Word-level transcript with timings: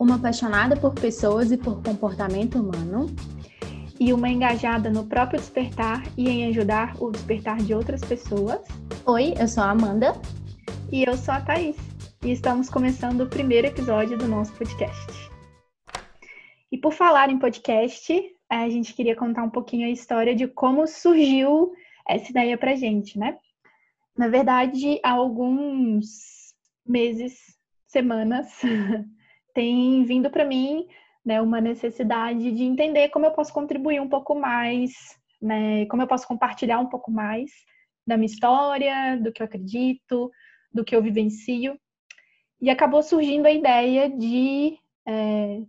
uma 0.00 0.14
apaixonada 0.14 0.74
por 0.78 0.94
pessoas 0.94 1.52
e 1.52 1.58
por 1.58 1.82
comportamento 1.82 2.58
humano, 2.58 3.14
e 4.00 4.14
uma 4.14 4.30
engajada 4.30 4.88
no 4.88 5.06
próprio 5.06 5.38
despertar 5.38 6.02
e 6.16 6.26
em 6.30 6.46
ajudar 6.46 6.96
o 6.98 7.10
despertar 7.10 7.58
de 7.58 7.74
outras 7.74 8.00
pessoas. 8.00 8.66
Oi, 9.04 9.34
eu 9.38 9.46
sou 9.46 9.62
a 9.62 9.72
Amanda. 9.72 10.14
E 10.90 11.04
eu 11.04 11.14
sou 11.18 11.34
a 11.34 11.42
Thaís. 11.42 11.76
E 12.24 12.32
estamos 12.32 12.70
começando 12.70 13.20
o 13.20 13.28
primeiro 13.28 13.66
episódio 13.66 14.16
do 14.16 14.26
nosso 14.26 14.54
podcast. 14.54 15.30
E 16.72 16.78
por 16.78 16.94
falar 16.94 17.28
em 17.28 17.38
podcast, 17.38 18.22
a 18.48 18.70
gente 18.70 18.94
queria 18.94 19.14
contar 19.14 19.42
um 19.42 19.50
pouquinho 19.50 19.86
a 19.86 19.90
história 19.90 20.34
de 20.34 20.48
como 20.48 20.86
surgiu 20.86 21.72
essa 22.08 22.30
ideia 22.30 22.56
pra 22.56 22.74
gente, 22.74 23.18
né? 23.18 23.36
Na 24.16 24.28
verdade, 24.28 24.98
há 25.04 25.10
alguns 25.10 26.54
meses, 26.86 27.38
semanas, 27.86 28.46
tem 29.54 30.04
vindo 30.04 30.30
para 30.30 30.44
mim 30.44 30.86
né, 31.24 31.40
uma 31.40 31.60
necessidade 31.60 32.50
de 32.52 32.62
entender 32.64 33.08
como 33.10 33.26
eu 33.26 33.32
posso 33.32 33.52
contribuir 33.52 34.00
um 34.00 34.08
pouco 34.08 34.34
mais, 34.34 34.92
né, 35.40 35.86
como 35.86 36.02
eu 36.02 36.06
posso 36.06 36.26
compartilhar 36.26 36.78
um 36.78 36.88
pouco 36.88 37.10
mais 37.10 37.50
da 38.06 38.16
minha 38.16 38.26
história, 38.26 39.18
do 39.18 39.32
que 39.32 39.42
eu 39.42 39.46
acredito, 39.46 40.30
do 40.72 40.84
que 40.84 40.94
eu 40.94 41.02
vivencio. 41.02 41.78
E 42.60 42.70
acabou 42.70 43.02
surgindo 43.02 43.46
a 43.46 43.52
ideia 43.52 44.08
de, 44.08 44.76
é, 45.06 45.60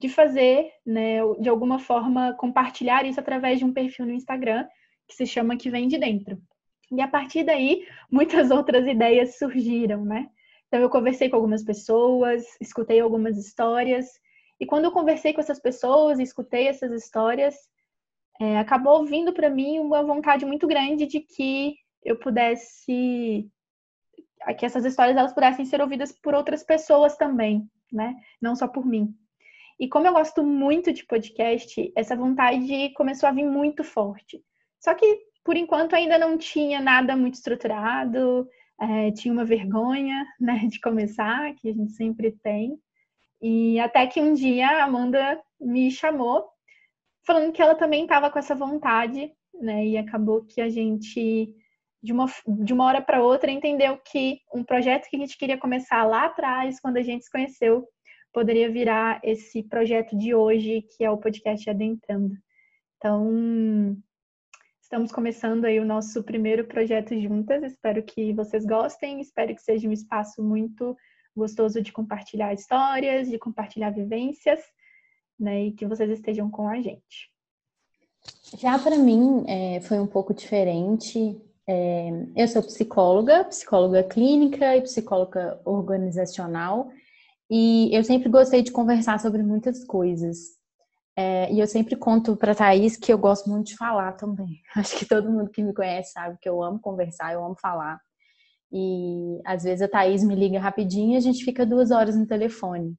de 0.00 0.08
fazer, 0.08 0.70
né, 0.84 1.18
de 1.40 1.48
alguma 1.48 1.78
forma, 1.78 2.34
compartilhar 2.34 3.04
isso 3.06 3.20
através 3.20 3.58
de 3.58 3.64
um 3.64 3.72
perfil 3.72 4.06
no 4.06 4.12
Instagram 4.12 4.66
que 5.08 5.14
se 5.14 5.26
chama 5.26 5.56
Que 5.56 5.70
Vem 5.70 5.88
de 5.88 5.98
Dentro. 5.98 6.38
E 6.92 7.00
a 7.00 7.08
partir 7.08 7.44
daí, 7.44 7.86
muitas 8.10 8.50
outras 8.52 8.86
ideias 8.86 9.38
surgiram, 9.38 10.04
né? 10.04 10.28
Então, 10.68 10.80
eu 10.80 10.90
conversei 10.90 11.28
com 11.28 11.36
algumas 11.36 11.64
pessoas, 11.64 12.44
escutei 12.60 13.00
algumas 13.00 13.36
histórias, 13.36 14.06
e 14.60 14.66
quando 14.66 14.84
eu 14.84 14.92
conversei 14.92 15.32
com 15.32 15.40
essas 15.40 15.60
pessoas, 15.60 16.18
escutei 16.18 16.68
essas 16.68 16.92
histórias, 16.92 17.54
é, 18.40 18.58
acabou 18.58 19.04
vindo 19.04 19.32
para 19.32 19.50
mim 19.50 19.78
uma 19.78 20.02
vontade 20.02 20.44
muito 20.44 20.66
grande 20.66 21.06
de 21.06 21.20
que 21.20 21.76
eu 22.04 22.16
pudesse, 22.16 23.48
que 24.58 24.66
essas 24.66 24.84
histórias 24.84 25.16
elas 25.16 25.32
pudessem 25.32 25.64
ser 25.64 25.80
ouvidas 25.80 26.12
por 26.12 26.34
outras 26.34 26.62
pessoas 26.62 27.16
também, 27.16 27.68
né? 27.92 28.14
Não 28.40 28.54
só 28.56 28.66
por 28.66 28.84
mim. 28.84 29.14
E 29.78 29.88
como 29.88 30.06
eu 30.06 30.12
gosto 30.12 30.42
muito 30.42 30.92
de 30.92 31.04
podcast, 31.06 31.92
essa 31.96 32.16
vontade 32.16 32.92
começou 32.94 33.28
a 33.28 33.32
vir 33.32 33.44
muito 33.44 33.84
forte. 33.84 34.42
Só 34.80 34.94
que, 34.94 35.20
por 35.44 35.56
enquanto, 35.56 35.94
ainda 35.94 36.18
não 36.18 36.36
tinha 36.36 36.80
nada 36.80 37.16
muito 37.16 37.34
estruturado, 37.34 38.48
é, 38.80 39.10
tinha 39.10 39.32
uma 39.32 39.44
vergonha 39.44 40.26
né, 40.40 40.66
de 40.68 40.80
começar, 40.80 41.54
que 41.54 41.68
a 41.68 41.72
gente 41.72 41.92
sempre 41.92 42.32
tem. 42.42 42.78
E 43.40 43.78
até 43.78 44.06
que 44.06 44.20
um 44.20 44.34
dia 44.34 44.66
a 44.68 44.84
Amanda 44.84 45.40
me 45.60 45.90
chamou, 45.90 46.48
falando 47.24 47.52
que 47.52 47.62
ela 47.62 47.74
também 47.74 48.02
estava 48.02 48.30
com 48.30 48.38
essa 48.38 48.54
vontade, 48.54 49.32
né? 49.54 49.86
E 49.86 49.96
acabou 49.96 50.44
que 50.44 50.60
a 50.60 50.68
gente, 50.68 51.54
de 52.02 52.12
uma, 52.12 52.26
de 52.46 52.72
uma 52.72 52.84
hora 52.84 53.00
para 53.00 53.22
outra, 53.22 53.50
entendeu 53.50 53.98
que 53.98 54.40
um 54.52 54.64
projeto 54.64 55.08
que 55.08 55.16
a 55.16 55.18
gente 55.20 55.36
queria 55.36 55.58
começar 55.58 56.04
lá 56.04 56.26
atrás, 56.26 56.80
quando 56.80 56.96
a 56.96 57.02
gente 57.02 57.24
se 57.24 57.30
conheceu, 57.30 57.86
poderia 58.32 58.70
virar 58.70 59.20
esse 59.22 59.62
projeto 59.62 60.16
de 60.16 60.34
hoje, 60.34 60.82
que 60.82 61.04
é 61.04 61.10
o 61.10 61.18
podcast 61.18 61.68
Adentrando. 61.68 62.34
Então, 62.96 63.96
Estamos 64.88 65.12
começando 65.12 65.66
aí 65.66 65.78
o 65.78 65.84
nosso 65.84 66.22
primeiro 66.22 66.64
projeto 66.64 67.14
juntas. 67.20 67.62
Espero 67.62 68.02
que 68.02 68.32
vocês 68.32 68.64
gostem. 68.64 69.20
Espero 69.20 69.54
que 69.54 69.60
seja 69.60 69.86
um 69.86 69.92
espaço 69.92 70.42
muito 70.42 70.96
gostoso 71.36 71.82
de 71.82 71.92
compartilhar 71.92 72.54
histórias, 72.54 73.28
de 73.28 73.38
compartilhar 73.38 73.90
vivências, 73.90 74.58
né? 75.38 75.64
E 75.64 75.72
que 75.72 75.84
vocês 75.84 76.08
estejam 76.08 76.50
com 76.50 76.66
a 76.66 76.80
gente. 76.80 77.30
Já 78.56 78.78
para 78.78 78.96
mim 78.96 79.44
é, 79.46 79.78
foi 79.82 80.00
um 80.00 80.06
pouco 80.06 80.32
diferente. 80.32 81.38
É, 81.66 82.08
eu 82.34 82.48
sou 82.48 82.62
psicóloga, 82.62 83.44
psicóloga 83.44 84.02
clínica 84.02 84.74
e 84.74 84.80
psicóloga 84.80 85.60
organizacional, 85.66 86.90
e 87.50 87.94
eu 87.94 88.02
sempre 88.02 88.30
gostei 88.30 88.62
de 88.62 88.72
conversar 88.72 89.20
sobre 89.20 89.42
muitas 89.42 89.84
coisas. 89.84 90.58
É, 91.20 91.52
e 91.52 91.58
eu 91.58 91.66
sempre 91.66 91.96
conto 91.96 92.36
para 92.36 92.54
Thaís 92.54 92.96
que 92.96 93.12
eu 93.12 93.18
gosto 93.18 93.50
muito 93.50 93.66
de 93.66 93.76
falar 93.76 94.12
também. 94.12 94.62
Acho 94.76 94.96
que 94.96 95.04
todo 95.04 95.28
mundo 95.28 95.50
que 95.50 95.64
me 95.64 95.74
conhece 95.74 96.12
sabe 96.12 96.38
que 96.40 96.48
eu 96.48 96.62
amo 96.62 96.78
conversar, 96.78 97.32
eu 97.32 97.44
amo 97.44 97.56
falar. 97.60 98.00
E 98.70 99.40
às 99.44 99.64
vezes 99.64 99.82
a 99.82 99.88
Thaís 99.88 100.22
me 100.22 100.36
liga 100.36 100.60
rapidinho 100.60 101.14
e 101.14 101.16
a 101.16 101.20
gente 101.20 101.44
fica 101.44 101.66
duas 101.66 101.90
horas 101.90 102.16
no 102.16 102.24
telefone. 102.24 102.94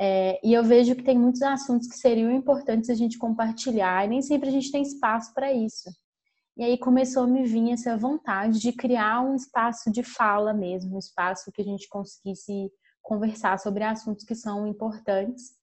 É, 0.00 0.38
e 0.46 0.54
eu 0.54 0.62
vejo 0.62 0.94
que 0.94 1.02
tem 1.02 1.18
muitos 1.18 1.42
assuntos 1.42 1.88
que 1.88 1.96
seriam 1.96 2.30
importantes 2.30 2.90
a 2.90 2.94
gente 2.94 3.18
compartilhar 3.18 4.04
e 4.04 4.08
nem 4.08 4.22
sempre 4.22 4.50
a 4.50 4.52
gente 4.52 4.70
tem 4.70 4.82
espaço 4.82 5.34
para 5.34 5.52
isso. 5.52 5.90
E 6.56 6.62
aí 6.62 6.78
começou 6.78 7.24
a 7.24 7.26
me 7.26 7.42
vir 7.42 7.72
essa 7.72 7.96
vontade 7.96 8.60
de 8.60 8.72
criar 8.72 9.20
um 9.20 9.34
espaço 9.34 9.90
de 9.90 10.04
fala 10.04 10.54
mesmo, 10.54 10.94
um 10.94 11.00
espaço 11.00 11.50
que 11.50 11.62
a 11.62 11.64
gente 11.64 11.88
conseguisse 11.88 12.70
conversar 13.02 13.58
sobre 13.58 13.82
assuntos 13.82 14.24
que 14.24 14.36
são 14.36 14.64
importantes 14.64 15.57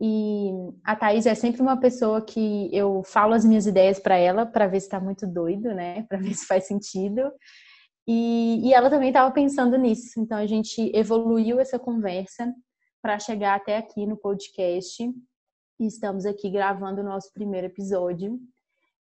e 0.00 0.50
a 0.82 0.96
Thaís 0.96 1.26
é 1.26 1.34
sempre 1.34 1.60
uma 1.60 1.78
pessoa 1.78 2.24
que 2.24 2.74
eu 2.74 3.02
falo 3.04 3.34
as 3.34 3.44
minhas 3.44 3.66
ideias 3.66 3.98
para 3.98 4.16
ela, 4.16 4.46
para 4.46 4.66
ver 4.66 4.80
se 4.80 4.86
está 4.86 4.98
muito 4.98 5.26
doido, 5.26 5.74
né? 5.74 6.04
Para 6.08 6.18
ver 6.18 6.32
se 6.34 6.46
faz 6.46 6.66
sentido. 6.66 7.30
E, 8.08 8.66
e 8.66 8.72
ela 8.72 8.88
também 8.88 9.08
estava 9.08 9.30
pensando 9.30 9.76
nisso. 9.76 10.18
Então 10.18 10.38
a 10.38 10.46
gente 10.46 10.90
evoluiu 10.94 11.60
essa 11.60 11.78
conversa 11.78 12.50
para 13.02 13.18
chegar 13.18 13.56
até 13.56 13.76
aqui 13.76 14.06
no 14.06 14.16
podcast. 14.16 15.04
E 15.78 15.86
estamos 15.86 16.24
aqui 16.24 16.48
gravando 16.50 17.02
o 17.02 17.04
nosso 17.04 17.30
primeiro 17.34 17.66
episódio. 17.66 18.40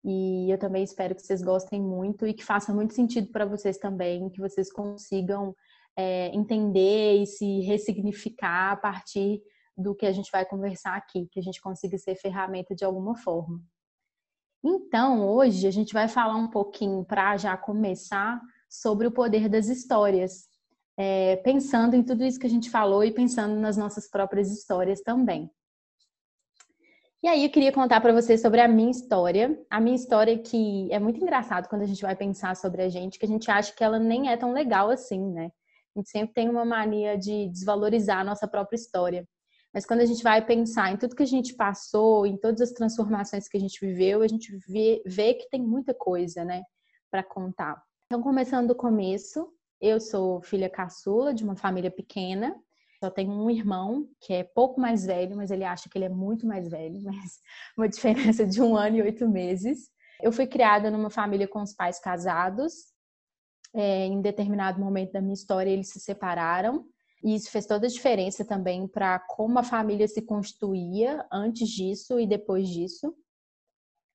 E 0.04 0.50
eu 0.50 0.58
também 0.58 0.82
espero 0.82 1.14
que 1.14 1.22
vocês 1.22 1.42
gostem 1.42 1.80
muito 1.80 2.26
e 2.26 2.34
que 2.34 2.44
faça 2.44 2.74
muito 2.74 2.94
sentido 2.94 3.28
para 3.30 3.44
vocês 3.44 3.78
também, 3.78 4.28
que 4.30 4.40
vocês 4.40 4.72
consigam 4.72 5.54
é, 5.96 6.34
entender 6.34 7.22
e 7.22 7.26
se 7.26 7.60
ressignificar 7.60 8.72
a 8.72 8.76
partir 8.76 9.40
do 9.78 9.94
que 9.94 10.04
a 10.04 10.12
gente 10.12 10.30
vai 10.32 10.44
conversar 10.44 10.96
aqui, 10.96 11.28
que 11.30 11.38
a 11.38 11.42
gente 11.42 11.60
consiga 11.60 11.96
ser 11.96 12.16
ferramenta 12.16 12.74
de 12.74 12.84
alguma 12.84 13.16
forma. 13.16 13.62
Então, 14.62 15.24
hoje 15.24 15.68
a 15.68 15.70
gente 15.70 15.94
vai 15.94 16.08
falar 16.08 16.34
um 16.34 16.50
pouquinho 16.50 17.04
para 17.04 17.36
já 17.36 17.56
começar 17.56 18.40
sobre 18.68 19.06
o 19.06 19.12
poder 19.12 19.48
das 19.48 19.68
histórias, 19.68 20.48
é, 20.96 21.36
pensando 21.36 21.94
em 21.94 22.02
tudo 22.02 22.24
isso 22.24 22.40
que 22.40 22.46
a 22.46 22.50
gente 22.50 22.68
falou 22.68 23.04
e 23.04 23.12
pensando 23.12 23.54
nas 23.54 23.76
nossas 23.76 24.10
próprias 24.10 24.50
histórias 24.50 25.00
também. 25.00 25.48
E 27.22 27.28
aí 27.28 27.44
eu 27.44 27.50
queria 27.50 27.72
contar 27.72 28.00
para 28.00 28.12
vocês 28.12 28.40
sobre 28.40 28.60
a 28.60 28.68
minha 28.68 28.90
história. 28.90 29.60
A 29.70 29.80
minha 29.80 29.96
história 29.96 30.38
que 30.38 30.88
é 30.92 30.98
muito 30.98 31.20
engraçado 31.20 31.68
quando 31.68 31.82
a 31.82 31.86
gente 31.86 32.02
vai 32.02 32.16
pensar 32.16 32.54
sobre 32.56 32.82
a 32.82 32.88
gente, 32.88 33.18
que 33.18 33.26
a 33.26 33.28
gente 33.28 33.50
acha 33.50 33.72
que 33.72 33.82
ela 33.82 33.98
nem 33.98 34.30
é 34.30 34.36
tão 34.36 34.52
legal 34.52 34.90
assim, 34.90 35.32
né? 35.32 35.50
A 35.94 35.98
gente 35.98 36.10
sempre 36.10 36.34
tem 36.34 36.48
uma 36.48 36.64
mania 36.64 37.16
de 37.16 37.48
desvalorizar 37.48 38.20
a 38.20 38.24
nossa 38.24 38.46
própria 38.46 38.76
história. 38.76 39.26
Mas 39.78 39.86
quando 39.86 40.00
a 40.00 40.06
gente 40.06 40.24
vai 40.24 40.44
pensar 40.44 40.92
em 40.92 40.96
tudo 40.96 41.14
que 41.14 41.22
a 41.22 41.26
gente 41.26 41.54
passou, 41.54 42.26
em 42.26 42.36
todas 42.36 42.60
as 42.60 42.72
transformações 42.72 43.46
que 43.46 43.56
a 43.56 43.60
gente 43.60 43.78
viveu, 43.80 44.22
a 44.22 44.26
gente 44.26 44.50
vê, 44.66 45.00
vê 45.06 45.34
que 45.34 45.48
tem 45.48 45.62
muita 45.62 45.94
coisa, 45.94 46.44
né, 46.44 46.64
para 47.08 47.22
contar. 47.22 47.80
Então, 48.06 48.20
começando 48.20 48.66
do 48.66 48.74
começo, 48.74 49.48
eu 49.80 50.00
sou 50.00 50.42
filha 50.42 50.68
caçula 50.68 51.32
de 51.32 51.44
uma 51.44 51.54
família 51.54 51.92
pequena. 51.92 52.60
Só 52.98 53.08
tenho 53.08 53.30
um 53.30 53.48
irmão 53.48 54.08
que 54.20 54.32
é 54.32 54.42
pouco 54.42 54.80
mais 54.80 55.06
velho, 55.06 55.36
mas 55.36 55.52
ele 55.52 55.62
acha 55.62 55.88
que 55.88 55.96
ele 55.96 56.06
é 56.06 56.08
muito 56.08 56.44
mais 56.44 56.68
velho, 56.68 56.98
mas 57.06 57.38
uma 57.76 57.88
diferença 57.88 58.44
de 58.44 58.60
um 58.60 58.76
ano 58.76 58.96
e 58.96 59.02
oito 59.02 59.28
meses. 59.28 59.90
Eu 60.20 60.32
fui 60.32 60.48
criada 60.48 60.90
numa 60.90 61.08
família 61.08 61.46
com 61.46 61.62
os 61.62 61.72
pais 61.72 62.00
casados. 62.00 62.72
É, 63.72 64.06
em 64.06 64.20
determinado 64.20 64.80
momento 64.80 65.12
da 65.12 65.20
minha 65.20 65.34
história, 65.34 65.70
eles 65.70 65.90
se 65.90 66.00
separaram. 66.00 66.84
E 67.22 67.34
isso 67.34 67.50
fez 67.50 67.66
toda 67.66 67.86
a 67.86 67.90
diferença 67.90 68.44
também 68.44 68.86
para 68.86 69.18
como 69.18 69.58
a 69.58 69.62
família 69.62 70.06
se 70.06 70.22
constituía 70.22 71.26
antes 71.32 71.68
disso 71.68 72.18
e 72.20 72.26
depois 72.26 72.68
disso. 72.68 73.14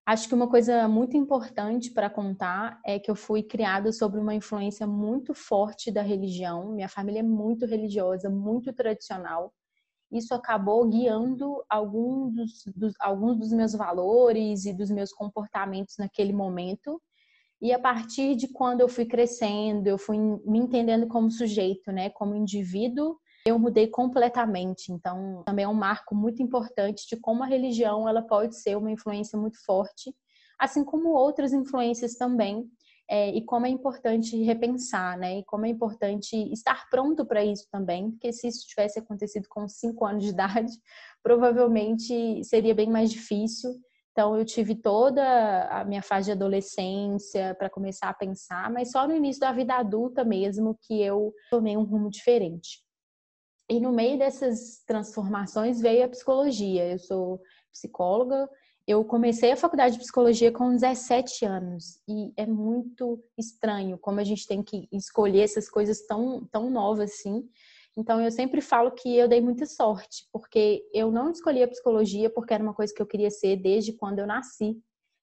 Acho 0.05 0.27
que 0.27 0.35
uma 0.35 0.49
coisa 0.49 0.85
muito 0.87 1.15
importante 1.15 1.89
para 1.89 2.09
contar 2.09 2.79
é 2.85 2.99
que 2.99 3.09
eu 3.09 3.15
fui 3.15 3.41
criada 3.41 3.91
sobre 3.93 4.19
uma 4.19 4.35
influência 4.35 4.85
muito 4.85 5.33
forte 5.33 5.89
da 5.89 6.01
religião. 6.01 6.73
Minha 6.73 6.89
família 6.89 7.19
é 7.19 7.23
muito 7.23 7.65
religiosa, 7.65 8.29
muito 8.29 8.73
tradicional. 8.73 9.53
Isso 10.11 10.33
acabou 10.33 10.87
guiando 10.89 11.63
alguns 11.69 12.33
dos, 12.35 12.63
dos, 12.75 12.93
alguns 12.99 13.37
dos 13.39 13.53
meus 13.53 13.73
valores 13.73 14.65
e 14.65 14.73
dos 14.73 14.91
meus 14.91 15.13
comportamentos 15.13 15.95
naquele 15.97 16.33
momento. 16.33 17.01
E 17.63 17.71
a 17.71 17.79
partir 17.79 18.35
de 18.35 18.49
quando 18.49 18.81
eu 18.81 18.89
fui 18.89 19.05
crescendo, 19.05 19.87
eu 19.87 19.97
fui 19.97 20.17
me 20.17 20.59
entendendo 20.59 21.07
como 21.07 21.31
sujeito, 21.31 21.93
né, 21.93 22.09
como 22.09 22.35
indivíduo, 22.35 23.17
eu 23.47 23.57
mudei 23.57 23.87
completamente. 23.87 24.91
Então, 24.91 25.43
também 25.45 25.63
é 25.63 25.67
um 25.67 25.73
marco 25.73 26.13
muito 26.13 26.43
importante 26.43 27.07
de 27.07 27.15
como 27.15 27.41
a 27.41 27.47
religião 27.47 28.07
ela 28.07 28.21
pode 28.21 28.57
ser 28.57 28.75
uma 28.75 28.91
influência 28.91 29.39
muito 29.39 29.63
forte, 29.65 30.13
assim 30.59 30.83
como 30.83 31.11
outras 31.11 31.53
influências 31.53 32.15
também 32.15 32.69
é, 33.09 33.29
e 33.29 33.41
como 33.45 33.65
é 33.65 33.69
importante 33.69 34.35
repensar, 34.43 35.17
né? 35.17 35.39
E 35.39 35.45
como 35.45 35.65
é 35.65 35.69
importante 35.69 36.35
estar 36.51 36.89
pronto 36.89 37.25
para 37.25 37.45
isso 37.45 37.65
também, 37.71 38.11
porque 38.11 38.33
se 38.33 38.45
isso 38.45 38.67
tivesse 38.67 38.99
acontecido 38.99 39.47
com 39.47 39.69
cinco 39.69 40.05
anos 40.05 40.23
de 40.23 40.31
idade, 40.31 40.71
provavelmente 41.23 42.43
seria 42.43 42.75
bem 42.75 42.89
mais 42.89 43.09
difícil. 43.09 43.71
Então, 44.13 44.37
eu 44.37 44.45
tive 44.45 44.75
toda 44.75 45.23
a 45.69 45.83
minha 45.83 46.03
fase 46.03 46.27
de 46.27 46.33
adolescência 46.33 47.55
para 47.55 47.67
começar 47.67 48.09
a 48.09 48.13
pensar, 48.13 48.71
mas 48.71 48.91
só 48.91 49.07
no 49.07 49.15
início 49.15 49.41
da 49.41 49.51
vida 49.51 49.73
adulta 49.73 50.23
mesmo 50.23 50.77
que 50.83 51.01
eu 51.01 51.33
tomei 51.49 51.75
um 51.75 51.83
rumo 51.83 52.11
diferente. 52.11 52.83
E 53.67 53.79
no 53.79 53.91
meio 53.91 54.19
dessas 54.19 54.83
transformações 54.85 55.81
veio 55.81 56.05
a 56.05 56.09
psicologia. 56.09 56.91
Eu 56.91 56.99
sou 56.99 57.41
psicóloga, 57.71 58.47
eu 58.85 59.03
comecei 59.03 59.51
a 59.51 59.57
faculdade 59.57 59.95
de 59.95 60.01
psicologia 60.01 60.51
com 60.51 60.69
17 60.71 61.45
anos 61.45 61.99
e 62.07 62.31
é 62.37 62.45
muito 62.45 63.19
estranho 63.35 63.97
como 63.97 64.19
a 64.19 64.23
gente 64.23 64.45
tem 64.45 64.61
que 64.61 64.87
escolher 64.91 65.41
essas 65.41 65.67
coisas 65.67 66.05
tão, 66.05 66.45
tão 66.51 66.69
novas 66.69 67.11
assim. 67.11 67.49
Então 67.95 68.19
eu 68.19 68.31
sempre 68.31 68.59
falo 68.59 68.91
que 68.91 69.15
eu 69.15 69.27
dei 69.27 69.39
muita 69.39 69.65
sorte, 69.65 70.27
porque 70.31 70.83
eu 70.93 71.11
não 71.11 71.29
escolhi 71.31 71.61
a 71.61 71.67
psicologia 71.67 72.29
porque 72.29 72.53
era 72.53 72.63
uma 72.63 72.73
coisa 72.73 72.93
que 72.93 73.01
eu 73.01 73.05
queria 73.05 73.29
ser 73.29 73.57
desde 73.57 73.93
quando 73.93 74.19
eu 74.19 74.27
nasci. 74.27 74.75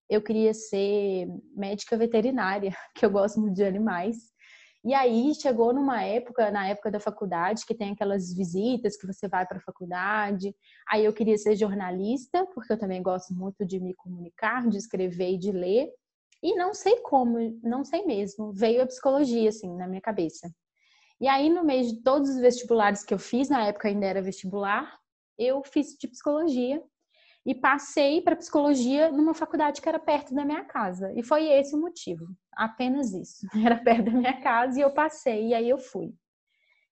Eu 0.09 0.23
queria 0.23 0.55
ser 0.55 1.27
médica 1.57 1.97
veterinária, 1.97 2.73
que 2.95 3.05
eu 3.05 3.11
gosto 3.11 3.41
muito 3.41 3.55
de 3.55 3.65
animais. 3.65 4.17
E 4.83 4.95
aí 4.95 5.35
chegou 5.35 5.75
numa 5.75 6.03
época, 6.03 6.51
na 6.51 6.69
época 6.69 6.91
da 6.91 6.99
faculdade, 6.99 7.67
que 7.67 7.75
tem 7.75 7.93
aquelas 7.93 8.33
visitas 8.33 8.97
que 8.97 9.07
você 9.07 9.29
vai 9.29 9.47
para 9.47 9.59
a 9.59 9.63
faculdade. 9.63 10.55
Aí 10.89 11.05
eu 11.05 11.13
queria 11.13 11.37
ser 11.37 11.55
jornalista, 11.55 12.47
porque 12.55 12.73
eu 12.73 12.79
também 12.79 13.03
gosto 13.03 13.35
muito 13.35 13.65
de 13.67 13.79
me 13.79 13.95
comunicar, 13.95 14.67
de 14.69 14.79
escrever 14.79 15.33
e 15.33 15.39
de 15.39 15.53
ler. 15.53 15.91
E 16.43 16.55
não 16.55 16.73
sei 16.73 17.01
como, 17.01 17.39
não 17.63 17.85
sei 17.85 18.07
mesmo, 18.07 18.53
veio 18.53 18.83
a 18.83 18.87
psicologia 18.87 19.51
assim 19.51 19.77
na 19.77 19.87
minha 19.87 20.01
cabeça. 20.01 20.51
E 21.21 21.29
aí 21.29 21.51
no 21.51 21.65
meio 21.65 21.85
de 21.85 22.03
todos 22.03 22.31
os 22.31 22.41
vestibulares 22.41 23.05
que 23.05 23.13
eu 23.13 23.19
fiz, 23.19 23.49
na 23.49 23.65
época 23.67 23.89
ainda 23.89 24.07
era 24.07 24.23
vestibular, 24.23 24.99
eu 25.39 25.63
fiz 25.65 25.97
de 25.99 26.09
psicologia 26.09 26.83
e 27.45 27.55
passei 27.55 28.21
para 28.21 28.37
psicologia 28.37 29.11
numa 29.11 29.35
faculdade 29.35 29.81
que 29.81 29.89
era 29.89 29.99
perto 29.99 30.35
da 30.35 30.45
minha 30.45 30.65
casa. 30.65 31.13
E 31.15 31.23
foi 31.23 31.47
esse 31.49 31.75
o 31.75 31.81
motivo, 31.81 32.27
apenas 32.53 33.13
isso. 33.13 33.47
Era 33.65 33.77
perto 33.77 34.05
da 34.05 34.11
minha 34.11 34.41
casa 34.43 34.79
e 34.79 34.83
eu 34.83 34.91
passei, 34.93 35.49
e 35.49 35.55
aí 35.55 35.69
eu 35.69 35.79
fui. 35.79 36.13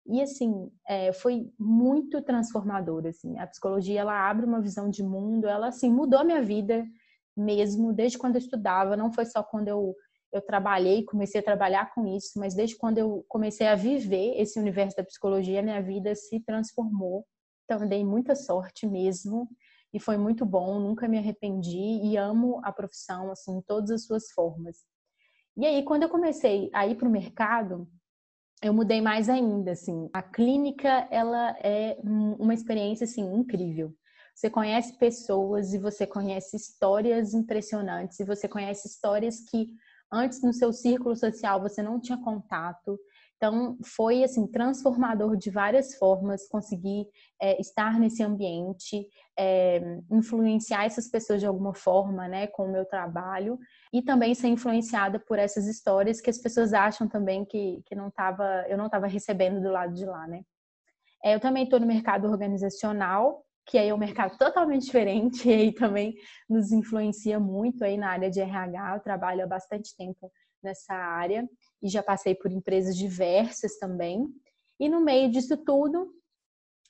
E 0.07 0.23
assim, 0.23 0.71
é, 0.89 1.13
foi 1.13 1.53
muito 1.59 2.23
transformador, 2.23 3.07
assim. 3.07 3.39
A 3.39 3.47
psicologia, 3.47 4.01
ela 4.01 4.29
abre 4.29 4.47
uma 4.47 4.61
visão 4.61 4.89
de 4.89 5.03
mundo, 5.03 5.47
ela, 5.47 5.69
assim, 5.69 5.93
mudou 5.93 6.21
a 6.21 6.25
minha 6.25 6.41
vida 6.41 6.87
mesmo, 7.37 7.93
desde 7.93 8.17
quando 8.17 8.37
eu 8.37 8.41
estudava. 8.41 8.97
Não 8.97 9.13
foi 9.13 9.27
só 9.27 9.43
quando 9.43 9.69
eu, 9.69 9.95
eu 10.33 10.43
trabalhei, 10.43 11.05
comecei 11.05 11.41
a 11.41 11.45
trabalhar 11.45 11.93
com 11.95 12.07
isso, 12.07 12.39
mas 12.39 12.55
desde 12.55 12.77
quando 12.77 12.99
eu 12.99 13.25
comecei 13.29 13.67
a 13.67 13.75
viver 13.75 14.35
esse 14.41 14.59
universo 14.59 14.97
da 14.97 15.05
psicologia, 15.05 15.63
minha 15.63 15.83
vida 15.83 16.15
se 16.15 16.41
transformou. 16.41 17.27
Então, 17.65 17.83
eu 17.83 17.89
dei 17.89 18.05
muita 18.05 18.35
sorte 18.35 18.87
mesmo 18.87 19.49
e 19.93 19.99
foi 19.99 20.17
muito 20.17 20.45
bom, 20.45 20.79
nunca 20.79 21.09
me 21.09 21.19
arrependi 21.19 22.01
e 22.03 22.17
amo 22.17 22.61
a 22.63 22.73
profissão 22.73 23.31
assim 23.31 23.57
em 23.59 23.63
todas 23.63 23.91
as 23.91 24.05
suas 24.05 24.31
formas. 24.33 24.79
E 25.57 25.67
aí 25.67 25.83
quando 25.83 26.05
eu 26.05 26.09
comecei 26.09 26.71
a 26.73 26.87
ir 26.87 26.95
para 26.97 27.09
o 27.09 27.11
mercado, 27.11 27.89
eu 28.63 28.75
mudei 28.75 29.01
mais 29.01 29.29
ainda, 29.29 29.73
assim. 29.73 30.09
A 30.13 30.23
clínica, 30.23 31.09
ela 31.11 31.57
é 31.61 31.99
uma 32.03 32.55
experiência 32.55 33.05
assim 33.05 33.23
incrível. 33.35 33.95
Você 34.35 34.51
conhece 34.51 34.97
pessoas 34.99 35.73
e 35.73 35.79
você 35.79 36.07
conhece 36.07 36.57
histórias 36.57 37.35
impressionantes 37.35 38.21
e 38.21 38.25
você 38.25 38.47
conhece 38.47 38.87
histórias 38.87 39.41
que 39.41 39.69
antes 40.13 40.43
no 40.43 40.53
seu 40.53 40.73
círculo 40.73 41.17
social 41.17 41.61
você 41.61 41.83
não 41.83 42.01
tinha 42.01 42.19
contato. 42.19 42.99
Então, 43.37 43.79
foi 43.85 44.25
assim 44.25 44.49
transformador 44.49 45.37
de 45.37 45.49
várias 45.49 45.95
formas 45.95 46.49
conseguir 46.49 47.07
é, 47.41 47.61
estar 47.61 47.99
nesse 48.01 48.21
ambiente, 48.21 49.07
é, 49.39 49.81
influenciar 50.11 50.87
essas 50.87 51.09
pessoas 51.09 51.39
de 51.39 51.47
alguma 51.47 51.73
forma, 51.73 52.27
né, 52.27 52.49
com 52.49 52.65
o 52.65 52.73
meu 52.73 52.85
trabalho 52.85 53.57
e 53.93 54.03
também 54.03 54.35
ser 54.35 54.49
influenciada 54.49 55.21
por 55.21 55.39
essas 55.39 55.69
histórias 55.69 56.21
que 56.21 56.31
as 56.31 56.39
pessoas 56.39 56.73
acham 56.75 57.07
também 57.07 57.45
que, 57.45 57.81
que 57.87 57.95
não 57.95 58.11
tava, 58.11 58.67
eu 58.69 58.77
não 58.77 58.87
estava 58.87 59.07
recebendo 59.07 59.63
do 59.63 59.71
lado 59.71 59.95
de 59.95 60.05
lá, 60.05 60.27
né. 60.27 60.43
É, 61.25 61.35
eu 61.35 61.41
também 61.41 61.63
estou 61.63 61.79
no 61.79 61.87
mercado 61.87 62.29
organizacional, 62.29 63.45
que 63.69 63.77
aí 63.77 63.91
é 63.91 63.95
um 63.95 63.99
mercado 63.99 64.37
totalmente 64.39 64.87
diferente 64.87 65.47
e 65.49 65.53
aí 65.53 65.73
também 65.73 66.17
nos 66.49 66.73
influencia 66.73 67.39
muito 67.39 67.85
aí 67.85 67.97
na 67.97 68.11
área 68.11 68.31
de 68.31 68.41
RH. 68.41 68.97
Eu 68.97 69.01
trabalho 69.01 69.45
há 69.45 69.47
bastante 69.47 69.95
tempo 69.95 70.33
nessa 70.63 70.95
área 70.95 71.49
e 71.83 71.89
já 71.89 72.03
passei 72.03 72.35
por 72.35 72.51
empresas 72.51 72.97
diversas 72.97 73.79
também. 73.79 74.27
E 74.81 74.89
no 74.89 75.01
meio 75.01 75.31
disso 75.31 75.57
tudo, 75.57 76.11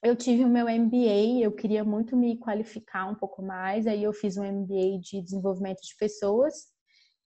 eu 0.03 0.15
tive 0.15 0.45
o 0.45 0.49
meu 0.49 0.69
MBA, 0.69 1.41
eu 1.43 1.53
queria 1.53 1.85
muito 1.85 2.17
me 2.17 2.39
qualificar 2.39 3.07
um 3.11 3.15
pouco 3.17 3.43
mais, 3.43 3.87
aí 3.87 4.05
eu 4.05 4.13
fiz 4.13 4.37
um 4.37 4.45
MBA 4.45 5.01
de 5.01 5.21
desenvolvimento 5.21 5.81
de 5.83 5.97
pessoas, 5.99 6.55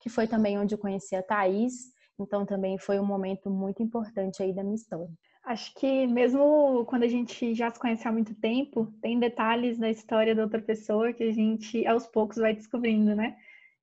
que 0.00 0.08
foi 0.08 0.26
também 0.26 0.58
onde 0.58 0.74
eu 0.74 0.78
conheci 0.78 1.14
a 1.14 1.22
Thaís, 1.22 1.92
então 2.18 2.46
também 2.46 2.78
foi 2.78 2.98
um 2.98 3.04
momento 3.04 3.50
muito 3.50 3.82
importante 3.82 4.42
aí 4.42 4.54
da 4.54 4.62
minha 4.62 4.76
história. 4.76 5.10
Acho 5.44 5.74
que 5.74 6.06
mesmo 6.06 6.84
quando 6.86 7.02
a 7.02 7.08
gente 7.08 7.52
já 7.54 7.70
se 7.70 7.78
conhece 7.78 8.06
há 8.06 8.12
muito 8.12 8.34
tempo, 8.34 8.86
tem 9.02 9.18
detalhes 9.18 9.76
da 9.76 9.90
história 9.90 10.34
da 10.34 10.44
outra 10.44 10.62
pessoa 10.62 11.12
que 11.12 11.24
a 11.24 11.32
gente 11.32 11.84
aos 11.86 12.06
poucos 12.06 12.36
vai 12.36 12.54
descobrindo, 12.54 13.14
né? 13.16 13.36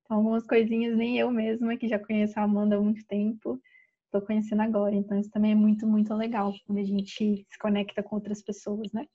Então, 0.03 0.17
algumas 0.17 0.47
coisinhas 0.47 0.95
nem 0.95 1.17
eu 1.17 1.29
mesma, 1.29 1.75
que 1.77 1.88
já 1.88 2.00
conheço 2.00 2.39
a 2.39 2.44
Amanda 2.44 2.77
há 2.77 2.81
muito 2.81 3.06
tempo, 3.06 3.59
estou 4.06 4.21
conhecendo 4.21 4.61
agora. 4.61 4.95
Então, 4.95 5.19
isso 5.19 5.29
também 5.29 5.51
é 5.51 5.56
muito, 5.56 5.85
muito 5.85 6.13
legal 6.15 6.53
quando 6.65 6.79
a 6.79 6.83
gente 6.83 7.45
se 7.47 7.59
conecta 7.59 8.01
com 8.01 8.15
outras 8.15 8.41
pessoas, 8.41 8.91
né? 8.94 9.06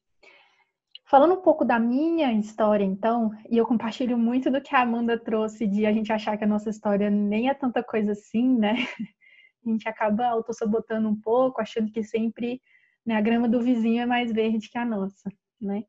Falando 1.06 1.34
um 1.34 1.42
pouco 1.42 1.64
da 1.64 1.78
minha 1.78 2.32
história, 2.32 2.84
então, 2.84 3.30
e 3.50 3.56
eu 3.56 3.66
compartilho 3.66 4.16
muito 4.18 4.50
do 4.50 4.60
que 4.60 4.74
a 4.74 4.82
Amanda 4.82 5.18
trouxe 5.18 5.66
de 5.66 5.86
a 5.86 5.92
gente 5.92 6.12
achar 6.12 6.36
que 6.36 6.44
a 6.44 6.46
nossa 6.46 6.70
história 6.70 7.10
nem 7.10 7.48
é 7.48 7.54
tanta 7.54 7.82
coisa 7.82 8.12
assim, 8.12 8.56
né? 8.56 8.74
A 9.66 9.70
gente 9.70 9.88
acaba 9.88 10.26
autossabotando 10.26 11.08
um 11.08 11.20
pouco, 11.20 11.60
achando 11.60 11.90
que 11.90 12.02
sempre 12.02 12.60
né, 13.04 13.16
a 13.16 13.20
grama 13.20 13.48
do 13.48 13.60
vizinho 13.60 14.02
é 14.02 14.06
mais 14.06 14.32
verde 14.32 14.68
que 14.68 14.78
a 14.78 14.84
nossa, 14.84 15.30
né? 15.60 15.84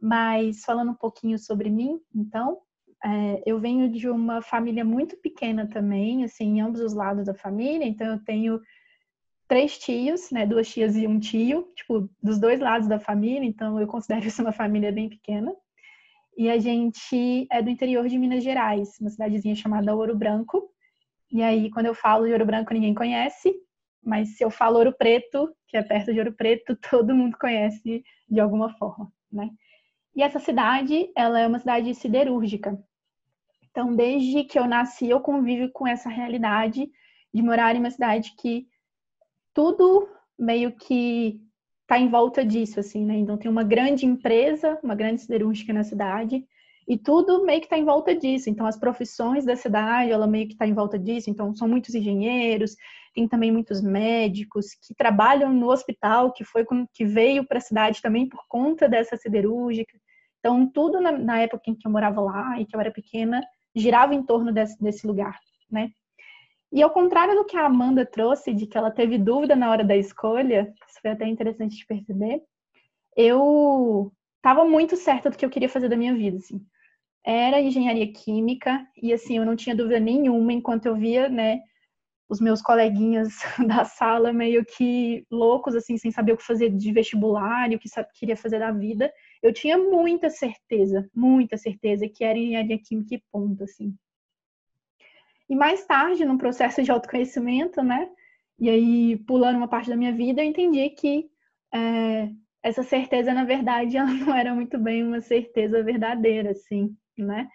Mas 0.00 0.62
falando 0.62 0.90
um 0.90 0.96
pouquinho 0.96 1.38
sobre 1.38 1.70
mim, 1.70 1.98
então, 2.14 2.58
é, 3.04 3.42
eu 3.46 3.58
venho 3.58 3.90
de 3.90 4.08
uma 4.08 4.42
família 4.42 4.84
muito 4.84 5.16
pequena 5.18 5.66
também, 5.66 6.24
assim, 6.24 6.44
em 6.44 6.60
ambos 6.60 6.80
os 6.80 6.92
lados 6.92 7.26
da 7.26 7.34
família. 7.34 7.86
Então, 7.86 8.06
eu 8.06 8.24
tenho 8.24 8.60
três 9.48 9.78
tios, 9.78 10.30
né? 10.30 10.46
Duas 10.46 10.68
tias 10.68 10.96
e 10.96 11.06
um 11.06 11.18
tio, 11.18 11.70
tipo, 11.74 12.10
dos 12.22 12.38
dois 12.38 12.60
lados 12.60 12.88
da 12.88 12.98
família. 12.98 13.46
Então, 13.46 13.80
eu 13.80 13.86
considero 13.86 14.26
isso 14.26 14.42
uma 14.42 14.52
família 14.52 14.92
bem 14.92 15.08
pequena. 15.08 15.54
E 16.36 16.50
a 16.50 16.58
gente 16.58 17.46
é 17.50 17.62
do 17.62 17.70
interior 17.70 18.06
de 18.08 18.18
Minas 18.18 18.44
Gerais, 18.44 18.98
uma 19.00 19.08
cidadezinha 19.08 19.54
chamada 19.54 19.94
Ouro 19.94 20.14
Branco. 20.16 20.70
E 21.30 21.42
aí, 21.42 21.70
quando 21.70 21.86
eu 21.86 21.94
falo 21.94 22.26
de 22.26 22.32
Ouro 22.32 22.46
Branco, 22.46 22.72
ninguém 22.72 22.94
conhece. 22.94 23.54
Mas 24.02 24.36
se 24.36 24.44
eu 24.44 24.50
falo 24.50 24.78
Ouro 24.78 24.96
Preto, 24.96 25.52
que 25.66 25.76
é 25.76 25.82
perto 25.82 26.12
de 26.12 26.18
Ouro 26.20 26.32
Preto, 26.32 26.76
todo 26.90 27.14
mundo 27.14 27.36
conhece 27.38 28.04
de 28.28 28.40
alguma 28.40 28.70
forma, 28.76 29.12
né? 29.30 29.50
E 30.14 30.22
essa 30.22 30.38
cidade, 30.38 31.10
ela 31.14 31.38
é 31.38 31.46
uma 31.46 31.58
cidade 31.58 31.94
siderúrgica. 31.94 32.78
Então, 33.70 33.94
desde 33.94 34.44
que 34.44 34.58
eu 34.58 34.66
nasci, 34.66 35.10
eu 35.10 35.20
convivo 35.20 35.70
com 35.70 35.86
essa 35.86 36.08
realidade 36.08 36.90
de 37.34 37.42
morar 37.42 37.76
em 37.76 37.80
uma 37.80 37.90
cidade 37.90 38.34
que 38.38 38.66
tudo 39.52 40.08
meio 40.38 40.72
que 40.72 41.38
está 41.82 41.98
em 41.98 42.08
volta 42.08 42.44
disso, 42.44 42.80
assim, 42.80 43.04
né? 43.04 43.16
Então, 43.16 43.36
tem 43.36 43.50
uma 43.50 43.62
grande 43.62 44.06
empresa, 44.06 44.78
uma 44.82 44.94
grande 44.94 45.20
siderúrgica 45.20 45.72
na 45.72 45.84
cidade, 45.84 46.46
e 46.88 46.96
tudo 46.96 47.44
meio 47.44 47.60
que 47.60 47.66
está 47.66 47.76
em 47.76 47.84
volta 47.84 48.14
disso. 48.14 48.48
Então, 48.48 48.66
as 48.66 48.78
profissões 48.78 49.44
da 49.44 49.56
cidade, 49.56 50.12
ela 50.12 50.26
meio 50.26 50.46
que 50.46 50.52
está 50.52 50.66
em 50.66 50.74
volta 50.74 50.98
disso. 50.98 51.28
Então, 51.28 51.54
são 51.54 51.66
muitos 51.66 51.94
engenheiros, 51.94 52.76
tem 53.12 53.26
também 53.26 53.50
muitos 53.50 53.82
médicos 53.82 54.74
que 54.74 54.94
trabalham 54.94 55.52
no 55.52 55.68
hospital, 55.70 56.32
que 56.32 56.44
foi 56.44 56.64
que 56.92 57.04
veio 57.04 57.46
para 57.46 57.58
a 57.58 57.62
cidade 57.62 58.00
também 58.00 58.28
por 58.28 58.44
conta 58.48 58.88
dessa 58.88 59.16
siderúrgica. 59.16 59.98
Então, 60.38 60.70
tudo 60.70 61.00
na, 61.00 61.10
na, 61.12 61.40
época 61.40 61.64
em 61.66 61.74
que 61.74 61.86
eu 61.86 61.90
morava 61.90 62.20
lá 62.20 62.60
e 62.60 62.64
que 62.64 62.76
eu 62.76 62.80
era 62.80 62.92
pequena, 62.92 63.42
girava 63.74 64.14
em 64.14 64.22
torno 64.22 64.52
desse, 64.52 64.80
desse 64.80 65.06
lugar, 65.06 65.36
né? 65.70 65.90
E 66.70 66.82
ao 66.82 66.90
contrário 66.90 67.34
do 67.34 67.44
que 67.44 67.56
a 67.56 67.66
Amanda 67.66 68.04
trouxe, 68.04 68.52
de 68.52 68.66
que 68.66 68.76
ela 68.76 68.90
teve 68.90 69.18
dúvida 69.18 69.56
na 69.56 69.70
hora 69.70 69.84
da 69.84 69.96
escolha, 69.96 70.72
isso 70.88 71.00
foi 71.00 71.10
até 71.12 71.26
interessante 71.26 71.76
de 71.76 71.86
perceber, 71.86 72.42
eu 73.16 74.12
estava 74.36 74.64
muito 74.64 74.96
certa 74.96 75.30
do 75.30 75.36
que 75.36 75.44
eu 75.44 75.50
queria 75.50 75.68
fazer 75.68 75.88
da 75.88 75.96
minha 75.96 76.14
vida, 76.14 76.36
assim. 76.36 76.64
Era 77.26 77.60
engenharia 77.60 78.10
química, 78.12 78.86
e 79.02 79.12
assim, 79.12 79.36
eu 79.36 79.44
não 79.44 79.56
tinha 79.56 79.74
dúvida 79.74 79.98
nenhuma 79.98 80.52
enquanto 80.52 80.86
eu 80.86 80.94
via, 80.94 81.28
né, 81.28 81.60
os 82.28 82.40
meus 82.40 82.62
coleguinhas 82.62 83.34
da 83.66 83.84
sala 83.84 84.32
meio 84.32 84.64
que 84.64 85.26
loucos, 85.30 85.74
assim, 85.74 85.98
sem 85.98 86.10
saber 86.10 86.32
o 86.32 86.36
que 86.36 86.44
fazer 86.44 86.70
de 86.70 86.92
vestibular 86.92 87.70
e 87.70 87.76
o 87.76 87.78
que 87.78 87.88
queria 88.14 88.36
fazer 88.36 88.60
da 88.60 88.70
vida 88.70 89.12
eu 89.42 89.52
tinha 89.52 89.78
muita 89.78 90.28
certeza, 90.30 91.08
muita 91.14 91.56
certeza 91.56 92.08
que 92.08 92.24
era 92.24 92.38
engenharia 92.38 92.78
química 92.78 93.14
e 93.14 93.22
ponto, 93.30 93.64
assim. 93.64 93.94
E 95.48 95.54
mais 95.54 95.86
tarde, 95.86 96.24
num 96.24 96.38
processo 96.38 96.82
de 96.82 96.90
autoconhecimento, 96.90 97.82
né? 97.82 98.10
E 98.58 98.68
aí, 98.68 99.16
pulando 99.18 99.56
uma 99.56 99.68
parte 99.68 99.88
da 99.88 99.96
minha 99.96 100.12
vida, 100.12 100.42
eu 100.42 100.48
entendi 100.48 100.90
que 100.90 101.30
é, 101.72 102.30
essa 102.62 102.82
certeza, 102.82 103.32
na 103.32 103.44
verdade, 103.44 103.96
ela 103.96 104.12
não 104.12 104.34
era 104.34 104.54
muito 104.54 104.78
bem 104.78 105.04
uma 105.04 105.20
certeza 105.20 105.82
verdadeira, 105.82 106.50
assim, 106.50 106.96
né? 107.18 107.48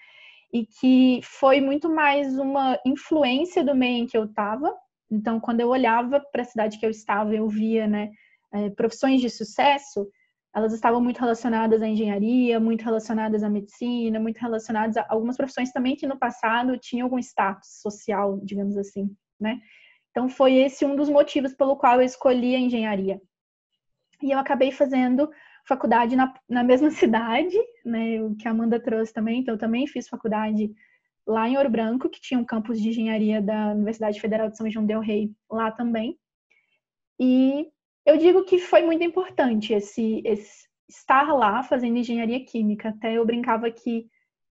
E 0.53 0.65
que 0.65 1.21
foi 1.23 1.61
muito 1.61 1.89
mais 1.89 2.37
uma 2.37 2.77
influência 2.85 3.63
do 3.63 3.75
meio 3.75 4.03
em 4.03 4.07
que 4.07 4.17
eu 4.17 4.25
estava. 4.25 4.73
Então, 5.09 5.39
quando 5.39 5.61
eu 5.61 5.69
olhava 5.69 6.19
para 6.31 6.41
a 6.41 6.45
cidade 6.45 6.77
que 6.77 6.85
eu 6.85 6.89
estava, 6.89 7.33
eu 7.33 7.47
via, 7.47 7.87
né, 7.87 8.09
é, 8.53 8.69
profissões 8.69 9.21
de 9.21 9.29
sucesso, 9.29 10.07
elas 10.53 10.73
estavam 10.73 11.01
muito 11.01 11.19
relacionadas 11.19 11.81
à 11.81 11.87
engenharia, 11.87 12.59
muito 12.59 12.83
relacionadas 12.83 13.43
à 13.43 13.49
medicina, 13.49 14.19
muito 14.19 14.37
relacionadas 14.37 14.97
a 14.97 15.05
algumas 15.09 15.37
profissões 15.37 15.71
também 15.71 15.95
que 15.95 16.05
no 16.05 16.19
passado 16.19 16.77
tinham 16.77 17.05
algum 17.05 17.19
status 17.19 17.79
social, 17.81 18.39
digamos 18.43 18.77
assim, 18.77 19.09
né? 19.39 19.59
Então 20.11 20.27
foi 20.27 20.55
esse 20.55 20.83
um 20.85 20.95
dos 20.95 21.09
motivos 21.09 21.53
pelo 21.53 21.77
qual 21.77 21.95
eu 21.95 22.01
escolhi 22.01 22.53
a 22.53 22.59
engenharia. 22.59 23.21
E 24.21 24.31
eu 24.31 24.37
acabei 24.37 24.71
fazendo 24.71 25.29
faculdade 25.71 26.17
na, 26.17 26.33
na 26.49 26.63
mesma 26.63 26.91
cidade, 26.91 27.57
né, 27.85 28.21
o 28.21 28.35
que 28.35 28.45
a 28.45 28.51
Amanda 28.51 28.77
trouxe 28.77 29.13
também, 29.13 29.39
então 29.39 29.53
eu 29.53 29.59
também 29.59 29.87
fiz 29.87 30.09
faculdade 30.09 30.69
lá 31.25 31.47
em 31.47 31.55
Ouro 31.55 31.69
Branco, 31.69 32.09
que 32.09 32.19
tinha 32.19 32.39
um 32.39 32.43
campus 32.43 32.81
de 32.81 32.89
engenharia 32.89 33.41
da 33.41 33.71
Universidade 33.71 34.19
Federal 34.19 34.49
de 34.49 34.57
São 34.57 34.69
João 34.69 34.85
del 34.85 34.99
Rei 34.99 35.31
lá 35.49 35.71
também. 35.71 36.17
E 37.17 37.67
eu 38.05 38.17
digo 38.17 38.43
que 38.43 38.59
foi 38.59 38.81
muito 38.81 39.03
importante 39.03 39.73
esse, 39.73 40.21
esse 40.25 40.67
estar 40.89 41.31
lá 41.33 41.63
fazendo 41.63 41.97
engenharia 41.97 42.43
química. 42.43 42.89
Até 42.89 43.13
eu 43.13 43.25
brincava 43.25 43.71
que, 43.71 44.07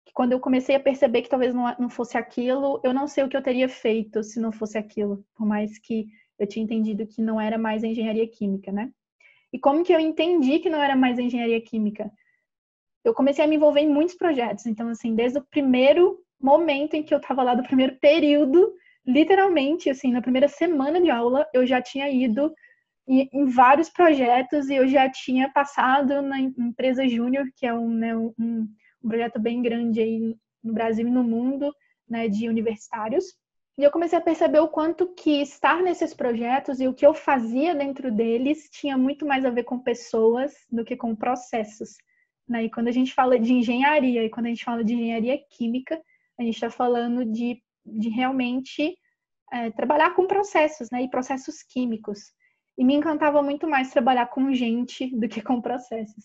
que, 0.06 0.12
quando 0.14 0.32
eu 0.32 0.40
comecei 0.40 0.74
a 0.74 0.80
perceber 0.80 1.22
que 1.22 1.28
talvez 1.28 1.52
não, 1.52 1.76
não 1.78 1.90
fosse 1.90 2.16
aquilo, 2.16 2.80
eu 2.82 2.94
não 2.94 3.06
sei 3.06 3.24
o 3.24 3.28
que 3.28 3.36
eu 3.36 3.42
teria 3.42 3.68
feito 3.68 4.22
se 4.22 4.40
não 4.40 4.52
fosse 4.52 4.78
aquilo, 4.78 5.22
por 5.34 5.46
mais 5.46 5.78
que 5.78 6.06
eu 6.38 6.46
tinha 6.46 6.64
entendido 6.64 7.06
que 7.06 7.20
não 7.20 7.40
era 7.40 7.58
mais 7.58 7.84
a 7.84 7.88
engenharia 7.88 8.26
química, 8.26 8.72
né? 8.72 8.90
E 9.52 9.58
como 9.58 9.84
que 9.84 9.92
eu 9.92 10.00
entendi 10.00 10.58
que 10.58 10.70
não 10.70 10.82
era 10.82 10.96
mais 10.96 11.18
engenharia 11.18 11.60
química? 11.60 12.10
Eu 13.04 13.12
comecei 13.12 13.44
a 13.44 13.48
me 13.48 13.56
envolver 13.56 13.80
em 13.80 13.90
muitos 13.90 14.14
projetos. 14.14 14.66
Então, 14.66 14.88
assim, 14.88 15.14
desde 15.14 15.38
o 15.38 15.44
primeiro 15.44 16.18
momento 16.40 16.94
em 16.94 17.02
que 17.02 17.12
eu 17.12 17.18
estava 17.18 17.42
lá, 17.42 17.54
do 17.54 17.62
primeiro 17.62 17.96
período, 17.98 18.74
literalmente, 19.06 19.90
assim, 19.90 20.12
na 20.12 20.22
primeira 20.22 20.48
semana 20.48 21.00
de 21.00 21.10
aula, 21.10 21.46
eu 21.52 21.66
já 21.66 21.82
tinha 21.82 22.08
ido 22.08 22.52
em, 23.06 23.28
em 23.32 23.46
vários 23.46 23.90
projetos 23.90 24.68
e 24.68 24.74
eu 24.74 24.88
já 24.88 25.10
tinha 25.10 25.50
passado 25.50 26.22
na 26.22 26.40
empresa 26.40 27.06
Júnior, 27.08 27.46
que 27.56 27.66
é 27.66 27.74
um, 27.74 27.88
né, 27.88 28.16
um, 28.16 28.32
um, 28.38 28.68
projeto 29.08 29.40
bem 29.40 29.60
grande 29.60 30.00
aí 30.00 30.36
no 30.62 30.72
Brasil 30.72 31.06
e 31.06 31.10
no 31.10 31.24
mundo, 31.24 31.72
né, 32.08 32.28
de 32.28 32.48
universitários. 32.48 33.24
E 33.78 33.82
eu 33.82 33.90
comecei 33.90 34.18
a 34.18 34.22
perceber 34.22 34.60
o 34.60 34.68
quanto 34.68 35.14
que 35.14 35.40
estar 35.40 35.82
nesses 35.82 36.12
projetos 36.12 36.78
e 36.78 36.86
o 36.86 36.92
que 36.92 37.06
eu 37.06 37.14
fazia 37.14 37.74
dentro 37.74 38.12
deles 38.12 38.68
tinha 38.70 38.98
muito 38.98 39.24
mais 39.24 39.44
a 39.44 39.50
ver 39.50 39.64
com 39.64 39.78
pessoas 39.78 40.52
do 40.70 40.84
que 40.84 40.94
com 40.94 41.16
processos. 41.16 41.96
Né? 42.46 42.64
E 42.64 42.70
quando 42.70 42.88
a 42.88 42.92
gente 42.92 43.14
fala 43.14 43.38
de 43.38 43.52
engenharia 43.52 44.24
e 44.24 44.30
quando 44.30 44.46
a 44.46 44.48
gente 44.50 44.64
fala 44.64 44.84
de 44.84 44.92
engenharia 44.92 45.38
química, 45.50 46.00
a 46.38 46.42
gente 46.42 46.54
está 46.54 46.68
falando 46.68 47.24
de, 47.24 47.62
de 47.84 48.08
realmente 48.10 48.96
é, 49.52 49.70
trabalhar 49.70 50.14
com 50.14 50.26
processos, 50.26 50.90
né? 50.90 51.02
E 51.02 51.10
processos 51.10 51.62
químicos. 51.62 52.32
E 52.76 52.84
me 52.84 52.94
encantava 52.94 53.42
muito 53.42 53.68
mais 53.68 53.90
trabalhar 53.90 54.26
com 54.26 54.52
gente 54.52 55.14
do 55.14 55.28
que 55.28 55.42
com 55.42 55.60
processos. 55.60 56.24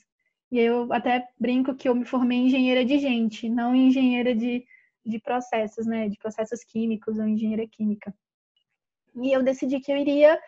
E 0.52 0.60
eu 0.60 0.92
até 0.94 1.28
brinco 1.38 1.76
que 1.76 1.90
eu 1.90 1.96
me 1.96 2.06
formei 2.06 2.40
engenheira 2.40 2.86
de 2.86 2.98
gente, 3.00 3.50
não 3.50 3.76
engenheira 3.76 4.34
de, 4.34 4.66
de 5.08 5.20
processos, 5.20 5.86
né? 5.86 6.10
De 6.10 6.18
processos 6.18 6.64
químicos 6.64 7.18
ou 7.18 7.28
engenheira 7.28 7.66
química. 7.68 8.14
E 9.16 9.32
eu 9.32 9.42
decidi 9.42 9.80
que 9.80 9.92
eu 9.92 9.98
iria 9.98 10.40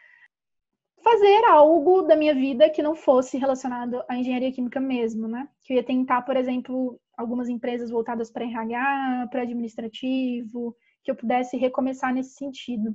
fazer 1.01 1.45
algo 1.45 2.01
da 2.03 2.15
minha 2.15 2.35
vida 2.35 2.69
que 2.69 2.83
não 2.83 2.95
fosse 2.95 3.37
relacionado 3.37 4.03
à 4.07 4.15
engenharia 4.15 4.51
química 4.51 4.79
mesmo, 4.79 5.27
né? 5.27 5.47
Que 5.63 5.73
eu 5.73 5.77
ia 5.77 5.83
tentar, 5.83 6.21
por 6.23 6.35
exemplo, 6.35 6.99
algumas 7.17 7.49
empresas 7.49 7.89
voltadas 7.89 8.29
para 8.31 8.45
RH, 8.45 9.27
para 9.31 9.41
administrativo, 9.41 10.75
que 11.03 11.11
eu 11.11 11.15
pudesse 11.15 11.57
recomeçar 11.57 12.13
nesse 12.13 12.35
sentido. 12.35 12.93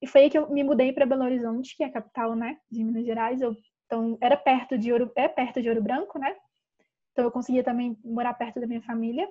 E 0.00 0.06
foi 0.06 0.22
aí 0.22 0.30
que 0.30 0.38
eu 0.38 0.50
me 0.50 0.62
mudei 0.62 0.92
para 0.92 1.06
Belo 1.06 1.24
Horizonte, 1.24 1.76
que 1.76 1.82
é 1.82 1.86
a 1.86 1.92
capital, 1.92 2.34
né, 2.34 2.58
de 2.70 2.84
Minas 2.84 3.04
Gerais. 3.04 3.40
Eu, 3.40 3.56
então, 3.86 4.18
era 4.20 4.36
perto 4.36 4.76
de 4.76 4.92
Ouro, 4.92 5.10
é 5.16 5.26
perto 5.26 5.62
de 5.62 5.68
Ouro 5.68 5.82
Branco, 5.82 6.18
né? 6.18 6.34
Então, 7.12 7.24
eu 7.24 7.30
conseguia 7.30 7.64
também 7.64 7.96
morar 8.04 8.34
perto 8.34 8.60
da 8.60 8.66
minha 8.66 8.82
família. 8.82 9.26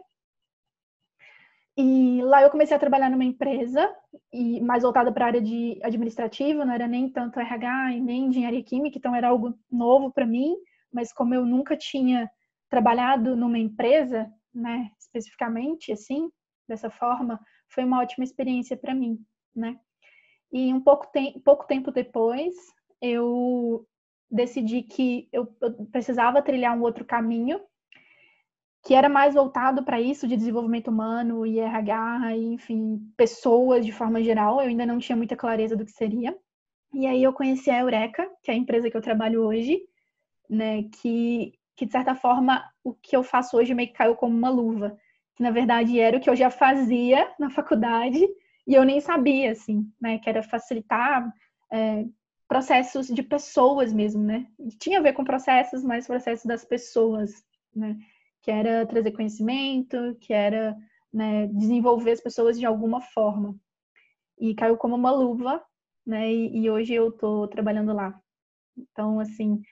E 1.77 2.21
lá 2.23 2.41
eu 2.41 2.49
comecei 2.49 2.75
a 2.75 2.79
trabalhar 2.79 3.09
numa 3.09 3.25
empresa, 3.25 3.93
e 4.31 4.61
mais 4.61 4.83
voltada 4.83 5.11
para 5.11 5.25
a 5.25 5.27
área 5.27 5.41
de 5.41 5.77
administrativa, 5.83 6.63
não 6.63 6.73
era 6.73 6.87
nem 6.87 7.09
tanto 7.09 7.39
RH 7.39 7.93
e 7.95 8.01
nem 8.01 8.27
engenharia 8.27 8.63
química, 8.63 8.97
então 8.97 9.13
era 9.13 9.27
algo 9.27 9.53
novo 9.69 10.11
para 10.11 10.25
mim, 10.25 10.55
mas 10.91 11.11
como 11.11 11.33
eu 11.33 11.45
nunca 11.45 11.75
tinha 11.75 12.31
trabalhado 12.69 13.35
numa 13.35 13.59
empresa, 13.59 14.31
né, 14.53 14.89
especificamente 14.97 15.91
assim, 15.91 16.29
dessa 16.67 16.89
forma, 16.89 17.39
foi 17.67 17.83
uma 17.83 17.99
ótima 18.01 18.23
experiência 18.23 18.77
para 18.77 18.95
mim, 18.95 19.19
né? 19.53 19.77
E 20.53 20.73
um 20.73 20.79
pouco, 20.79 21.11
te 21.11 21.39
pouco 21.43 21.67
tempo 21.67 21.91
depois, 21.91 22.53
eu 23.01 23.85
decidi 24.31 24.81
que 24.81 25.27
eu, 25.31 25.45
precisava 25.91 26.41
trilhar 26.41 26.77
um 26.77 26.81
outro 26.81 27.03
caminho, 27.03 27.59
que 28.85 28.93
era 28.93 29.09
mais 29.09 29.33
voltado 29.33 29.83
para 29.83 29.99
isso 29.99 30.27
de 30.27 30.37
desenvolvimento 30.37 30.89
humano, 30.89 31.43
IRH, 31.43 32.37
e, 32.37 32.53
enfim, 32.53 33.11
pessoas 33.17 33.83
de 33.83 33.91
forma 33.91 34.23
geral. 34.23 34.61
Eu 34.61 34.67
ainda 34.67 34.85
não 34.85 34.99
tinha 34.99 35.15
muita 35.15 35.35
clareza 35.35 35.75
do 35.75 35.83
que 35.83 35.91
seria. 35.91 36.37
E 36.93 37.07
aí 37.07 37.23
eu 37.23 37.33
conheci 37.33 37.71
a 37.71 37.79
Eureka, 37.79 38.29
que 38.43 38.51
é 38.51 38.53
a 38.53 38.57
empresa 38.57 38.89
que 38.89 38.95
eu 38.95 39.01
trabalho 39.01 39.41
hoje, 39.43 39.81
né, 40.47 40.83
que, 40.83 41.53
que 41.75 41.87
de 41.87 41.91
certa 41.91 42.13
forma 42.13 42.63
o 42.83 42.93
que 42.93 43.15
eu 43.15 43.23
faço 43.23 43.57
hoje 43.57 43.73
meio 43.73 43.89
que 43.89 43.95
caiu 43.95 44.15
como 44.15 44.37
uma 44.37 44.51
luva, 44.51 44.95
que 45.35 45.41
na 45.41 45.49
verdade 45.49 45.99
era 45.99 46.17
o 46.17 46.21
que 46.21 46.29
eu 46.29 46.35
já 46.35 46.51
fazia 46.51 47.27
na 47.39 47.49
faculdade, 47.49 48.23
e 48.67 48.73
eu 48.75 48.83
nem 48.83 49.01
sabia, 49.01 49.51
assim, 49.51 49.91
né? 49.99 50.19
Que 50.19 50.29
era 50.29 50.43
facilitar 50.43 51.27
é, 51.71 52.05
processos 52.47 53.07
de 53.07 53.23
pessoas 53.23 53.91
mesmo, 53.91 54.23
né? 54.23 54.45
Tinha 54.79 54.99
a 54.99 55.01
ver 55.01 55.13
com 55.13 55.23
processos, 55.23 55.83
mas 55.83 56.05
processos 56.05 56.45
das 56.45 56.63
pessoas, 56.63 57.43
né? 57.75 57.97
Que 58.45 58.51
era 58.51 58.85
trazer 58.85 59.11
conhecimento, 59.11 60.15
que 60.21 60.31
era 60.31 60.77
né, 61.11 61.47
desenvolver 61.47 62.11
as 62.11 62.21
pessoas 62.21 62.59
de 62.59 62.65
alguma 62.65 63.01
forma. 63.01 63.55
E 64.39 64.53
caiu 64.53 64.77
como 64.77 64.93
uma 64.93 65.09
luva, 65.09 65.63
né? 66.05 66.31
E, 66.31 66.59
e 66.59 66.69
hoje 66.69 66.93
eu 66.93 67.11
tô 67.11 67.47
trabalhando 67.47 67.91
lá. 67.91 68.21
Então, 68.77 69.19
assim, 69.19 69.63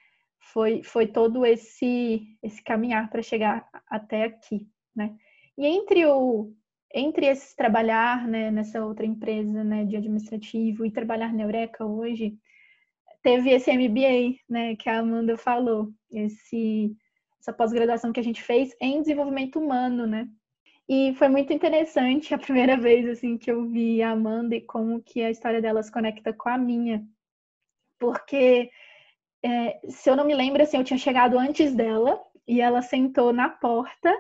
foi, 0.51 0.81
foi 0.81 1.05
todo 1.05 1.45
esse, 1.45 2.35
esse 2.41 2.63
caminhar 2.63 3.11
para 3.11 3.21
chegar 3.21 3.69
até 3.87 4.23
aqui, 4.23 4.67
né? 4.95 5.15
E 5.55 5.67
entre 5.67 6.03
o, 6.07 6.51
entre 6.91 7.27
esse 7.27 7.55
trabalhar 7.55 8.27
né, 8.27 8.49
nessa 8.49 8.83
outra 8.83 9.05
empresa 9.05 9.63
né, 9.63 9.85
de 9.85 9.97
administrativo 9.97 10.83
e 10.83 10.89
trabalhar 10.89 11.31
na 11.31 11.43
Eureka 11.43 11.85
hoje, 11.85 12.35
teve 13.21 13.51
esse 13.51 13.71
MBA, 13.71 14.39
né, 14.49 14.75
que 14.75 14.89
a 14.89 14.97
Amanda 14.97 15.37
falou, 15.37 15.93
esse, 16.11 16.95
essa 17.43 17.51
pós-graduação 17.51 18.13
que 18.13 18.19
a 18.19 18.23
gente 18.23 18.41
fez 18.41 18.73
em 18.79 19.01
desenvolvimento 19.01 19.59
humano, 19.59 20.07
né? 20.07 20.29
E 20.87 21.13
foi 21.15 21.27
muito 21.27 21.51
interessante 21.51 22.33
a 22.33 22.37
primeira 22.37 22.77
vez 22.77 23.07
assim 23.07 23.37
que 23.37 23.51
eu 23.51 23.65
vi 23.69 24.01
a 24.01 24.11
Amanda 24.11 24.55
e 24.55 24.61
como 24.61 25.03
que 25.03 25.21
a 25.21 25.29
história 25.29 25.61
dela 25.61 25.83
se 25.83 25.91
conecta 25.91 26.31
com 26.33 26.49
a 26.49 26.57
minha, 26.57 27.05
porque 27.99 28.71
é, 29.43 29.79
se 29.89 30.09
eu 30.09 30.15
não 30.15 30.25
me 30.25 30.33
lembro 30.33 30.63
assim, 30.63 30.77
eu 30.77 30.83
tinha 30.83 30.97
chegado 30.97 31.37
antes 31.37 31.75
dela 31.75 32.21
e 32.47 32.61
ela 32.61 32.81
sentou 32.81 33.33
na 33.33 33.49
porta 33.49 34.13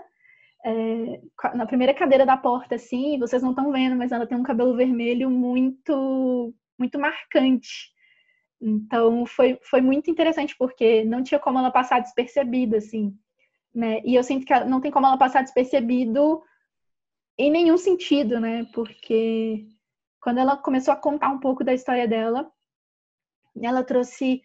é, 0.65 1.21
na 1.55 1.65
primeira 1.65 1.93
cadeira 1.93 2.25
da 2.25 2.37
porta, 2.37 2.75
assim, 2.75 3.19
vocês 3.19 3.41
não 3.41 3.49
estão 3.51 3.71
vendo, 3.71 3.95
mas 3.97 4.11
ela 4.11 4.25
tem 4.25 4.37
um 4.37 4.43
cabelo 4.43 4.75
vermelho 4.75 5.29
muito, 5.29 6.53
muito 6.79 6.97
marcante. 6.97 7.92
Então, 8.65 9.25
foi, 9.25 9.59
foi 9.63 9.81
muito 9.81 10.09
interessante, 10.09 10.55
porque 10.57 11.03
não 11.03 11.23
tinha 11.23 11.39
como 11.39 11.59
ela 11.59 11.71
passar 11.71 11.99
despercebida, 11.99 12.77
assim, 12.77 13.15
né? 13.73 14.01
E 14.05 14.15
eu 14.15 14.23
sinto 14.23 14.45
que 14.45 14.59
não 14.65 14.79
tem 14.79 14.91
como 14.91 15.05
ela 15.05 15.17
passar 15.17 15.41
despercebido 15.43 16.41
em 17.37 17.51
nenhum 17.51 17.77
sentido, 17.77 18.39
né? 18.39 18.65
Porque 18.73 19.67
quando 20.21 20.39
ela 20.39 20.55
começou 20.55 20.93
a 20.93 20.97
contar 20.97 21.29
um 21.29 21.39
pouco 21.39 21.63
da 21.63 21.73
história 21.73 22.07
dela, 22.07 22.49
ela 23.61 23.83
trouxe 23.83 24.41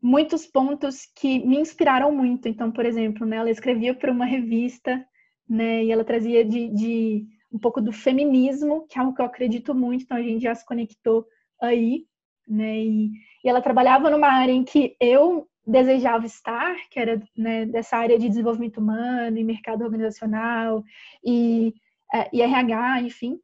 muitos 0.00 0.46
pontos 0.46 1.06
que 1.16 1.40
me 1.44 1.58
inspiraram 1.58 2.12
muito. 2.12 2.48
Então, 2.48 2.70
por 2.70 2.86
exemplo, 2.86 3.26
né, 3.26 3.36
ela 3.36 3.50
escrevia 3.50 3.94
para 3.94 4.12
uma 4.12 4.24
revista 4.24 5.04
né? 5.48 5.84
E 5.84 5.90
ela 5.90 6.04
trazia 6.04 6.44
de, 6.44 6.68
de 6.68 7.26
um 7.50 7.58
pouco 7.58 7.80
do 7.80 7.92
feminismo, 7.92 8.86
que 8.86 8.98
é 8.98 9.00
algo 9.00 9.14
que 9.14 9.22
eu 9.22 9.26
acredito 9.26 9.74
muito, 9.74 10.04
então 10.04 10.16
a 10.16 10.22
gente 10.22 10.42
já 10.42 10.54
se 10.54 10.66
conectou 10.66 11.26
aí, 11.60 12.06
né? 12.46 12.78
E, 12.78 13.10
e 13.44 13.48
ela 13.48 13.62
trabalhava 13.62 14.10
numa 14.10 14.28
área 14.28 14.52
em 14.52 14.64
que 14.64 14.96
eu 15.00 15.48
desejava 15.66 16.24
estar, 16.24 16.74
que 16.90 16.98
era 16.98 17.20
né, 17.36 17.66
dessa 17.66 17.96
área 17.96 18.18
de 18.18 18.28
desenvolvimento 18.28 18.78
humano 18.78 19.36
e 19.36 19.44
mercado 19.44 19.84
organizacional 19.84 20.82
e, 21.22 21.74
é, 22.12 22.28
e 22.32 22.40
RH, 22.40 23.02
enfim. 23.02 23.38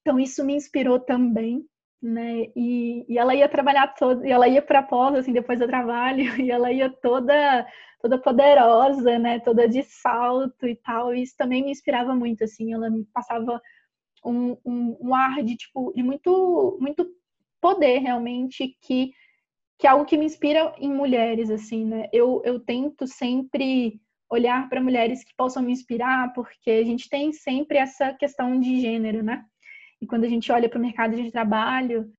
Então 0.00 0.18
isso 0.18 0.42
me 0.44 0.54
inspirou 0.54 0.98
também, 0.98 1.64
né? 2.02 2.46
E, 2.56 3.04
e 3.08 3.18
ela 3.18 3.34
ia 3.34 3.48
trabalhar 3.48 3.88
toda, 3.88 4.26
e 4.26 4.30
ela 4.30 4.48
ia 4.48 4.62
para 4.62 4.82
pós 4.82 5.14
assim 5.14 5.32
depois 5.32 5.58
do 5.58 5.66
trabalho, 5.66 6.24
e 6.42 6.50
ela 6.50 6.72
ia 6.72 6.88
toda 6.90 7.66
toda 8.00 8.18
poderosa, 8.18 9.18
né? 9.18 9.40
Toda 9.40 9.68
de 9.68 9.82
salto 9.82 10.66
e 10.66 10.76
tal. 10.76 11.14
E 11.14 11.22
isso 11.22 11.36
também 11.36 11.64
me 11.64 11.70
inspirava 11.72 12.14
muito, 12.14 12.44
assim. 12.44 12.72
Ela 12.72 12.88
me 12.88 13.04
passava 13.12 13.60
um, 14.24 14.56
um, 14.64 14.96
um 15.00 15.14
ar 15.14 15.42
de 15.42 15.56
tipo 15.56 15.92
de 15.94 16.02
muito 16.02 16.78
muito 16.80 17.06
poder 17.60 17.98
realmente 17.98 18.76
que 18.80 19.12
que 19.78 19.86
é 19.86 19.90
algo 19.90 20.04
que 20.04 20.16
me 20.16 20.26
inspira 20.26 20.74
em 20.76 20.92
mulheres, 20.92 21.50
assim, 21.50 21.84
né? 21.84 22.08
Eu, 22.12 22.42
eu 22.44 22.58
tento 22.58 23.06
sempre 23.06 24.00
olhar 24.28 24.68
para 24.68 24.82
mulheres 24.82 25.22
que 25.24 25.32
possam 25.36 25.62
me 25.62 25.72
inspirar, 25.72 26.32
porque 26.32 26.70
a 26.70 26.84
gente 26.84 27.08
tem 27.08 27.32
sempre 27.32 27.78
essa 27.78 28.12
questão 28.12 28.58
de 28.58 28.80
gênero, 28.80 29.22
né? 29.22 29.44
E 30.02 30.06
quando 30.06 30.24
a 30.24 30.28
gente 30.28 30.50
olha 30.50 30.68
para 30.68 30.78
o 30.78 30.82
mercado 30.82 31.16
de 31.16 31.30
trabalho, 31.30 32.12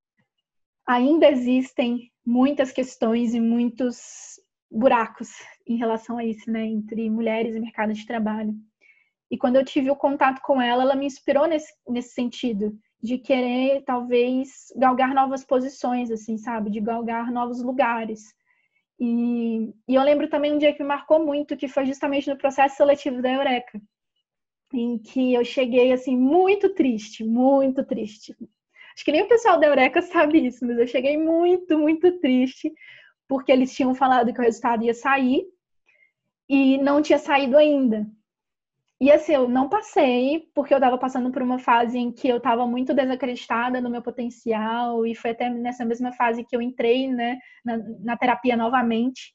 ainda 0.88 1.30
existem 1.30 2.10
muitas 2.26 2.72
questões 2.72 3.34
e 3.34 3.42
muitos 3.42 4.40
buracos 4.72 5.30
em 5.68 5.76
relação 5.76 6.18
a 6.18 6.26
isso, 6.26 6.50
né? 6.50 6.66
Entre 6.66 7.10
mulheres 7.10 7.56
e 7.56 7.60
mercado 7.60 7.94
de 7.94 8.06
trabalho. 8.06 8.56
E 9.30 9.38
quando 9.38 9.58
eu 9.58 9.66
tive 9.66 9.92
o 9.92 9.96
contato 9.96 10.42
com 10.42 10.62
ela, 10.62 10.84
ela 10.84 10.96
me 10.96 11.06
inspirou 11.06 11.46
nesse, 11.46 11.72
nesse 11.88 12.14
sentido, 12.14 12.76
de 13.02 13.18
querer 13.18 13.82
talvez 13.84 14.74
galgar 14.76 15.14
novas 15.14 15.46
posições, 15.46 16.12
assim, 16.12 16.38
sabe? 16.38 16.70
De 16.70 16.80
galgar 16.80 17.32
novos 17.32 17.62
lugares. 17.62 18.34
E, 19.00 19.74
e, 19.88 19.96
eu 19.96 20.04
lembro 20.04 20.30
também 20.30 20.54
um 20.54 20.58
dia 20.58 20.74
que 20.74 20.84
me 20.84 20.90
marcou 20.90 21.26
muito, 21.26 21.56
que 21.56 21.68
foi 21.68 21.86
justamente 21.86 22.30
no 22.30 22.38
processo 22.38 22.76
seletivo 22.76 23.22
da 23.22 23.32
Eureka, 23.32 23.82
em 24.74 24.98
que 24.98 25.34
eu 25.34 25.46
cheguei 25.46 25.94
assim 25.94 26.18
muito 26.18 26.74
triste, 26.74 27.24
muito 27.24 27.84
triste. 27.86 28.36
Acho 28.94 29.06
que 29.06 29.12
nem 29.14 29.24
o 29.24 29.28
pessoal 29.30 29.58
da 29.58 29.68
Eureka 29.68 30.02
sabe 30.02 30.46
isso, 30.46 30.66
mas 30.66 30.78
eu 30.78 30.86
cheguei 30.86 31.18
muito, 31.18 31.80
muito 31.80 32.20
triste, 32.20 32.74
porque 33.28 33.52
eles 33.52 33.74
tinham 33.74 33.96
falado 33.96 34.34
que 34.34 34.40
o 34.40 34.44
resultado 34.44 34.84
ia 34.84 34.94
sair 34.94 35.46
e 36.50 36.78
não 36.80 37.02
tinha 37.02 37.18
saído 37.18 37.58
ainda. 37.58 38.06
E 39.02 39.10
assim, 39.12 39.34
eu 39.34 39.48
não 39.48 39.70
passei, 39.70 40.50
porque 40.54 40.74
eu 40.74 40.78
estava 40.78 40.98
passando 40.98 41.32
por 41.32 41.42
uma 41.42 41.58
fase 41.58 41.98
em 41.98 42.12
que 42.12 42.28
eu 42.28 42.36
estava 42.38 42.68
muito 42.68 42.94
desacreditada 42.94 43.80
no 43.80 43.90
meu 43.90 44.02
potencial, 44.02 45.06
e 45.06 45.16
foi 45.16 45.32
até 45.32 45.50
nessa 45.50 45.86
mesma 45.86 46.12
fase 46.12 46.44
que 46.44 46.54
eu 46.54 46.62
entrei 46.62 47.08
né, 47.08 47.40
na, 47.64 47.78
na 48.02 48.18
terapia 48.18 48.58
novamente. 48.58 49.34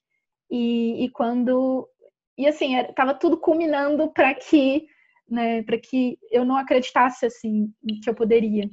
E, 0.50 1.04
e, 1.04 1.10
quando. 1.10 1.88
E 2.36 2.46
assim, 2.46 2.76
estava 2.76 3.14
tudo 3.14 3.38
culminando 3.38 4.12
para 4.12 4.34
que, 4.34 4.86
né, 5.28 5.62
para 5.62 5.78
que 5.78 6.18
eu 6.30 6.44
não 6.44 6.56
acreditasse 6.56 7.24
assim 7.24 7.72
que 8.02 8.10
eu 8.10 8.14
poderia. 8.14 8.68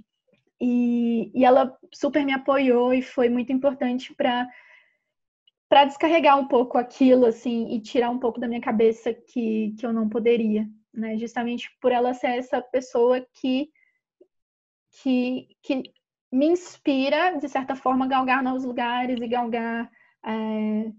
E, 0.59 1.31
e 1.33 1.45
ela 1.45 1.75
super 1.93 2.25
me 2.25 2.33
apoiou 2.33 2.93
e 2.93 3.01
foi 3.01 3.29
muito 3.29 3.51
importante 3.53 4.13
para 4.15 4.47
para 5.69 5.85
descarregar 5.85 6.37
um 6.37 6.47
pouco 6.47 6.77
aquilo 6.77 7.25
assim 7.25 7.73
e 7.73 7.79
tirar 7.81 8.09
um 8.09 8.19
pouco 8.19 8.41
da 8.41 8.47
minha 8.47 8.59
cabeça 8.59 9.13
que, 9.13 9.73
que 9.79 9.85
eu 9.85 9.93
não 9.93 10.09
poderia 10.09 10.67
né? 10.93 11.17
Justamente 11.17 11.69
por 11.79 11.91
ela 11.91 12.13
ser 12.13 12.37
essa 12.37 12.61
pessoa 12.61 13.25
que 13.33 13.69
que, 15.01 15.47
que 15.63 15.83
me 16.31 16.47
inspira, 16.47 17.37
de 17.37 17.47
certa 17.47 17.75
forma, 17.75 18.05
a 18.05 18.07
galgar 18.07 18.43
novos 18.43 18.63
lugares 18.63 19.19
e 19.21 19.27
galgar 19.27 19.89
é, 20.25 20.91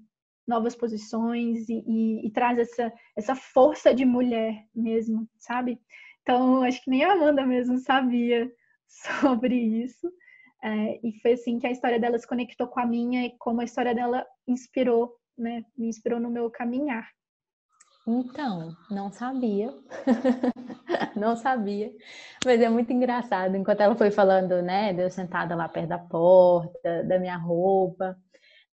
novas 0.47 0.75
posições 0.75 1.69
e, 1.69 1.85
e, 1.87 2.27
e, 2.27 2.31
traz 2.31 2.59
essa, 2.59 2.93
essa 3.17 3.35
força 3.35 3.95
de 3.95 4.05
mulher 4.05 4.67
mesmo, 4.75 5.29
sabe? 5.39 5.81
Então, 6.23 6.63
acho 6.63 6.83
que 6.83 6.91
nem 6.91 7.05
a 7.05 7.13
Amanda 7.13 7.47
mesmo 7.47 7.79
sabia 7.79 8.51
sobre 8.87 9.55
isso. 9.55 10.11
É, 10.63 11.01
e 11.03 11.19
foi 11.21 11.33
assim 11.33 11.59
que 11.59 11.67
a 11.67 11.73
história 11.73 11.99
dela 11.99 12.19
se 12.19 12.27
conectou 12.27 12.69
com 12.69 12.81
a 12.81 12.87
minha 12.87 13.27
e 13.27 13.37
como 13.39 13.61
a 13.61 13.65
história 13.65 13.95
dela 13.95 14.25
inspirou, 14.47 15.17
né? 15.37 15.65
Me 15.77 15.89
inspirou 15.89 16.21
no 16.21 16.31
meu 16.31 16.51
caminhar. 16.51 17.09
Então, 18.07 18.77
não 18.91 19.13
sabia. 19.13 19.73
não 21.17 21.37
sabia. 21.37 21.93
Mas 22.45 22.61
é 22.61 22.69
muito 22.69 22.93
engraçado. 22.93 23.57
Enquanto 23.57 23.81
ela 23.81 23.95
foi 23.95 24.11
falando, 24.11 24.61
né, 24.61 24.93
de 24.93 25.03
eu 25.03 25.11
sentada 25.11 25.55
lá 25.55 25.69
perto 25.69 25.89
da 25.89 25.99
porta, 25.99 27.05
da 27.05 27.19
minha 27.19 27.37
roupa, 27.37 28.17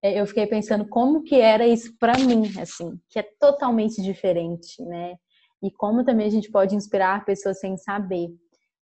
é, 0.02 0.20
eu 0.20 0.26
fiquei 0.26 0.48
pensando 0.48 0.88
como 0.88 1.24
que 1.24 1.40
era 1.40 1.68
isso 1.68 1.96
para 2.00 2.18
mim, 2.18 2.44
assim, 2.60 3.00
que 3.10 3.20
é 3.20 3.24
totalmente 3.40 4.02
diferente, 4.02 4.84
né? 4.86 5.16
E 5.62 5.70
como 5.72 6.06
também 6.06 6.28
a 6.28 6.32
gente 6.32 6.50
pode 6.52 6.76
inspirar 6.76 7.26
pessoas 7.26 7.60
sem 7.60 7.78
saber. 7.78 8.30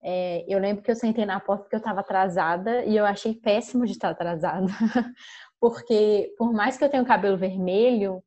É, 0.03 0.45
eu 0.49 0.59
lembro 0.59 0.83
que 0.83 0.91
eu 0.91 0.97
sentei 0.97 1.27
na 1.27 1.41
porta 1.41 1.65
porque 1.65 1.77
eu 1.77 1.81
estava 1.81 2.01
atrasada 2.01 2.85
e 2.85 2.97
eu 2.97 3.05
achei 3.05 3.35
péssimo 3.35 3.85
de 3.85 3.93
estar 3.93 4.11
atrasada. 4.11 4.67
porque 5.61 6.33
por 6.39 6.53
mais 6.53 6.79
que 6.79 6.85
eu 6.85 6.89
tenha 6.89 7.03
o 7.03 7.07
cabelo 7.07 7.37
vermelho, 7.37 8.23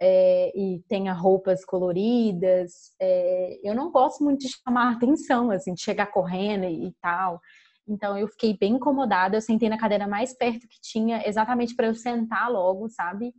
é, 0.00 0.52
e 0.56 0.80
tenha 0.88 1.12
roupas 1.12 1.64
coloridas. 1.64 2.92
É, 3.00 3.60
eu 3.62 3.74
não 3.74 3.90
gosto 3.90 4.22
muito 4.24 4.40
de 4.40 4.48
chamar 4.48 4.92
atenção, 4.94 5.50
assim, 5.50 5.74
de 5.74 5.82
chegar 5.82 6.06
correndo 6.06 6.64
e, 6.64 6.88
e 6.88 6.92
tal. 7.00 7.40
Então 7.86 8.16
eu 8.18 8.28
fiquei 8.28 8.56
bem 8.56 8.74
incomodada. 8.74 9.36
Eu 9.36 9.40
sentei 9.40 9.68
na 9.68 9.78
cadeira 9.78 10.06
mais 10.06 10.36
perto 10.36 10.66
que 10.68 10.80
tinha, 10.80 11.26
exatamente 11.26 11.74
para 11.74 11.86
eu 11.86 11.94
sentar 11.94 12.50
logo, 12.50 12.88
sabe? 12.88 13.34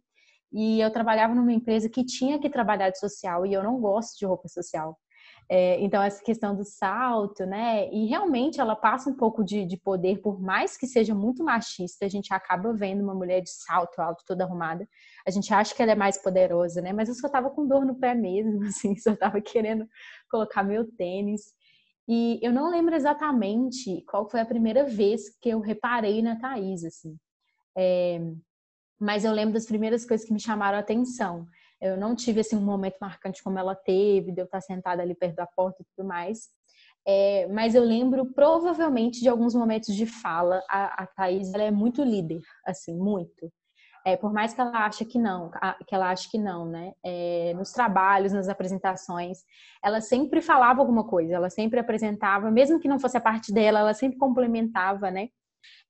E 0.52 0.80
eu 0.80 0.91
trabalhava 0.91 1.36
numa 1.36 1.52
empresa 1.54 1.89
que 1.89 2.06
tinha 2.06 2.39
que 2.39 2.50
trabalhar 2.50 2.89
de 2.89 3.00
social 3.00 3.46
e 3.46 3.54
eu 3.54 3.63
não 3.63 3.80
gosto 3.80 4.18
de 4.18 4.26
roupa 4.26 4.48
social. 4.48 4.98
É, 5.48 5.80
então, 5.80 6.02
essa 6.02 6.24
questão 6.24 6.56
do 6.56 6.64
salto, 6.64 7.46
né? 7.46 7.88
E 7.94 8.08
realmente 8.08 8.60
ela 8.60 8.76
passa 8.76 9.10
um 9.10 9.14
pouco 9.14 9.44
de, 9.44 9.64
de, 9.66 9.78
poder, 9.78 10.20
por 10.20 10.42
mais 10.42 10.76
que 10.76 10.88
seja 10.88 11.14
muito 11.14 11.44
machista, 11.44 12.06
a 12.06 12.10
gente 12.10 12.34
acaba 12.34 12.74
vendo 12.74 13.04
uma 13.04 13.14
mulher 13.14 13.42
de 13.42 13.52
salto 13.52 14.00
alto, 14.00 14.24
toda 14.26 14.44
arrumada. 14.44 14.88
A 15.26 15.30
gente 15.30 15.54
acha 15.54 15.76
que 15.76 15.82
ela 15.84 15.92
é 15.92 15.96
mais 15.96 16.18
poderosa, 16.18 16.82
né? 16.82 16.92
Mas 16.92 17.10
eu 17.10 17.16
só 17.16 17.30
tava 17.30 17.52
com 17.52 17.68
dor 17.68 17.86
no 17.86 17.96
pé 17.96 18.16
mesmo, 18.16 18.64
assim, 18.66 18.96
só 18.98 19.16
tava 19.16 19.40
querendo 19.40 19.88
colocar 20.32 20.64
meu 20.64 20.90
tênis. 20.92 21.54
E 22.08 22.40
eu 22.42 22.52
não 22.52 22.70
lembro 22.70 22.96
exatamente 22.96 24.04
qual 24.10 24.30
foi 24.30 24.40
a 24.40 24.46
primeira 24.46 24.86
vez 24.86 25.30
que 25.40 25.50
eu 25.50 25.60
reparei 25.60 26.22
na 26.24 26.40
Thaís, 26.40 26.84
assim. 26.84 27.16
É, 27.78 28.20
mas 29.00 29.26
eu 29.26 29.32
lembro 29.32 29.54
das 29.54 29.66
primeiras 29.66 30.06
coisas 30.06 30.26
que 30.26 30.34
me 30.34 30.40
chamaram 30.40 30.78
a 30.78 30.82
atenção. 30.82 31.48
Eu 31.86 31.98
não 31.98 32.15
tive 32.15 32.39
assim 32.39 32.56
um 32.56 32.62
momento 32.62 32.98
marcante 33.00 33.43
como 33.43 33.60
ela 33.60 33.76
teve, 33.76 34.32
de 34.32 34.41
eu 34.41 34.45
estar 34.45 34.62
sentada 34.62 35.02
ali 35.02 35.13
perto 35.13 35.36
da 35.36 35.45
porta 35.45 35.82
e 35.82 35.86
tudo 35.95 36.08
mais. 36.08 36.50
É, 37.08 37.48
mas 37.48 37.76
eu 37.76 37.84
lembro 37.84 38.26
provavelmente 38.34 39.21
de 39.21 39.30
alguns 39.30 39.54
momentos 39.54 39.93
de 39.93 40.06
fala. 40.08 40.63
A, 40.69 41.04
a 41.04 41.08
Thaís 41.08 41.54
ela 41.54 41.63
é 41.63 41.71
muito 41.71 42.04
líder, 42.04 42.41
assim, 42.65 42.95
muito. 42.98 43.52
É, 44.06 44.15
por 44.15 44.32
mais 44.34 44.54
que 44.54 44.62
ela 44.62 44.86
ache 44.86 45.04
que 45.06 45.17
não, 45.17 45.50
que 45.88 45.95
ela 45.95 46.12
ache 46.12 46.30
que 46.30 46.38
não, 46.38 46.67
né? 46.67 46.93
É, 47.04 47.54
nos 47.56 47.71
trabalhos, 47.71 48.34
nas 48.34 48.48
apresentações, 48.48 49.39
ela 49.84 50.02
sempre 50.02 50.41
falava 50.41 50.80
alguma 50.80 51.04
coisa, 51.04 51.34
ela 51.34 51.50
sempre 51.50 51.80
apresentava, 51.80 52.52
mesmo 52.52 52.80
que 52.80 52.88
não 52.88 53.00
fosse 53.00 53.17
a 53.17 53.21
parte 53.21 53.52
dela, 53.52 53.80
ela 53.80 53.93
sempre 53.95 54.17
complementava, 54.17 55.10
né? 55.10 55.30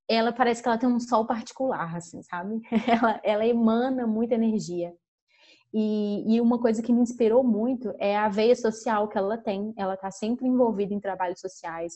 Ela 0.09 0.31
parece 0.31 0.61
que 0.61 0.67
ela 0.69 0.77
tem 0.77 0.87
um 0.87 0.99
sol 0.99 1.25
particular, 1.25 1.95
assim, 1.95 2.21
sabe? 2.23 2.61
Ela, 2.87 3.19
ela 3.23 3.45
emana 3.45 4.05
muita 4.05 4.35
energia. 4.35 4.93
E, 5.77 6.23
e, 6.25 6.39
uma 6.39 6.57
coisa 6.57 6.81
que 6.81 6.93
me 6.93 7.01
inspirou 7.01 7.43
muito 7.43 7.93
é 7.99 8.15
a 8.15 8.29
veia 8.29 8.55
social 8.55 9.09
que 9.09 9.17
ela 9.17 9.37
tem. 9.37 9.73
Ela 9.75 9.95
está 9.95 10.09
sempre 10.09 10.47
envolvida 10.47 10.93
em 10.93 11.01
trabalhos 11.01 11.41
sociais. 11.41 11.95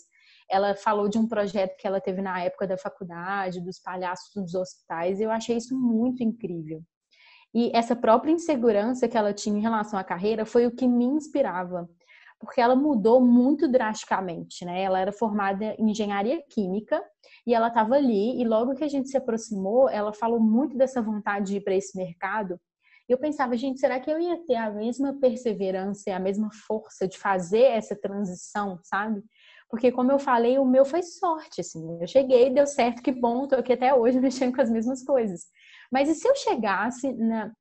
Ela 0.52 0.76
falou 0.76 1.08
de 1.08 1.18
um 1.18 1.26
projeto 1.26 1.78
que 1.78 1.88
ela 1.88 2.02
teve 2.02 2.22
na 2.22 2.44
época 2.44 2.68
da 2.68 2.78
faculdade, 2.78 3.62
dos 3.62 3.80
palhaços 3.80 4.34
dos 4.36 4.54
hospitais. 4.54 5.22
E 5.22 5.24
eu 5.24 5.32
achei 5.32 5.56
isso 5.56 5.80
muito 5.80 6.22
incrível. 6.22 6.84
E 7.56 7.72
essa 7.74 7.96
própria 7.96 8.34
insegurança 8.34 9.08
que 9.08 9.18
ela 9.18 9.34
tinha 9.34 9.58
em 9.58 9.62
relação 9.62 9.98
à 9.98 10.04
carreira 10.04 10.46
foi 10.46 10.68
o 10.68 10.76
que 10.76 10.86
me 10.86 11.06
inspirava, 11.06 11.90
porque 12.38 12.60
ela 12.60 12.76
mudou 12.76 13.22
muito 13.22 13.66
drasticamente, 13.66 14.66
né? 14.66 14.84
Ela 14.84 15.00
era 15.00 15.14
formada 15.14 15.74
em 15.80 15.90
engenharia 15.90 16.44
química 16.50 17.02
e 17.48 17.54
ela 17.54 17.70
estava 17.70 17.96
ali 17.96 18.42
e 18.42 18.46
logo 18.46 18.76
que 18.76 18.84
a 18.84 18.90
gente 18.90 19.08
se 19.08 19.16
aproximou, 19.16 19.90
ela 19.90 20.12
falou 20.12 20.40
muito 20.40 20.78
dessa 20.78 21.02
vontade 21.02 21.48
de 21.48 21.58
ir 21.58 21.62
para 21.62 21.76
esse 21.76 21.98
mercado 21.98 22.60
eu 23.14 23.18
pensava, 23.18 23.58
gente, 23.58 23.80
será 23.80 24.00
que 24.00 24.10
eu 24.10 24.20
ia 24.20 24.38
ter 24.46 24.56
a 24.56 24.70
mesma 24.70 25.20
perseverança 25.20 26.10
e 26.10 26.14
a 26.14 26.20
mesma 26.20 26.50
força 26.68 27.08
de 27.08 27.18
fazer 27.18 27.64
essa 27.64 27.96
transição, 27.96 28.80
sabe? 28.84 29.24
Porque, 29.70 29.92
como 29.92 30.12
eu 30.12 30.20
falei, 30.20 30.58
o 30.58 30.66
meu 30.66 30.84
foi 30.84 31.04
sorte, 31.04 31.62
assim. 31.62 32.00
Eu 32.02 32.08
cheguei, 32.08 32.50
deu 32.50 32.66
certo, 32.66 33.04
que 33.04 33.12
bom, 33.12 33.48
tô 33.48 33.56
aqui 33.56 33.74
até 33.74 33.94
hoje 33.94 34.20
mexendo 34.22 34.56
com 34.56 34.62
as 34.62 34.70
mesmas 34.70 35.04
coisas. 35.04 35.46
Mas 35.92 36.10
e 36.10 36.16
se 36.16 36.28
eu 36.28 36.36
chegasse 36.36 37.12
na, 37.14 37.52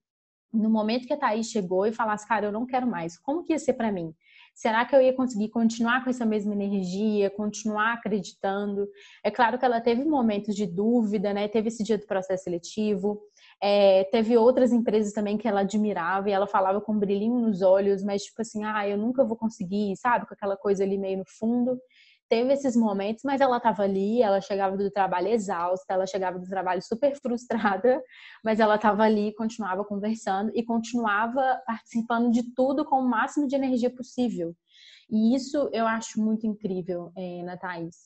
no 0.53 0.71
momento 0.71 1.07
que 1.07 1.13
a 1.13 1.19
Thaís 1.19 1.49
chegou 1.51 1.87
e 1.87 1.93
falasse, 1.93 2.27
cara, 2.27 2.47
eu 2.47 2.53
não 2.53 2.67
quero 2.67 2.87
mais, 2.87 3.19
como 3.19 3.43
que 3.43 3.53
ia 3.53 3.59
ser 3.59 3.75
para 3.75 3.93
mim? 3.93 4.15
Será 4.55 4.85
que 4.85 4.97
eu 4.97 5.01
ia 5.01 5.13
conseguir 5.13 5.51
continuar 5.51 6.03
com 6.03 6.11
essa 6.11 6.27
mesma 6.27 6.53
energia, 6.53 7.31
continuar 7.31 7.93
acreditando? 7.93 8.89
É 9.23 9.31
claro 9.31 9.57
que 9.57 9.65
ela 9.65 9.81
teve 9.81 10.05
momentos 10.05 10.57
de 10.57 10.67
dúvida, 10.67 11.33
né? 11.33 11.47
Teve 11.47 11.69
esse 11.69 11.85
dia 11.85 11.97
do 11.97 12.07
processo 12.07 12.45
seletivo, 12.45 13.21
é, 13.63 14.05
teve 14.05 14.37
outras 14.37 14.73
empresas 14.73 15.13
também 15.13 15.37
que 15.37 15.49
ela 15.49 15.61
admirava 15.61 16.29
e 16.31 16.33
ela 16.33 16.47
falava 16.47 16.81
com 16.81 16.93
um 16.93 16.99
brilhinho 16.99 17.41
nos 17.41 17.63
olhos, 17.63 18.03
mas 18.03 18.23
tipo 18.23 18.41
assim, 18.41 18.65
ah, 18.65 18.89
eu 18.89 18.97
nunca 18.97 19.25
vou 19.25 19.37
conseguir, 19.37 19.97
sabe? 19.97 20.27
Com 20.27 20.35
aquela 20.35 20.57
coisa 20.57 20.85
ali 20.85 20.97
meio 20.99 21.19
no 21.19 21.25
fundo. 21.27 21.81
teve 22.29 22.53
esses 22.53 22.77
momentos, 22.77 23.23
mas 23.25 23.41
ela 23.41 23.57
estava 23.57 23.83
ali, 23.85 24.23
ela 24.23 24.41
chegava 24.41 24.77
do 24.77 24.91
trabalho 24.91 25.29
exausta, 25.29 25.95
ela 25.95 26.07
chegava 26.07 26.39
do 26.39 26.47
trabalho 26.47 26.83
super 26.83 27.15
frustrada, 27.23 28.03
mas 28.45 28.61
ela 28.61 28.77
estava 28.77 29.03
ali, 29.05 29.35
continuava 29.35 29.85
conversando 29.85 30.53
e 30.55 30.65
continuava 30.65 31.61
participando 31.67 32.31
de 32.31 32.55
tudo 32.55 32.85
com 32.85 33.01
o 33.01 33.09
máximo 33.09 33.47
de 33.49 33.57
energia 33.57 33.91
possível. 33.91 34.55
E 35.11 35.35
isso 35.35 35.71
eu 35.73 35.87
acho 35.87 36.21
muito 36.21 36.47
incrível 36.47 37.11
é, 37.17 37.43
na 37.43 37.57
Thaís. 37.57 37.97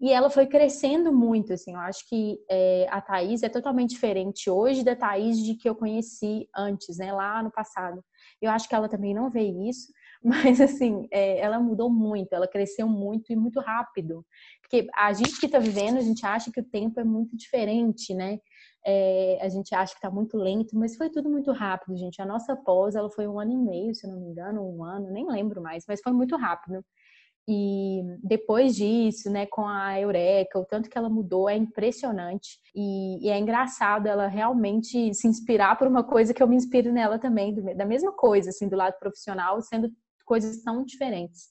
E 0.00 0.10
ela 0.12 0.30
foi 0.30 0.46
crescendo 0.46 1.12
muito, 1.12 1.52
assim, 1.52 1.74
eu 1.74 1.80
acho 1.80 2.08
que 2.08 2.38
é, 2.50 2.86
a 2.90 3.02
Thaís 3.02 3.42
é 3.42 3.50
totalmente 3.50 3.90
diferente 3.90 4.48
hoje 4.48 4.82
da 4.82 4.96
Thaís 4.96 5.38
de 5.38 5.54
que 5.54 5.68
eu 5.68 5.74
conheci 5.74 6.48
antes, 6.56 6.96
né, 6.96 7.12
lá 7.12 7.42
no 7.42 7.50
passado. 7.50 8.02
Eu 8.40 8.50
acho 8.50 8.66
que 8.66 8.74
ela 8.74 8.88
também 8.88 9.12
não 9.12 9.30
vê 9.30 9.42
isso, 9.42 9.92
mas 10.24 10.58
assim, 10.58 11.06
é, 11.10 11.38
ela 11.40 11.60
mudou 11.60 11.90
muito, 11.90 12.32
ela 12.32 12.48
cresceu 12.48 12.88
muito 12.88 13.30
e 13.30 13.36
muito 13.36 13.60
rápido. 13.60 14.24
Porque 14.62 14.86
a 14.96 15.12
gente 15.12 15.38
que 15.38 15.46
está 15.46 15.58
vivendo, 15.58 15.98
a 15.98 16.02
gente 16.02 16.24
acha 16.24 16.50
que 16.50 16.60
o 16.60 16.64
tempo 16.64 16.98
é 16.98 17.04
muito 17.04 17.36
diferente, 17.36 18.14
né? 18.14 18.38
É, 18.86 19.38
a 19.42 19.48
gente 19.50 19.74
acha 19.74 19.92
que 19.92 19.98
está 19.98 20.10
muito 20.10 20.38
lento, 20.38 20.78
mas 20.78 20.96
foi 20.96 21.10
tudo 21.10 21.28
muito 21.28 21.52
rápido, 21.52 21.94
gente. 21.98 22.22
A 22.22 22.24
nossa 22.26 22.56
pós, 22.56 22.94
ela 22.94 23.10
foi 23.10 23.28
um 23.28 23.38
ano 23.38 23.52
e 23.52 23.56
meio, 23.56 23.94
se 23.94 24.06
não 24.06 24.18
me 24.18 24.26
engano, 24.28 24.62
um 24.66 24.82
ano, 24.82 25.10
nem 25.10 25.26
lembro 25.30 25.60
mais, 25.60 25.84
mas 25.86 26.00
foi 26.00 26.12
muito 26.12 26.36
rápido. 26.36 26.82
E 27.48 28.02
depois 28.22 28.76
disso, 28.76 29.30
né, 29.30 29.46
com 29.46 29.66
a 29.66 29.98
Eureka, 29.98 30.58
o 30.58 30.64
tanto 30.64 30.88
que 30.88 30.96
ela 30.96 31.08
mudou 31.08 31.48
é 31.48 31.56
impressionante. 31.56 32.58
E, 32.74 33.26
e, 33.26 33.30
é 33.30 33.38
engraçado 33.38 34.06
ela 34.06 34.28
realmente 34.28 35.12
se 35.14 35.26
inspirar 35.26 35.76
por 35.76 35.88
uma 35.88 36.04
coisa 36.04 36.32
que 36.32 36.42
eu 36.42 36.46
me 36.46 36.56
inspiro 36.56 36.92
nela 36.92 37.18
também, 37.18 37.54
da 37.74 37.84
mesma 37.84 38.12
coisa, 38.12 38.50
assim, 38.50 38.68
do 38.68 38.76
lado 38.76 38.98
profissional, 38.98 39.60
sendo 39.62 39.90
coisas 40.24 40.62
tão 40.62 40.84
diferentes. 40.84 41.48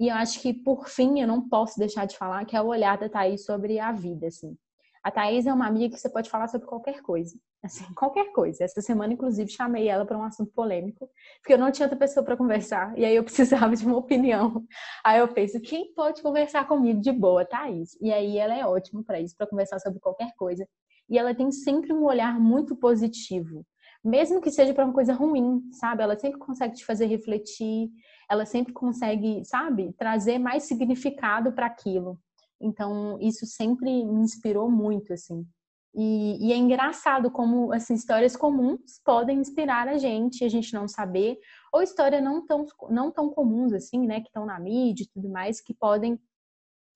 E 0.00 0.08
eu 0.08 0.14
acho 0.14 0.40
que, 0.40 0.54
por 0.54 0.88
fim, 0.88 1.20
eu 1.20 1.26
não 1.26 1.48
posso 1.48 1.78
deixar 1.78 2.06
de 2.06 2.16
falar 2.16 2.44
que 2.44 2.56
é 2.56 2.62
o 2.62 2.66
olhar 2.66 2.96
da 2.96 3.08
Thaís 3.08 3.44
sobre 3.44 3.78
a 3.80 3.92
vida, 3.92 4.28
assim. 4.28 4.56
A 5.02 5.10
Thaís 5.10 5.46
é 5.46 5.52
uma 5.52 5.66
amiga 5.66 5.94
que 5.94 6.00
você 6.00 6.08
pode 6.08 6.30
falar 6.30 6.48
sobre 6.48 6.66
qualquer 6.66 7.02
coisa. 7.02 7.36
Assim, 7.62 7.84
qualquer 7.94 8.32
coisa. 8.32 8.62
Essa 8.64 8.80
semana, 8.80 9.12
inclusive, 9.12 9.50
chamei 9.50 9.88
ela 9.88 10.06
para 10.06 10.16
um 10.16 10.22
assunto 10.22 10.52
polêmico, 10.52 11.10
porque 11.40 11.54
eu 11.54 11.58
não 11.58 11.72
tinha 11.72 11.86
outra 11.86 11.98
pessoa 11.98 12.24
para 12.24 12.36
conversar, 12.36 12.96
e 12.96 13.04
aí 13.04 13.16
eu 13.16 13.24
precisava 13.24 13.74
de 13.74 13.84
uma 13.84 13.96
opinião. 13.96 14.64
Aí 15.04 15.18
eu 15.18 15.28
penso, 15.28 15.60
quem 15.60 15.92
pode 15.92 16.22
conversar 16.22 16.68
comigo 16.68 17.00
de 17.00 17.10
boa? 17.10 17.44
Thaís. 17.44 17.96
E 18.00 18.12
aí 18.12 18.38
ela 18.38 18.54
é 18.54 18.64
ótima 18.64 19.02
para 19.02 19.20
isso, 19.20 19.36
para 19.36 19.46
conversar 19.46 19.80
sobre 19.80 19.98
qualquer 19.98 20.32
coisa. 20.36 20.66
E 21.10 21.18
ela 21.18 21.34
tem 21.34 21.50
sempre 21.50 21.92
um 21.92 22.04
olhar 22.04 22.38
muito 22.38 22.76
positivo, 22.76 23.64
mesmo 24.04 24.40
que 24.40 24.50
seja 24.50 24.72
para 24.74 24.84
uma 24.84 24.94
coisa 24.94 25.12
ruim, 25.12 25.62
sabe? 25.72 26.02
Ela 26.02 26.18
sempre 26.18 26.38
consegue 26.38 26.74
te 26.76 26.84
fazer 26.84 27.06
refletir, 27.06 27.90
ela 28.30 28.44
sempre 28.46 28.72
consegue, 28.72 29.44
sabe, 29.44 29.92
trazer 29.98 30.38
mais 30.38 30.64
significado 30.64 31.52
para 31.52 31.66
aquilo. 31.66 32.20
Então, 32.60 33.18
isso 33.20 33.46
sempre 33.46 34.04
me 34.04 34.20
inspirou 34.20 34.70
muito, 34.70 35.12
assim. 35.12 35.46
E, 35.94 36.48
e, 36.48 36.52
é 36.52 36.56
engraçado 36.56 37.30
como 37.30 37.72
assim, 37.72 37.94
histórias 37.94 38.36
comuns 38.36 39.00
podem 39.04 39.38
inspirar 39.38 39.88
a 39.88 39.96
gente, 39.96 40.44
a 40.44 40.48
gente 40.48 40.72
não 40.74 40.86
saber, 40.86 41.38
ou 41.72 41.82
histórias 41.82 42.22
não 42.22 42.46
tão, 42.46 42.64
não 42.90 43.10
tão 43.10 43.30
comuns 43.30 43.72
assim, 43.72 44.06
né, 44.06 44.20
que 44.20 44.28
estão 44.28 44.44
na 44.44 44.60
mídia 44.60 45.04
e 45.04 45.08
tudo 45.08 45.28
mais, 45.28 45.60
que 45.60 45.74
podem 45.74 46.20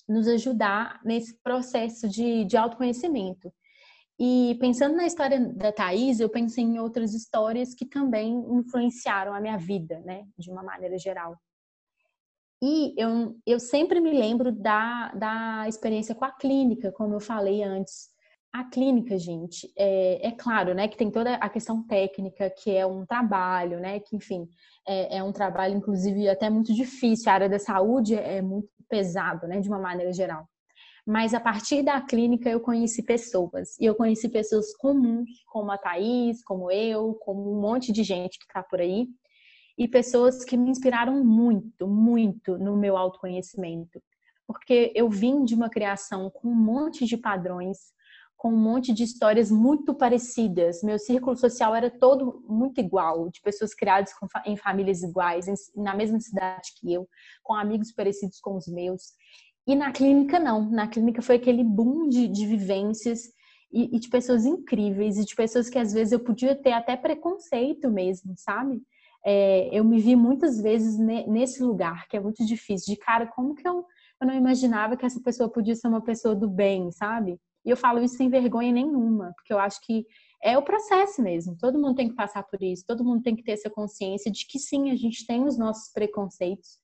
nos 0.08 0.28
ajudar 0.28 1.00
nesse 1.04 1.36
processo 1.42 2.08
de, 2.08 2.44
de 2.44 2.56
autoconhecimento. 2.56 3.52
E 4.18 4.56
pensando 4.60 4.94
na 4.94 5.06
história 5.06 5.40
da 5.40 5.72
Thais, 5.72 6.20
eu 6.20 6.28
pensei 6.28 6.62
em 6.62 6.78
outras 6.78 7.14
histórias 7.14 7.74
que 7.74 7.86
também 7.86 8.34
influenciaram 8.50 9.34
a 9.34 9.40
minha 9.40 9.56
vida, 9.56 10.00
né, 10.00 10.26
de 10.38 10.50
uma 10.50 10.62
maneira 10.62 10.98
geral. 10.98 11.36
E 12.62 12.94
eu, 12.96 13.36
eu 13.44 13.58
sempre 13.58 13.98
me 13.98 14.12
lembro 14.12 14.52
da, 14.52 15.12
da 15.14 15.64
experiência 15.66 16.14
com 16.14 16.24
a 16.24 16.30
clínica, 16.30 16.92
como 16.92 17.14
eu 17.14 17.20
falei 17.20 17.64
antes. 17.64 18.11
A 18.52 18.64
clínica, 18.64 19.18
gente, 19.18 19.72
é, 19.76 20.28
é, 20.28 20.30
claro, 20.30 20.74
né, 20.74 20.86
que 20.86 20.96
tem 20.96 21.10
toda 21.10 21.34
a 21.36 21.48
questão 21.48 21.82
técnica, 21.86 22.50
que 22.50 22.70
é 22.70 22.84
um 22.84 23.06
trabalho, 23.06 23.80
né, 23.80 23.98
que, 23.98 24.14
enfim, 24.14 24.46
é, 24.86 25.16
é, 25.16 25.22
um 25.22 25.32
trabalho, 25.32 25.74
inclusive, 25.74 26.28
até 26.28 26.50
muito 26.50 26.74
difícil. 26.74 27.30
A 27.30 27.34
área 27.34 27.48
da 27.48 27.58
saúde 27.58 28.14
é 28.14 28.42
muito 28.42 28.68
pesado, 28.90 29.46
né, 29.46 29.58
de 29.58 29.68
uma 29.68 29.78
maneira 29.78 30.12
geral. 30.12 30.46
Mas 31.06 31.34
a 31.34 31.40
partir 31.40 31.82
da 31.82 32.00
clínica 32.00 32.48
eu 32.48 32.60
conheci 32.60 33.02
pessoas. 33.02 33.76
E 33.80 33.86
eu 33.86 33.94
conheci 33.94 34.28
pessoas 34.28 34.76
comuns, 34.76 35.28
como 35.46 35.70
a 35.72 35.78
Thaís, 35.78 36.44
como 36.44 36.70
eu, 36.70 37.14
como 37.14 37.50
um 37.50 37.60
monte 37.60 37.90
de 37.90 38.04
gente 38.04 38.38
que 38.38 38.44
está 38.44 38.62
por 38.62 38.80
aí. 38.80 39.08
E 39.76 39.88
pessoas 39.88 40.44
que 40.44 40.56
me 40.56 40.70
inspiraram 40.70 41.24
muito, 41.24 41.88
muito 41.88 42.58
no 42.58 42.76
meu 42.76 42.96
autoconhecimento. 42.96 44.00
Porque 44.46 44.92
eu 44.94 45.08
vim 45.08 45.44
de 45.44 45.54
uma 45.54 45.70
criação 45.70 46.30
com 46.30 46.48
um 46.48 46.54
monte 46.54 47.04
de 47.04 47.16
padrões, 47.16 47.78
com 48.42 48.52
um 48.52 48.58
monte 48.58 48.92
de 48.92 49.04
histórias 49.04 49.52
muito 49.52 49.94
parecidas. 49.94 50.82
Meu 50.82 50.98
círculo 50.98 51.36
social 51.36 51.76
era 51.76 51.88
todo 51.88 52.44
muito 52.48 52.80
igual, 52.80 53.30
de 53.30 53.40
pessoas 53.40 53.72
criadas 53.72 54.10
em 54.44 54.56
famílias 54.56 55.00
iguais, 55.00 55.46
na 55.76 55.94
mesma 55.94 56.18
cidade 56.18 56.72
que 56.76 56.92
eu, 56.92 57.08
com 57.40 57.54
amigos 57.54 57.92
parecidos 57.92 58.40
com 58.40 58.56
os 58.56 58.66
meus. 58.66 59.12
E 59.64 59.76
na 59.76 59.92
clínica, 59.92 60.40
não. 60.40 60.68
Na 60.68 60.88
clínica 60.88 61.22
foi 61.22 61.36
aquele 61.36 61.62
boom 61.62 62.08
de, 62.08 62.26
de 62.26 62.44
vivências 62.44 63.20
e, 63.72 63.94
e, 63.94 64.00
de 64.00 64.08
pessoas 64.08 64.44
incríveis, 64.44 65.18
e 65.18 65.24
de 65.24 65.36
pessoas 65.36 65.70
que 65.70 65.78
às 65.78 65.92
vezes 65.92 66.10
eu 66.10 66.18
podia 66.18 66.56
ter 66.56 66.72
até 66.72 66.96
preconceito 66.96 67.88
mesmo, 67.92 68.34
sabe? 68.36 68.82
É, 69.24 69.68
eu 69.70 69.84
me 69.84 70.00
vi 70.00 70.16
muitas 70.16 70.60
vezes 70.60 70.98
nesse 71.28 71.62
lugar, 71.62 72.08
que 72.08 72.16
é 72.16 72.20
muito 72.20 72.44
difícil, 72.44 72.92
de 72.92 73.00
cara, 73.00 73.24
como 73.24 73.54
que 73.54 73.68
eu, 73.68 73.86
eu 74.20 74.26
não 74.26 74.34
imaginava 74.34 74.96
que 74.96 75.06
essa 75.06 75.20
pessoa 75.20 75.48
podia 75.48 75.76
ser 75.76 75.86
uma 75.86 76.02
pessoa 76.02 76.34
do 76.34 76.50
bem, 76.50 76.90
sabe? 76.90 77.38
E 77.64 77.70
eu 77.70 77.76
falo 77.76 78.02
isso 78.02 78.16
sem 78.16 78.28
vergonha 78.28 78.72
nenhuma, 78.72 79.32
porque 79.36 79.52
eu 79.52 79.58
acho 79.58 79.80
que 79.82 80.04
é 80.42 80.58
o 80.58 80.62
processo 80.62 81.22
mesmo. 81.22 81.56
Todo 81.56 81.78
mundo 81.78 81.94
tem 81.94 82.08
que 82.08 82.14
passar 82.14 82.42
por 82.42 82.62
isso, 82.62 82.84
todo 82.86 83.04
mundo 83.04 83.22
tem 83.22 83.36
que 83.36 83.42
ter 83.42 83.52
essa 83.52 83.70
consciência 83.70 84.30
de 84.30 84.46
que 84.46 84.58
sim, 84.58 84.90
a 84.90 84.96
gente 84.96 85.26
tem 85.26 85.44
os 85.44 85.56
nossos 85.56 85.92
preconceitos. 85.92 86.80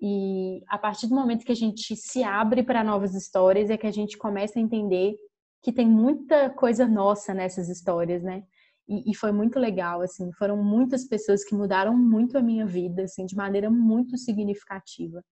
E 0.00 0.62
a 0.68 0.78
partir 0.78 1.08
do 1.08 1.14
momento 1.14 1.44
que 1.44 1.52
a 1.52 1.56
gente 1.56 1.94
se 1.96 2.22
abre 2.22 2.62
para 2.62 2.84
novas 2.84 3.14
histórias, 3.14 3.68
é 3.70 3.76
que 3.76 3.86
a 3.86 3.92
gente 3.92 4.16
começa 4.16 4.58
a 4.58 4.62
entender 4.62 5.16
que 5.62 5.72
tem 5.72 5.86
muita 5.86 6.48
coisa 6.50 6.86
nossa 6.86 7.34
nessas 7.34 7.68
histórias, 7.68 8.22
né? 8.22 8.42
E, 8.88 9.10
e, 9.10 9.14
foi 9.14 9.30
muito 9.30 9.58
legal, 9.58 10.00
assim, 10.00 10.32
foram 10.32 10.56
muitas 10.56 11.04
pessoas 11.04 11.44
que 11.44 11.54
mudaram 11.54 11.96
muito 11.96 12.36
a 12.38 12.42
minha 12.42 12.66
vida, 12.66 13.02
assim, 13.04 13.26
de 13.26 13.36
maneira 13.36 13.70
muito 13.70 14.16
significativa 14.16 15.22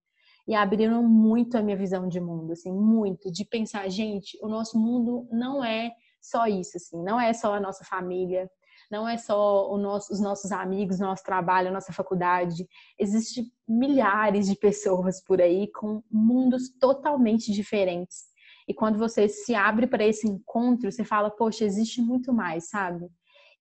e 0.49 0.55
abriram 0.55 1.03
muito 1.03 1.59
a 1.59 1.63
minha 1.63 1.77
visão 1.77 2.09
de 2.09 2.19
mundo, 2.19 2.53
assim, 2.53 2.73
muito, 2.73 3.31
de 3.31 3.45
pensar, 3.45 3.87
gente, 3.91 4.39
o 4.43 4.49
nosso 4.49 4.79
mundo 4.79 5.29
não 5.31 5.63
é 5.63 5.93
só 6.23 6.47
isso, 6.47 6.79
assim, 6.79 7.03
não 7.05 7.21
é 7.21 7.35
só 7.35 7.53
a 7.55 7.61
nossa 7.61 7.85
família, 7.85 8.51
não 8.91 9.07
é 9.07 9.19
só 9.19 9.77
nosso, 9.77 10.11
os 10.11 10.21
nossos 10.21 10.51
amigos, 10.51 10.99
nosso 10.99 11.23
trabalho, 11.23 11.71
nossa 11.71 11.93
faculdade. 11.93 12.67
Existem 12.99 13.45
milhares 13.69 14.47
de 14.47 14.57
pessoas 14.57 15.23
por 15.23 15.43
aí 15.43 15.71
com 15.71 16.03
mundos 16.11 16.71
totalmente 16.81 17.53
diferentes. 17.53 18.25
E 18.67 18.73
quando 18.73 18.99
você 18.99 19.29
se 19.29 19.55
abre 19.55 19.87
para 19.87 20.07
esse 20.07 20.27
encontro, 20.27 20.91
você 20.91 21.05
fala, 21.05 21.31
poxa, 21.31 21.65
existe 21.65 22.01
muito 22.01 22.33
mais, 22.33 22.71
sabe? 22.71 23.07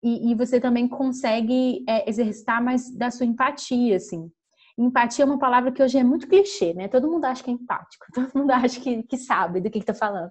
E, 0.03 0.31
e 0.31 0.35
você 0.35 0.61
também 0.61 0.87
consegue 0.87 1.83
é, 1.88 2.09
exercitar 2.09 2.62
mais 2.62 2.90
da 2.94 3.11
sua 3.11 3.25
empatia, 3.25 3.97
assim. 3.97 4.31
Empatia 4.76 5.24
é 5.24 5.26
uma 5.26 5.38
palavra 5.38 5.70
que 5.70 5.82
hoje 5.82 5.98
é 5.98 6.04
muito 6.04 6.26
clichê, 6.26 6.74
né? 6.74 6.88
Todo 6.88 7.10
mundo 7.10 7.24
acha 7.24 7.42
que 7.42 7.50
é 7.50 7.54
empático, 7.54 8.06
todo 8.12 8.30
mundo 8.34 8.50
acha 8.50 8.80
que, 8.80 9.02
que 9.04 9.16
sabe 9.16 9.60
do 9.60 9.70
que 9.70 9.78
está 9.78 9.94
falando. 9.94 10.30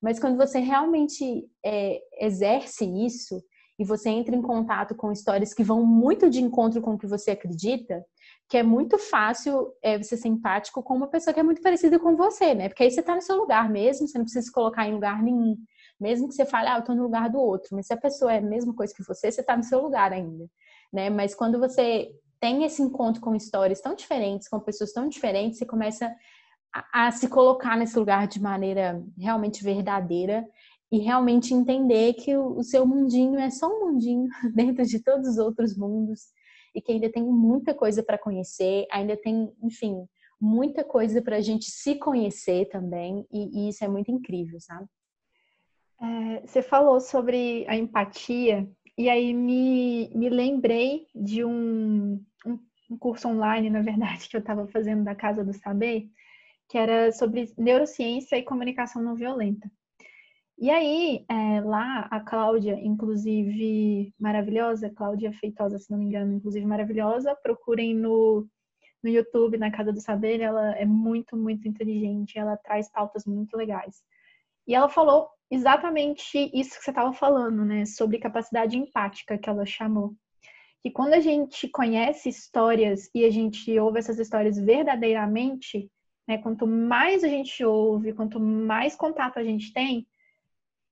Mas 0.00 0.20
quando 0.20 0.36
você 0.36 0.58
realmente 0.60 1.48
é, 1.64 2.00
exerce 2.20 2.84
isso 2.84 3.42
e 3.78 3.84
você 3.84 4.10
entra 4.10 4.34
em 4.34 4.42
contato 4.42 4.94
com 4.94 5.12
histórias 5.12 5.54
que 5.54 5.62
vão 5.62 5.84
muito 5.84 6.28
de 6.28 6.42
encontro 6.42 6.80
com 6.80 6.94
o 6.94 6.98
que 6.98 7.06
você 7.06 7.32
acredita, 7.32 8.04
que 8.48 8.56
é 8.56 8.62
muito 8.62 8.98
fácil 8.98 9.72
é, 9.82 9.96
você 9.96 10.16
ser 10.16 10.28
empático 10.28 10.82
com 10.82 10.94
uma 10.94 11.08
pessoa 11.08 11.32
que 11.32 11.40
é 11.40 11.42
muito 11.42 11.62
parecida 11.62 11.98
com 11.98 12.16
você, 12.16 12.54
né? 12.54 12.68
Porque 12.68 12.82
aí 12.82 12.90
você 12.90 13.00
está 13.00 13.14
no 13.14 13.22
seu 13.22 13.36
lugar 13.36 13.70
mesmo, 13.70 14.06
você 14.06 14.18
não 14.18 14.24
precisa 14.24 14.46
se 14.46 14.52
colocar 14.52 14.86
em 14.86 14.94
lugar 14.94 15.22
nenhum. 15.22 15.56
Mesmo 16.00 16.28
que 16.28 16.34
você 16.34 16.44
fale, 16.44 16.68
ah, 16.68 16.76
eu 16.76 16.80
estou 16.80 16.94
no 16.94 17.02
lugar 17.02 17.28
do 17.28 17.38
outro, 17.38 17.74
mas 17.74 17.86
se 17.86 17.92
a 17.92 17.96
pessoa 17.96 18.32
é 18.32 18.38
a 18.38 18.42
mesma 18.42 18.74
coisa 18.74 18.92
que 18.94 19.02
você, 19.02 19.30
você 19.30 19.40
está 19.40 19.56
no 19.56 19.64
seu 19.64 19.80
lugar 19.80 20.12
ainda, 20.12 20.48
né? 20.92 21.10
Mas 21.10 21.34
quando 21.34 21.58
você 21.58 22.10
tem 22.40 22.64
esse 22.64 22.82
encontro 22.82 23.20
com 23.20 23.34
histórias 23.34 23.80
tão 23.80 23.94
diferentes, 23.94 24.48
com 24.48 24.60
pessoas 24.60 24.92
tão 24.92 25.08
diferentes, 25.08 25.58
você 25.58 25.66
começa 25.66 26.14
a, 26.72 27.06
a, 27.06 27.10
se 27.10 27.28
colocar 27.28 27.76
nesse 27.76 27.98
lugar 27.98 28.26
de 28.26 28.40
maneira 28.40 29.02
realmente 29.18 29.62
verdadeira 29.62 30.46
e 30.90 30.98
realmente 30.98 31.52
entender 31.52 32.14
que 32.14 32.36
o, 32.36 32.58
o 32.58 32.62
seu 32.62 32.86
mundinho 32.86 33.38
é 33.38 33.50
só 33.50 33.68
um 33.68 33.86
mundinho 33.86 34.28
dentro 34.54 34.84
de 34.84 35.02
todos 35.02 35.28
os 35.28 35.38
outros 35.38 35.76
mundos 35.76 36.28
e 36.74 36.80
que 36.80 36.92
ainda 36.92 37.10
tem 37.10 37.24
muita 37.24 37.74
coisa 37.74 38.02
para 38.02 38.18
conhecer, 38.18 38.86
ainda 38.90 39.16
tem, 39.16 39.52
enfim, 39.62 40.06
muita 40.40 40.84
coisa 40.84 41.20
para 41.20 41.36
a 41.36 41.40
gente 41.40 41.70
se 41.70 41.96
conhecer 41.96 42.68
também 42.68 43.26
e, 43.32 43.66
e, 43.66 43.68
isso 43.68 43.84
é 43.84 43.88
muito 43.88 44.10
incrível, 44.10 44.60
sabe? 44.60 44.86
É, 46.00 46.46
você 46.46 46.62
falou 46.62 47.00
sobre 47.00 47.66
a 47.66 47.76
empatia 47.76 48.70
e 48.96 49.08
aí 49.08 49.34
me, 49.34 50.10
me 50.14 50.28
lembrei 50.28 51.06
de 51.14 51.44
um, 51.44 52.24
um, 52.88 52.96
curso 52.96 53.28
online, 53.28 53.70
na 53.70 53.82
verdade, 53.82 54.28
que 54.28 54.36
eu 54.36 54.40
estava 54.40 54.66
fazendo 54.68 55.04
da 55.04 55.14
Casa 55.14 55.44
do 55.44 55.52
Saber, 55.52 56.08
que 56.68 56.76
era 56.78 57.12
sobre 57.12 57.52
neurociência 57.56 58.36
e 58.36 58.42
comunicação 58.42 59.02
não 59.02 59.14
violenta. 59.14 59.70
E 60.60 60.70
aí, 60.70 61.24
é, 61.28 61.60
lá, 61.60 62.08
a 62.10 62.20
Cláudia, 62.20 62.74
inclusive 62.80 64.12
maravilhosa, 64.18 64.90
Cláudia 64.90 65.32
Feitosa, 65.32 65.78
se 65.78 65.90
não 65.90 65.98
me 65.98 66.06
engano, 66.06 66.34
inclusive 66.34 66.66
maravilhosa, 66.66 67.36
procurem 67.36 67.94
no, 67.94 68.44
no 69.02 69.08
YouTube, 69.08 69.56
na 69.56 69.70
Casa 69.70 69.92
do 69.92 70.00
Saber, 70.00 70.40
ela 70.40 70.74
é 70.76 70.84
muito, 70.84 71.36
muito 71.36 71.68
inteligente, 71.68 72.38
ela 72.38 72.56
traz 72.56 72.90
pautas 72.90 73.24
muito 73.24 73.56
legais. 73.56 74.02
E 74.66 74.74
ela 74.74 74.88
falou 74.88 75.30
exatamente 75.50 76.50
isso 76.52 76.76
que 76.76 76.84
você 76.84 76.90
estava 76.90 77.12
falando, 77.12 77.64
né, 77.64 77.86
sobre 77.86 78.18
capacidade 78.18 78.76
empática, 78.76 79.38
que 79.38 79.48
ela 79.48 79.64
chamou. 79.64 80.14
Que 80.82 80.90
quando 80.90 81.14
a 81.14 81.20
gente 81.20 81.68
conhece 81.68 82.28
histórias 82.28 83.10
e 83.14 83.24
a 83.24 83.30
gente 83.30 83.78
ouve 83.78 83.98
essas 83.98 84.18
histórias 84.18 84.58
verdadeiramente, 84.58 85.90
né, 86.26 86.38
quanto 86.38 86.66
mais 86.66 87.24
a 87.24 87.28
gente 87.28 87.64
ouve, 87.64 88.12
quanto 88.12 88.38
mais 88.38 88.94
contato 88.94 89.38
a 89.38 89.44
gente 89.44 89.72
tem, 89.72 90.06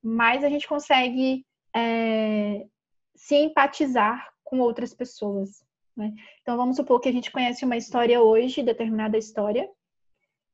mais 0.03 0.43
a 0.43 0.49
gente 0.49 0.67
consegue 0.67 1.45
é, 1.75 2.67
se 3.15 3.37
empatizar 3.37 4.33
com 4.43 4.61
outras 4.61 4.95
pessoas. 4.95 5.65
Né? 5.97 6.15
Então, 6.43 6.57
vamos 6.57 6.77
supor 6.77 7.01
que 7.01 7.09
a 7.09 7.13
gente 7.13 7.31
conhece 7.31 7.65
uma 7.65 7.77
história 7.77 8.21
hoje, 8.21 8.63
determinada 8.63 9.17
história, 9.19 9.69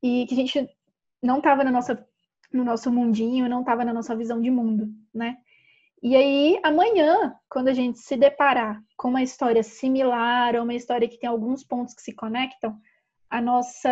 e 0.01 0.25
que 0.27 0.33
a 0.33 0.37
gente 0.37 0.69
não 1.21 1.37
estava 1.37 1.63
no 1.63 1.71
nosso 2.63 2.91
mundinho, 2.91 3.49
não 3.49 3.61
estava 3.61 3.85
na 3.85 3.93
nossa 3.93 4.15
visão 4.15 4.41
de 4.41 4.51
mundo, 4.51 4.93
né? 5.13 5.37
E 6.05 6.17
aí, 6.17 6.59
amanhã, 6.63 7.33
quando 7.49 7.69
a 7.69 7.73
gente 7.73 7.97
se 7.97 8.17
deparar 8.17 8.83
com 8.97 9.07
uma 9.07 9.23
história 9.23 9.63
similar, 9.63 10.53
ou 10.53 10.63
uma 10.63 10.73
história 10.73 11.07
que 11.07 11.17
tem 11.17 11.29
alguns 11.29 11.63
pontos 11.63 11.93
que 11.93 12.01
se 12.01 12.13
conectam, 12.13 12.77
a 13.29 13.41
nossa 13.41 13.89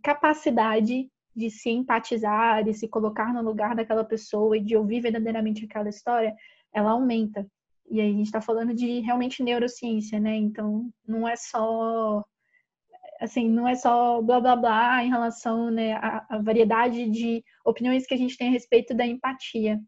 capacidade 0.00 1.10
de 1.34 1.50
se 1.50 1.68
empatizar, 1.68 2.62
de 2.62 2.72
se 2.72 2.86
colocar 2.86 3.34
no 3.34 3.42
lugar 3.42 3.74
daquela 3.74 4.04
pessoa 4.04 4.56
e 4.56 4.62
de 4.62 4.76
ouvir 4.76 5.00
verdadeiramente 5.00 5.64
aquela 5.64 5.88
história, 5.88 6.32
ela 6.72 6.92
aumenta. 6.92 7.44
E 7.90 8.00
aí 8.00 8.08
a 8.08 8.12
gente 8.12 8.26
está 8.26 8.40
falando 8.40 8.72
de 8.72 9.00
realmente 9.00 9.42
neurociência, 9.42 10.20
né? 10.20 10.36
Então 10.36 10.88
não 11.04 11.26
é 11.26 11.34
só 11.34 12.24
assim, 13.20 13.48
não 13.48 13.66
é 13.66 13.74
só 13.74 14.22
blá 14.22 14.38
blá 14.40 14.54
blá 14.54 15.04
em 15.04 15.10
relação 15.10 15.72
né, 15.72 15.94
à, 15.94 16.24
à 16.28 16.38
variedade 16.38 17.10
de 17.10 17.42
opiniões 17.64 18.06
que 18.06 18.14
a 18.14 18.16
gente 18.16 18.36
tem 18.36 18.46
a 18.48 18.52
respeito 18.52 18.94
da 18.94 19.04
empatia, 19.04 19.80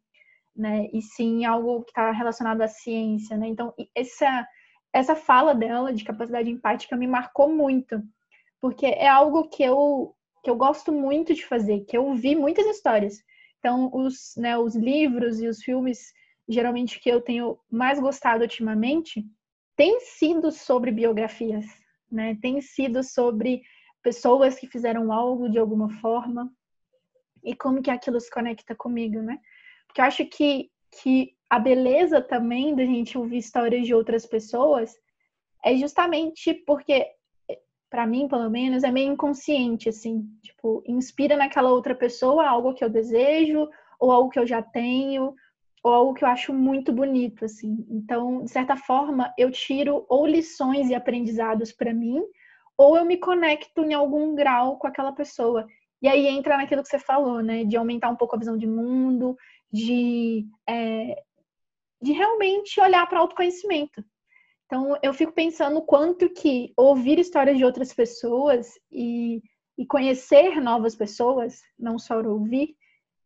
né? 0.54 0.88
E 0.92 1.00
sim 1.02 1.44
algo 1.44 1.82
que 1.82 1.90
está 1.90 2.10
relacionado 2.10 2.60
à 2.62 2.68
ciência, 2.68 3.36
né? 3.36 3.48
Então 3.48 3.74
essa 3.94 4.46
essa 4.92 5.14
fala 5.14 5.54
dela 5.54 5.92
de 5.92 6.04
capacidade 6.04 6.50
empática 6.50 6.96
me 6.96 7.06
marcou 7.06 7.48
muito, 7.48 8.02
porque 8.60 8.86
é 8.86 9.08
algo 9.08 9.48
que 9.48 9.62
eu 9.62 10.14
que 10.42 10.50
eu 10.50 10.56
gosto 10.56 10.90
muito 10.90 11.34
de 11.34 11.44
fazer, 11.44 11.80
que 11.80 11.96
eu 11.96 12.14
vi 12.14 12.34
muitas 12.34 12.66
histórias. 12.66 13.22
Então, 13.58 13.90
os, 13.92 14.34
né, 14.36 14.56
os 14.56 14.74
livros 14.74 15.40
e 15.40 15.46
os 15.46 15.62
filmes, 15.62 16.12
geralmente, 16.48 16.98
que 16.98 17.10
eu 17.10 17.20
tenho 17.20 17.58
mais 17.70 18.00
gostado 18.00 18.42
ultimamente, 18.42 19.24
têm 19.76 20.00
sido 20.00 20.50
sobre 20.50 20.90
biografias, 20.90 21.66
né? 22.10 22.36
Tem 22.40 22.60
sido 22.60 23.04
sobre 23.04 23.62
pessoas 24.02 24.58
que 24.58 24.66
fizeram 24.66 25.12
algo 25.12 25.48
de 25.48 25.58
alguma 25.58 25.90
forma 26.00 26.50
e 27.44 27.54
como 27.54 27.82
que 27.82 27.90
aquilo 27.90 28.18
se 28.18 28.30
conecta 28.30 28.74
comigo, 28.74 29.20
né? 29.20 29.38
Porque 29.90 30.00
eu 30.00 30.04
acho 30.04 30.24
que, 30.26 30.70
que 31.02 31.34
a 31.48 31.58
beleza 31.58 32.22
também 32.22 32.76
da 32.76 32.84
gente 32.84 33.18
ouvir 33.18 33.38
histórias 33.38 33.84
de 33.84 33.92
outras 33.92 34.24
pessoas 34.24 34.94
é 35.64 35.76
justamente 35.76 36.54
porque 36.54 37.06
para 37.90 38.06
mim, 38.06 38.28
pelo 38.28 38.48
menos, 38.48 38.84
é 38.84 38.92
meio 38.92 39.12
inconsciente, 39.12 39.88
assim. 39.88 40.24
Tipo, 40.42 40.80
inspira 40.86 41.36
naquela 41.36 41.72
outra 41.72 41.92
pessoa 41.92 42.46
algo 42.46 42.72
que 42.72 42.84
eu 42.84 42.88
desejo, 42.88 43.68
ou 43.98 44.12
algo 44.12 44.30
que 44.30 44.38
eu 44.38 44.46
já 44.46 44.62
tenho, 44.62 45.34
ou 45.82 45.92
algo 45.92 46.14
que 46.14 46.22
eu 46.22 46.28
acho 46.28 46.54
muito 46.54 46.92
bonito, 46.92 47.44
assim. 47.44 47.84
Então, 47.90 48.44
de 48.44 48.50
certa 48.50 48.76
forma, 48.76 49.34
eu 49.36 49.50
tiro 49.50 50.06
ou 50.08 50.24
lições 50.24 50.88
e 50.88 50.94
aprendizados 50.94 51.72
para 51.72 51.92
mim, 51.92 52.22
ou 52.78 52.96
eu 52.96 53.04
me 53.04 53.16
conecto 53.16 53.82
em 53.82 53.92
algum 53.92 54.36
grau 54.36 54.78
com 54.78 54.86
aquela 54.86 55.10
pessoa. 55.10 55.66
E 56.00 56.06
aí 56.06 56.28
entra 56.28 56.56
naquilo 56.56 56.82
que 56.82 56.88
você 56.88 56.98
falou, 56.98 57.42
né? 57.42 57.64
De 57.64 57.76
aumentar 57.76 58.08
um 58.08 58.16
pouco 58.16 58.36
a 58.36 58.38
visão 58.38 58.56
de 58.56 58.68
mundo, 58.68 59.36
de, 59.72 60.46
é, 60.68 61.22
de 62.00 62.12
realmente 62.12 62.80
olhar 62.80 63.06
para 63.08 63.18
o 63.18 63.22
autoconhecimento. 63.22 64.04
Então, 64.66 64.96
eu 65.02 65.12
fico 65.12 65.32
pensando 65.32 65.82
quanto 65.82 66.30
que 66.30 66.72
ouvir 66.76 67.18
histórias 67.18 67.58
de 67.58 67.64
outras 67.64 67.92
pessoas 67.92 68.78
e, 68.90 69.42
e 69.76 69.84
conhecer 69.84 70.60
novas 70.60 70.94
pessoas, 70.94 71.60
não 71.78 71.98
só 71.98 72.22
ouvir, 72.22 72.76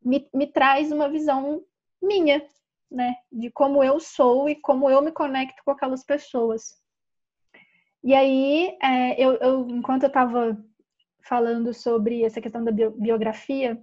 me, 0.03 0.29
me 0.33 0.47
traz 0.47 0.91
uma 0.91 1.09
visão 1.09 1.63
minha, 2.03 2.47
né? 2.91 3.15
De 3.31 3.51
como 3.51 3.83
eu 3.83 4.01
sou 4.01 4.49
e 4.49 4.55
como 4.57 4.89
eu 4.89 5.03
me 5.03 5.13
conecto 5.13 5.63
com 5.65 5.71
aquelas 5.71 6.05
pessoas. 6.05 6.75
E 8.03 8.15
aí, 8.15 8.77
é, 8.83 9.23
eu, 9.23 9.35
eu, 9.35 9.69
enquanto 9.69 10.05
eu 10.05 10.09
estava 10.09 10.63
falando 11.23 11.73
sobre 11.73 12.23
essa 12.23 12.41
questão 12.41 12.63
da 12.63 12.71
biografia, 12.71 13.83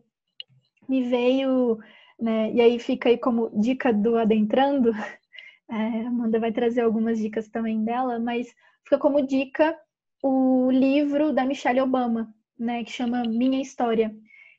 me 0.87 1.03
veio, 1.03 1.79
né, 2.21 2.51
e 2.53 2.61
aí 2.61 2.77
fica 2.77 3.09
aí 3.09 3.17
como 3.17 3.49
dica 3.59 3.91
do 3.91 4.15
Adentrando, 4.15 4.91
é, 5.67 6.05
Amanda 6.05 6.39
vai 6.39 6.51
trazer 6.51 6.81
algumas 6.81 7.17
dicas 7.17 7.49
também 7.49 7.83
dela, 7.83 8.19
mas 8.19 8.53
fica 8.83 8.99
como 8.99 9.25
dica 9.25 9.75
o 10.21 10.69
livro 10.69 11.33
da 11.33 11.43
Michelle 11.43 11.81
Obama, 11.81 12.31
né, 12.57 12.83
que 12.83 12.91
chama 12.91 13.23
Minha 13.23 13.59
História, 13.59 14.15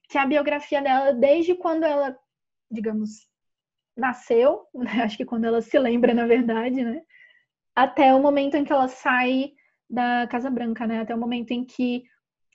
que 0.09 0.18
é 0.18 0.20
a 0.20 0.27
biografia 0.27 0.83
dela 0.83 1.12
desde 1.12 1.55
quando 1.55 1.85
ela, 1.85 2.18
digamos, 2.68 3.29
nasceu, 3.96 4.66
né, 4.75 4.90
acho 5.05 5.16
que 5.16 5.25
quando 5.25 5.44
ela 5.44 5.62
se 5.62 5.79
lembra, 5.79 6.12
na 6.12 6.27
verdade, 6.27 6.83
né, 6.83 7.03
até 7.77 8.12
o 8.12 8.20
momento 8.20 8.57
em 8.57 8.64
que 8.64 8.72
ela 8.72 8.88
sai 8.88 9.53
da 9.88 10.27
Casa 10.27 10.51
Branca, 10.51 10.85
né, 10.85 11.01
até 11.01 11.14
o 11.14 11.18
momento 11.18 11.53
em 11.53 11.64
que 11.64 12.03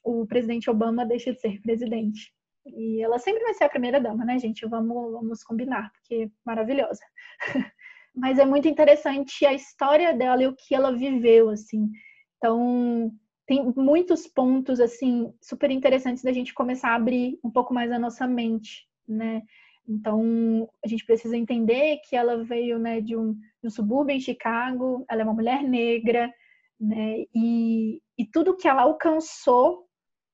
o 0.04 0.26
presidente 0.26 0.70
Obama 0.70 1.06
deixa 1.06 1.32
de 1.32 1.40
ser 1.40 1.62
presidente. 1.62 2.34
E 2.76 3.02
ela 3.02 3.20
sempre 3.20 3.44
vai 3.44 3.54
ser 3.54 3.66
a 3.66 3.70
primeira 3.70 4.00
dama, 4.00 4.26
né, 4.26 4.38
gente? 4.40 4.66
Vamos, 4.68 5.12
vamos 5.12 5.44
combinar, 5.44 5.92
porque 5.92 6.30
maravilhosa. 6.46 7.02
mas 8.16 8.40
é 8.40 8.46
muito 8.46 8.68
interessante 8.68 9.46
a 9.46 9.54
história 9.54 10.14
dela 10.14 10.42
e 10.42 10.48
o 10.48 10.56
que 10.56 10.74
ela 10.74 10.96
viveu, 10.96 11.50
assim. 11.50 11.90
Então, 12.38 13.12
tem 13.46 13.74
muitos 13.76 14.28
pontos, 14.28 14.80
assim, 14.80 15.34
super 15.42 15.72
interessantes 15.72 16.24
da 16.24 16.34
gente 16.34 16.54
começar 16.54 16.90
a 16.90 16.96
abrir 16.96 17.40
um 17.44 17.50
pouco 17.50 17.74
mais 17.74 17.92
a 17.92 18.00
nossa 18.00 18.28
mente, 18.28 18.88
né? 19.08 19.44
Então, 19.88 20.68
a 20.84 20.88
gente 20.88 21.06
precisa 21.06 21.38
entender 21.38 22.02
que 22.10 22.16
ela 22.16 22.44
veio, 22.44 22.78
né, 22.78 23.00
de 23.00 23.16
um, 23.16 23.34
de 23.34 23.68
um 23.68 23.70
subúrbio 23.70 24.16
em 24.16 24.20
Chicago, 24.20 25.06
ela 25.10 25.22
é 25.22 25.24
uma 25.24 25.34
mulher 25.34 25.64
negra, 25.64 26.34
né? 26.80 27.24
E, 27.34 28.02
e 28.18 28.26
tudo 28.26 28.58
que 28.58 28.68
ela 28.68 28.82
alcançou 28.82 29.87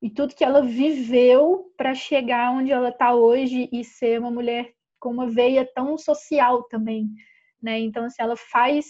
e 0.04 0.10
tudo 0.10 0.36
que 0.36 0.44
ela 0.44 0.62
viveu 0.62 1.72
para 1.78 1.96
chegar 1.96 2.52
onde 2.52 2.74
ela 2.74 2.90
está 2.90 3.16
hoje 3.16 3.70
e 3.72 3.86
ser 3.86 4.20
uma 4.20 4.30
mulher 4.30 4.70
com 5.00 5.10
uma 5.10 5.30
veia 5.30 5.66
tão 5.74 5.98
social 5.98 6.64
também, 6.64 7.10
né? 7.62 7.80
Então, 7.80 8.04
assim, 8.04 8.22
ela 8.22 8.36
faz 8.36 8.86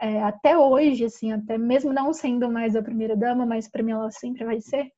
é, 0.00 0.20
até 0.20 0.58
hoje, 0.58 1.04
assim, 1.04 1.30
até 1.30 1.56
mesmo 1.56 1.92
não 1.92 2.12
sendo 2.12 2.50
mais 2.50 2.74
a 2.74 2.82
primeira 2.82 3.16
dama, 3.16 3.46
mas 3.46 3.68
para 3.68 3.84
mim 3.84 3.92
ela 3.92 4.10
sempre 4.10 4.44
vai 4.44 4.60
ser. 4.60 4.90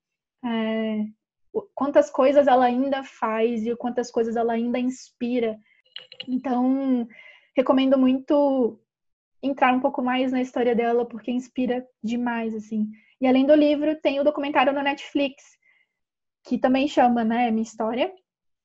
É, 0.43 1.05
quantas 1.75 2.09
coisas 2.11 2.47
ela 2.47 2.65
ainda 2.65 3.05
faz 3.05 3.67
e 3.67 3.77
quantas 3.77 4.11
coisas 4.11 4.37
ela 4.37 4.55
ainda 4.55 4.79
inspira. 4.79 5.59
Então, 6.27 7.07
recomendo 7.55 7.99
muito 7.99 8.81
entrar 9.43 9.75
um 9.75 9.81
pouco 9.81 10.01
mais 10.01 10.33
na 10.33 10.41
história 10.41 10.75
dela 10.75 11.05
porque 11.05 11.31
inspira 11.31 11.87
demais, 12.03 12.55
assim. 12.55 12.91
E 13.21 13.27
além 13.27 13.47
do 13.47 13.55
livro, 13.55 14.01
tem 14.01 14.19
o 14.21 14.25
documentário 14.25 14.73
no 14.73 14.83
Netflix 14.83 15.43
que 16.45 16.59
também 16.59 16.89
chama, 16.89 17.23
né, 17.23 17.51
Minha 17.51 17.63
História. 17.63 18.13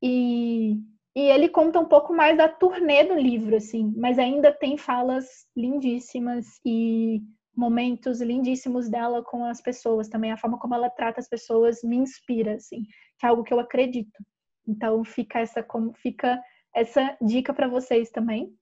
E 0.01 0.77
e 1.15 1.21
ele 1.21 1.47
conta 1.47 1.79
um 1.79 1.85
pouco 1.85 2.13
mais 2.13 2.37
da 2.37 2.49
turnê 2.49 3.05
do 3.05 3.15
livro, 3.15 3.55
assim, 3.55 3.93
mas 3.95 4.19
ainda 4.19 4.51
tem 4.51 4.77
falas 4.77 5.25
lindíssimas 5.55 6.59
e 6.65 7.21
momentos 7.55 8.19
lindíssimos 8.19 8.89
dela 8.89 9.23
com 9.23 9.45
as 9.45 9.61
pessoas 9.61 10.09
também. 10.09 10.33
A 10.33 10.37
forma 10.37 10.59
como 10.59 10.75
ela 10.75 10.89
trata 10.89 11.21
as 11.21 11.29
pessoas 11.29 11.81
me 11.83 11.95
inspira, 11.95 12.55
assim, 12.55 12.83
que 13.17 13.25
é 13.25 13.29
algo 13.29 13.43
que 13.43 13.53
eu 13.53 13.61
acredito. 13.61 14.25
Então 14.67 15.05
fica 15.05 15.39
essa 15.39 15.63
como 15.63 15.93
fica 15.93 16.41
essa 16.75 17.17
dica 17.21 17.53
para 17.53 17.69
vocês 17.69 18.09
também. 18.11 18.53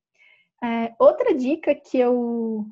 É, 0.64 0.94
outra 1.00 1.34
dica 1.34 1.74
que 1.74 1.98
eu 1.98 2.68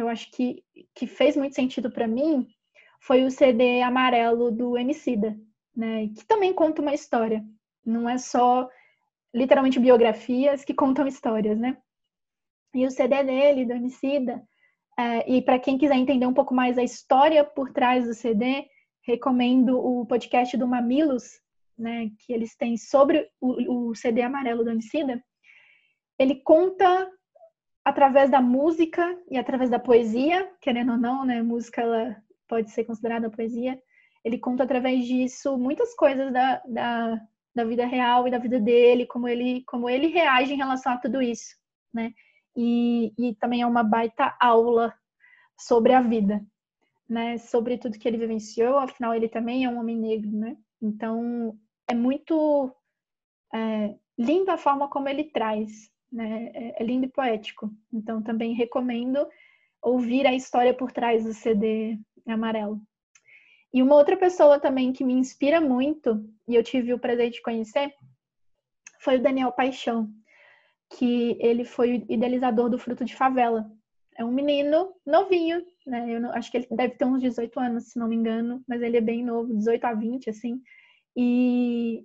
eu 0.00 0.08
acho 0.08 0.30
que, 0.30 0.64
que 0.94 1.06
fez 1.06 1.36
muito 1.36 1.54
sentido 1.54 1.90
para 1.90 2.08
mim 2.08 2.48
foi 3.00 3.24
o 3.24 3.30
CD 3.30 3.82
amarelo 3.82 4.50
do 4.50 4.76
Emicida, 4.76 5.38
né? 5.74 6.08
Que 6.08 6.24
também 6.26 6.52
conta 6.52 6.82
uma 6.82 6.94
história. 6.94 7.44
Não 7.84 8.08
é 8.08 8.18
só 8.18 8.68
literalmente 9.34 9.80
biografias 9.80 10.64
que 10.64 10.74
contam 10.74 11.06
histórias, 11.06 11.58
né? 11.58 11.78
E 12.74 12.86
o 12.86 12.90
CD 12.90 13.24
dele, 13.24 13.64
do 13.64 13.74
Homicida, 13.74 14.42
é, 14.98 15.30
e 15.30 15.40
para 15.40 15.58
quem 15.58 15.78
quiser 15.78 15.96
entender 15.96 16.26
um 16.26 16.34
pouco 16.34 16.54
mais 16.54 16.76
a 16.76 16.82
história 16.82 17.42
por 17.42 17.72
trás 17.72 18.04
do 18.04 18.14
CD, 18.14 18.68
recomendo 19.02 19.78
o 19.78 20.04
podcast 20.04 20.56
do 20.56 20.68
Mamilos, 20.68 21.40
né, 21.76 22.10
que 22.18 22.32
eles 22.32 22.54
têm 22.54 22.76
sobre 22.76 23.26
o, 23.40 23.88
o 23.88 23.94
CD 23.94 24.20
amarelo 24.20 24.62
do 24.62 24.70
Homicida. 24.70 25.22
Ele 26.18 26.36
conta 26.36 27.10
através 27.90 28.30
da 28.30 28.40
música 28.40 29.18
e 29.30 29.36
através 29.36 29.68
da 29.68 29.78
poesia, 29.78 30.50
querendo 30.60 30.92
ou 30.92 30.98
não, 30.98 31.24
né, 31.24 31.42
música 31.42 31.82
ela 31.82 32.16
pode 32.48 32.70
ser 32.70 32.84
considerada 32.84 33.30
poesia. 33.30 33.80
Ele 34.24 34.38
conta 34.38 34.64
através 34.64 35.04
disso 35.04 35.58
muitas 35.58 35.94
coisas 35.94 36.32
da, 36.32 36.62
da, 36.66 37.20
da 37.54 37.64
vida 37.64 37.86
real 37.86 38.26
e 38.26 38.30
da 38.30 38.38
vida 38.38 38.60
dele, 38.60 39.06
como 39.06 39.28
ele, 39.28 39.62
como 39.66 39.88
ele 39.88 40.08
reage 40.08 40.52
em 40.52 40.56
relação 40.56 40.92
a 40.92 40.98
tudo 40.98 41.20
isso, 41.22 41.56
né? 41.92 42.12
E, 42.56 43.12
e 43.18 43.34
também 43.36 43.62
é 43.62 43.66
uma 43.66 43.82
baita 43.82 44.36
aula 44.40 44.94
sobre 45.58 45.92
a 45.92 46.00
vida, 46.00 46.44
né? 47.08 47.38
Sobre 47.38 47.78
tudo 47.78 47.98
que 47.98 48.06
ele 48.06 48.18
vivenciou, 48.18 48.78
afinal 48.78 49.14
ele 49.14 49.28
também 49.28 49.64
é 49.64 49.68
um 49.68 49.78
homem 49.78 49.96
negro, 49.96 50.30
né? 50.30 50.56
Então 50.82 51.58
é 51.88 51.94
muito 51.94 52.74
é, 53.54 53.94
lindo 54.18 54.50
a 54.50 54.58
forma 54.58 54.88
como 54.88 55.08
ele 55.08 55.24
traz, 55.24 55.90
né? 56.12 56.50
É, 56.54 56.82
é 56.82 56.84
lindo 56.84 57.06
e 57.06 57.10
poético. 57.10 57.70
Então 57.92 58.22
também 58.22 58.54
recomendo 58.54 59.26
ouvir 59.82 60.26
a 60.26 60.34
história 60.34 60.74
por 60.74 60.92
trás 60.92 61.24
do 61.24 61.32
CD 61.32 61.98
amarelo. 62.26 62.80
E 63.72 63.82
uma 63.82 63.94
outra 63.94 64.16
pessoa 64.16 64.58
também 64.58 64.92
que 64.92 65.04
me 65.04 65.12
inspira 65.12 65.60
muito, 65.60 66.24
e 66.48 66.54
eu 66.54 66.62
tive 66.62 66.92
o 66.92 66.98
prazer 66.98 67.30
de 67.30 67.40
conhecer, 67.40 67.94
foi 69.00 69.16
o 69.16 69.22
Daniel 69.22 69.52
Paixão, 69.52 70.10
que 70.90 71.36
ele 71.40 71.64
foi 71.64 71.92
o 71.92 72.12
idealizador 72.12 72.68
do 72.68 72.78
Fruto 72.78 73.04
de 73.04 73.14
Favela. 73.14 73.70
É 74.18 74.24
um 74.24 74.32
menino 74.32 74.92
novinho, 75.06 75.64
né? 75.86 76.12
Eu 76.12 76.20
não, 76.20 76.32
acho 76.32 76.50
que 76.50 76.58
ele 76.58 76.66
deve 76.70 76.96
ter 76.96 77.04
uns 77.04 77.22
18 77.22 77.60
anos, 77.60 77.84
se 77.84 77.98
não 77.98 78.08
me 78.08 78.16
engano, 78.16 78.62
mas 78.68 78.82
ele 78.82 78.96
é 78.96 79.00
bem 79.00 79.24
novo, 79.24 79.54
18 79.54 79.84
a 79.84 79.94
20, 79.94 80.28
assim. 80.28 80.60
E, 81.16 82.04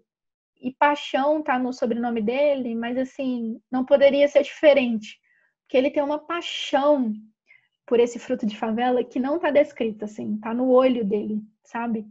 e 0.61 0.73
Paixão 0.73 1.41
tá 1.43 1.59
no 1.59 1.73
sobrenome 1.73 2.21
dele, 2.21 2.75
mas 2.75 2.97
assim, 2.97 3.61
não 3.71 3.85
poderia 3.85 4.27
ser 4.27 4.43
diferente. 4.43 5.19
Porque 5.61 5.77
ele 5.77 5.91
tem 5.91 6.03
uma 6.03 6.19
paixão 6.19 7.13
por 7.85 7.99
esse 7.99 8.19
fruto 8.19 8.45
de 8.45 8.57
favela 8.57 9.03
que 9.03 9.19
não 9.19 9.39
tá 9.39 9.51
descrito, 9.51 10.05
assim, 10.05 10.37
tá 10.39 10.53
no 10.53 10.69
olho 10.69 11.03
dele 11.05 11.41
sabe? 11.65 12.05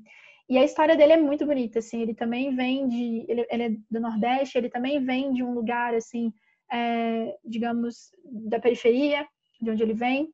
E 0.48 0.58
a 0.58 0.64
história 0.64 0.96
dele 0.96 1.14
é 1.14 1.16
muito 1.16 1.46
bonita, 1.46 1.78
assim, 1.78 2.02
ele 2.02 2.14
também 2.14 2.54
vem 2.54 2.86
de, 2.88 3.24
ele, 3.28 3.46
ele 3.50 3.62
é 3.62 3.70
do 3.90 4.00
Nordeste, 4.00 4.58
ele 4.58 4.68
também 4.68 5.02
vem 5.02 5.32
de 5.32 5.42
um 5.42 5.54
lugar, 5.54 5.94
assim, 5.94 6.32
é, 6.70 7.34
digamos, 7.42 8.10
da 8.24 8.60
periferia, 8.60 9.26
de 9.60 9.70
onde 9.70 9.82
ele 9.82 9.94
vem, 9.94 10.30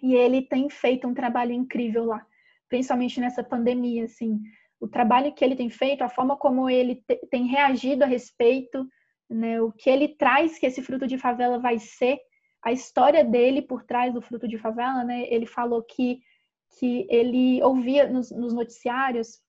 e 0.00 0.14
ele 0.14 0.42
tem 0.42 0.70
feito 0.70 1.08
um 1.08 1.14
trabalho 1.14 1.52
incrível 1.52 2.04
lá, 2.04 2.24
principalmente 2.68 3.18
nessa 3.18 3.42
pandemia, 3.42 4.04
assim, 4.04 4.40
o 4.80 4.88
trabalho 4.88 5.32
que 5.34 5.44
ele 5.44 5.56
tem 5.56 5.70
feito, 5.70 6.02
a 6.02 6.08
forma 6.08 6.36
como 6.36 6.68
ele 6.68 6.96
te, 7.06 7.16
tem 7.30 7.46
reagido 7.46 8.04
a 8.04 8.06
respeito, 8.06 8.86
né, 9.28 9.60
o 9.60 9.72
que 9.72 9.88
ele 9.88 10.08
traz 10.08 10.58
que 10.58 10.66
esse 10.66 10.82
fruto 10.82 11.06
de 11.06 11.18
favela 11.18 11.58
vai 11.58 11.78
ser, 11.78 12.18
a 12.62 12.72
história 12.72 13.24
dele 13.24 13.62
por 13.62 13.84
trás 13.84 14.12
do 14.12 14.22
fruto 14.22 14.46
de 14.48 14.58
favela, 14.58 15.04
né, 15.04 15.26
ele 15.28 15.46
falou 15.46 15.82
que 15.82 16.20
que 16.78 17.06
ele 17.08 17.62
ouvia 17.62 18.08
nos, 18.08 18.30
nos 18.30 18.52
noticiários 18.52 19.40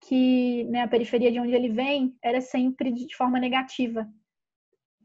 que 0.00 0.64
né, 0.64 0.82
a 0.82 0.88
periferia 0.88 1.30
de 1.30 1.38
onde 1.38 1.52
ele 1.52 1.68
vem 1.68 2.16
era 2.22 2.40
sempre 2.40 2.90
de 2.90 3.14
forma 3.14 3.38
negativa. 3.38 4.08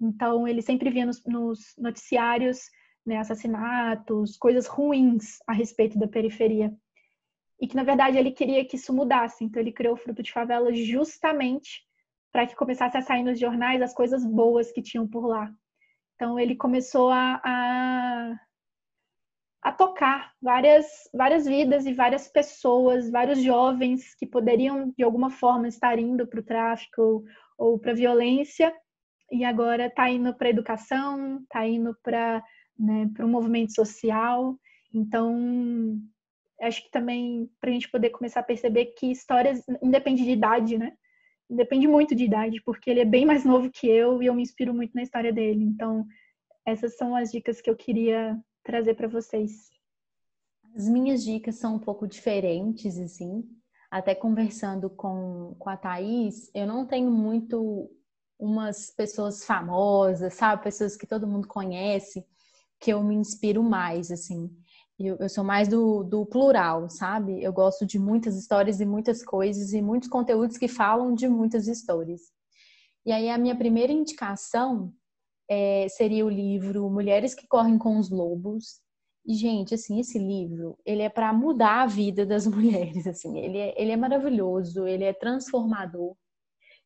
Então, 0.01 0.47
ele 0.47 0.61
sempre 0.61 0.89
via 0.89 1.05
nos, 1.05 1.23
nos 1.25 1.75
noticiários 1.77 2.69
né, 3.05 3.17
assassinatos, 3.17 4.37
coisas 4.37 4.67
ruins 4.67 5.39
a 5.47 5.53
respeito 5.53 5.99
da 5.99 6.07
periferia. 6.07 6.73
E 7.59 7.67
que, 7.67 7.75
na 7.75 7.83
verdade, 7.83 8.17
ele 8.17 8.31
queria 8.31 8.65
que 8.65 8.75
isso 8.75 8.93
mudasse. 8.93 9.43
Então, 9.43 9.61
ele 9.61 9.71
criou 9.71 9.93
o 9.93 9.97
Fruto 9.97 10.21
de 10.21 10.31
Favela 10.31 10.73
justamente 10.73 11.83
para 12.31 12.45
que 12.45 12.55
começasse 12.55 12.97
a 12.97 13.01
sair 13.01 13.23
nos 13.23 13.39
jornais 13.39 13.81
as 13.81 13.93
coisas 13.93 14.25
boas 14.25 14.71
que 14.71 14.81
tinham 14.81 15.07
por 15.07 15.25
lá. 15.25 15.49
Então, 16.15 16.39
ele 16.39 16.55
começou 16.55 17.09
a, 17.09 17.41
a 17.43 18.39
a 19.65 19.71
tocar 19.71 20.31
várias, 20.39 20.85
várias 21.11 21.47
vidas 21.47 21.87
e 21.87 21.93
várias 21.93 22.27
pessoas, 22.27 23.09
vários 23.09 23.41
jovens 23.41 24.13
que 24.13 24.27
poderiam 24.27 24.93
de 24.95 25.03
alguma 25.03 25.31
forma 25.31 25.67
estar 25.67 25.97
indo 25.97 26.27
para 26.27 26.39
o 26.39 26.43
tráfico 26.43 27.01
ou, 27.01 27.23
ou 27.57 27.79
para 27.79 27.91
a 27.91 27.95
violência 27.95 28.71
e 29.31 29.43
agora 29.43 29.87
está 29.87 30.07
indo 30.07 30.31
para 30.35 30.49
a 30.49 30.51
educação, 30.51 31.39
está 31.41 31.65
indo 31.67 31.97
para 32.03 32.43
né, 32.77 33.09
um 33.19 33.27
movimento 33.27 33.73
social. 33.73 34.55
Então, 34.93 35.99
acho 36.61 36.83
que 36.83 36.91
também 36.91 37.49
para 37.59 37.69
a 37.69 37.73
gente 37.73 37.89
poder 37.89 38.09
começar 38.09 38.39
a 38.39 38.43
perceber 38.43 38.87
que 38.97 39.11
histórias 39.11 39.63
independe 39.81 40.23
de 40.23 40.31
idade, 40.31 40.77
né? 40.77 40.93
Depende 41.49 41.87
muito 41.87 42.15
de 42.15 42.25
idade, 42.25 42.61
porque 42.63 42.89
ele 42.89 43.01
é 43.01 43.05
bem 43.05 43.25
mais 43.25 43.45
novo 43.45 43.69
que 43.69 43.87
eu 43.87 44.21
e 44.21 44.25
eu 44.25 44.33
me 44.33 44.41
inspiro 44.41 44.73
muito 44.73 44.93
na 44.95 45.03
história 45.03 45.31
dele. 45.31 45.63
Então, 45.63 46.05
essas 46.65 46.97
são 46.97 47.15
as 47.15 47.31
dicas 47.31 47.61
que 47.61 47.69
eu 47.69 47.75
queria 47.75 48.37
trazer 48.63 48.95
para 48.95 49.07
vocês? 49.07 49.69
As 50.75 50.89
minhas 50.89 51.23
dicas 51.23 51.55
são 51.55 51.75
um 51.75 51.79
pouco 51.79 52.07
diferentes, 52.07 52.97
assim. 52.97 53.47
Até 53.91 54.15
conversando 54.15 54.89
com, 54.89 55.55
com 55.59 55.69
a 55.69 55.77
Thaís, 55.77 56.49
eu 56.53 56.65
não 56.65 56.85
tenho 56.85 57.11
muito 57.11 57.89
umas 58.37 58.91
pessoas 58.91 59.45
famosas, 59.45 60.33
sabe? 60.33 60.63
Pessoas 60.63 60.97
que 60.97 61.07
todo 61.07 61.27
mundo 61.27 61.47
conhece, 61.47 62.25
que 62.79 62.91
eu 62.91 63.01
me 63.03 63.15
inspiro 63.15 63.63
mais, 63.63 64.11
assim. 64.11 64.49
Eu, 64.97 65.17
eu, 65.19 65.27
sou 65.29 65.43
mais 65.43 65.67
do, 65.67 66.03
do 66.03 66.25
plural, 66.25 66.89
sabe? 66.89 67.43
Eu 67.43 67.51
gosto 67.51 67.85
de 67.85 67.99
muitas 67.99 68.37
histórias 68.37 68.79
e 68.79 68.85
muitas 68.85 69.23
coisas 69.23 69.73
e 69.73 69.81
muitos 69.81 70.07
conteúdos 70.07 70.57
que 70.57 70.69
falam 70.69 71.13
de 71.13 71.27
muitas 71.27 71.67
histórias. 71.67 72.21
E 73.05 73.11
aí 73.11 73.29
a 73.29 73.37
minha 73.37 73.55
primeira 73.55 73.91
indicação 73.91 74.93
é, 75.49 75.87
seria 75.89 76.25
o 76.25 76.29
livro 76.29 76.89
Mulheres 76.89 77.35
que 77.35 77.47
Correm 77.47 77.77
com 77.77 77.99
os 77.99 78.09
Lobos. 78.09 78.79
E, 79.27 79.33
gente, 79.35 79.73
assim, 79.73 79.99
esse 79.99 80.17
livro, 80.17 80.77
ele 80.85 81.01
é 81.01 81.09
para 81.09 81.33
mudar 81.33 81.81
a 81.81 81.87
vida 81.87 82.25
das 82.25 82.45
mulheres, 82.47 83.05
assim. 83.05 83.37
Ele 83.37 83.57
é, 83.57 83.81
ele 83.81 83.91
é 83.91 83.97
maravilhoso, 83.97 84.87
ele 84.87 85.03
é 85.03 85.13
transformador. 85.13 86.15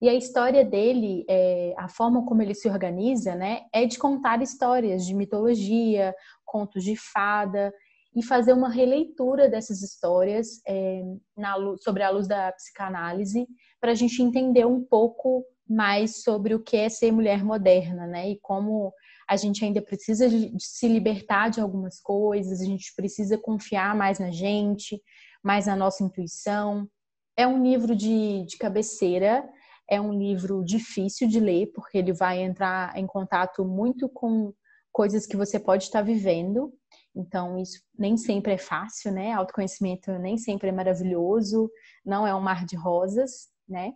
E 0.02 0.08
a 0.08 0.14
história 0.14 0.64
dele, 0.64 1.26
é, 1.30 1.74
a 1.78 1.90
forma 1.90 2.26
como 2.26 2.42
ele 2.42 2.56
se 2.56 2.70
organiza, 2.70 3.36
né, 3.36 3.64
é 3.74 3.86
de 3.86 4.00
contar 4.00 4.42
histórias 4.42 5.06
de 5.06 5.14
mitologia, 5.14 6.16
contos 6.46 6.86
de 6.86 6.96
fada, 6.96 7.74
e 8.16 8.24
fazer 8.24 8.54
uma 8.54 8.70
releitura 8.70 9.48
dessas 9.48 9.82
histórias 9.82 10.62
é, 10.68 11.02
na, 11.38 11.56
sobre 11.78 12.04
a 12.04 12.10
luz 12.10 12.28
da 12.28 12.52
psicanálise, 12.52 13.48
para 13.80 13.92
a 13.92 13.96
gente 13.96 14.22
entender 14.22 14.66
um 14.66 14.84
pouco 14.84 15.46
mais 15.70 16.24
sobre 16.24 16.56
o 16.56 16.64
que 16.64 16.76
é 16.76 16.90
ser 16.90 17.12
mulher 17.12 17.44
moderna, 17.44 18.08
né? 18.08 18.32
E 18.32 18.40
como 18.42 18.92
a 19.30 19.36
gente 19.36 19.64
ainda 19.64 19.82
precisa 19.82 20.28
de 20.28 20.52
se 20.60 20.88
libertar 20.88 21.50
de 21.50 21.62
algumas 21.62 22.02
coisas, 22.02 22.60
a 22.60 22.66
gente 22.66 22.92
precisa 22.96 23.38
confiar 23.38 23.96
mais 23.96 24.18
na 24.18 24.32
gente, 24.32 25.00
mais 25.44 25.68
na 25.68 25.76
nossa 25.76 26.04
intuição. 26.04 26.90
É 27.38 27.46
um 27.46 27.64
livro 27.64 27.96
de, 27.96 28.44
de 28.46 28.58
cabeceira, 28.58 29.48
é 29.88 30.02
um 30.02 30.12
livro 30.12 30.64
difícil 30.66 31.28
de 31.28 31.40
ler, 31.40 31.72
porque 31.74 32.00
ele 32.00 32.12
vai 32.12 32.40
entrar 32.42 32.98
em 32.98 33.06
contato 33.06 33.64
muito 33.64 34.10
com 34.10 34.52
coisas 34.92 35.28
que 35.28 35.38
você 35.38 35.60
pode 35.60 35.84
estar 35.84 36.02
vivendo. 36.02 36.74
Então, 37.16 37.58
isso 37.58 37.82
nem 37.98 38.16
sempre 38.16 38.54
é 38.54 38.58
fácil, 38.58 39.12
né? 39.12 39.32
Autoconhecimento 39.34 40.12
nem 40.20 40.38
sempre 40.38 40.70
é 40.70 40.72
maravilhoso, 40.72 41.70
não 42.06 42.26
é 42.26 42.34
um 42.34 42.42
mar 42.42 42.66
de 42.66 42.76
rosas, 42.76 43.50
né? 43.68 43.94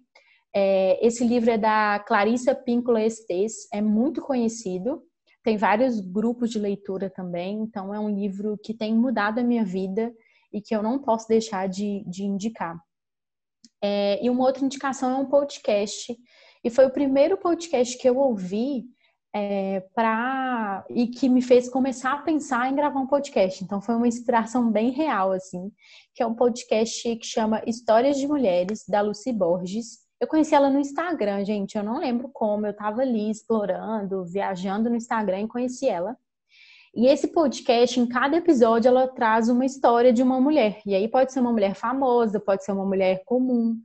É, 0.55 1.05
esse 1.05 1.25
livro 1.25 1.49
é 1.49 1.57
da 1.57 1.99
Clarissa 1.99 2.53
Píncola 2.53 3.01
Estes, 3.01 3.67
é 3.73 3.81
muito 3.81 4.21
conhecido, 4.21 5.01
tem 5.43 5.57
vários 5.57 5.99
grupos 5.99 6.51
de 6.51 6.59
leitura 6.59 7.09
também, 7.09 7.61
então 7.61 7.93
é 7.93 7.99
um 7.99 8.09
livro 8.09 8.57
que 8.63 8.73
tem 8.73 8.95
mudado 8.95 9.39
a 9.39 9.43
minha 9.43 9.65
vida 9.65 10.13
e 10.53 10.61
que 10.61 10.75
eu 10.75 10.83
não 10.83 10.99
posso 10.99 11.27
deixar 11.27 11.67
de, 11.67 12.03
de 12.07 12.23
indicar. 12.23 12.77
É, 13.81 14.23
e 14.23 14.29
uma 14.29 14.45
outra 14.45 14.63
indicação 14.63 15.11
é 15.11 15.15
um 15.15 15.25
podcast, 15.25 16.15
e 16.63 16.69
foi 16.69 16.85
o 16.85 16.93
primeiro 16.93 17.35
podcast 17.35 17.97
que 17.97 18.07
eu 18.07 18.17
ouvi 18.17 18.85
é, 19.33 19.79
para 19.95 20.85
e 20.89 21.07
que 21.07 21.27
me 21.27 21.41
fez 21.41 21.67
começar 21.67 22.13
a 22.13 22.21
pensar 22.21 22.71
em 22.71 22.75
gravar 22.75 22.99
um 22.99 23.07
podcast. 23.07 23.63
Então 23.63 23.81
foi 23.81 23.95
uma 23.95 24.07
inspiração 24.07 24.71
bem 24.71 24.91
real 24.91 25.31
assim, 25.31 25.71
que 26.13 26.21
é 26.21 26.27
um 26.27 26.35
podcast 26.35 27.15
que 27.15 27.25
chama 27.25 27.63
Histórias 27.65 28.17
de 28.17 28.27
Mulheres 28.27 28.83
da 28.87 29.01
Lucy 29.01 29.33
Borges. 29.33 30.03
Eu 30.21 30.27
conheci 30.27 30.53
ela 30.53 30.69
no 30.69 30.79
Instagram, 30.79 31.43
gente. 31.43 31.77
Eu 31.77 31.83
não 31.83 31.99
lembro 31.99 32.29
como. 32.31 32.65
Eu 32.65 32.75
tava 32.75 33.01
ali 33.01 33.29
explorando, 33.29 34.23
viajando 34.25 34.89
no 34.89 34.95
Instagram 34.95 35.41
e 35.41 35.47
conheci 35.47 35.87
ela. 35.87 36.15
E 36.95 37.07
esse 37.07 37.27
podcast, 37.27 37.99
em 37.99 38.07
cada 38.07 38.37
episódio, 38.37 38.87
ela 38.87 39.07
traz 39.07 39.49
uma 39.49 39.65
história 39.65 40.13
de 40.13 40.21
uma 40.21 40.39
mulher. 40.39 40.79
E 40.85 40.93
aí 40.93 41.07
pode 41.07 41.33
ser 41.33 41.39
uma 41.39 41.51
mulher 41.51 41.73
famosa, 41.73 42.39
pode 42.39 42.63
ser 42.63 42.71
uma 42.71 42.85
mulher 42.85 43.23
comum. 43.25 43.75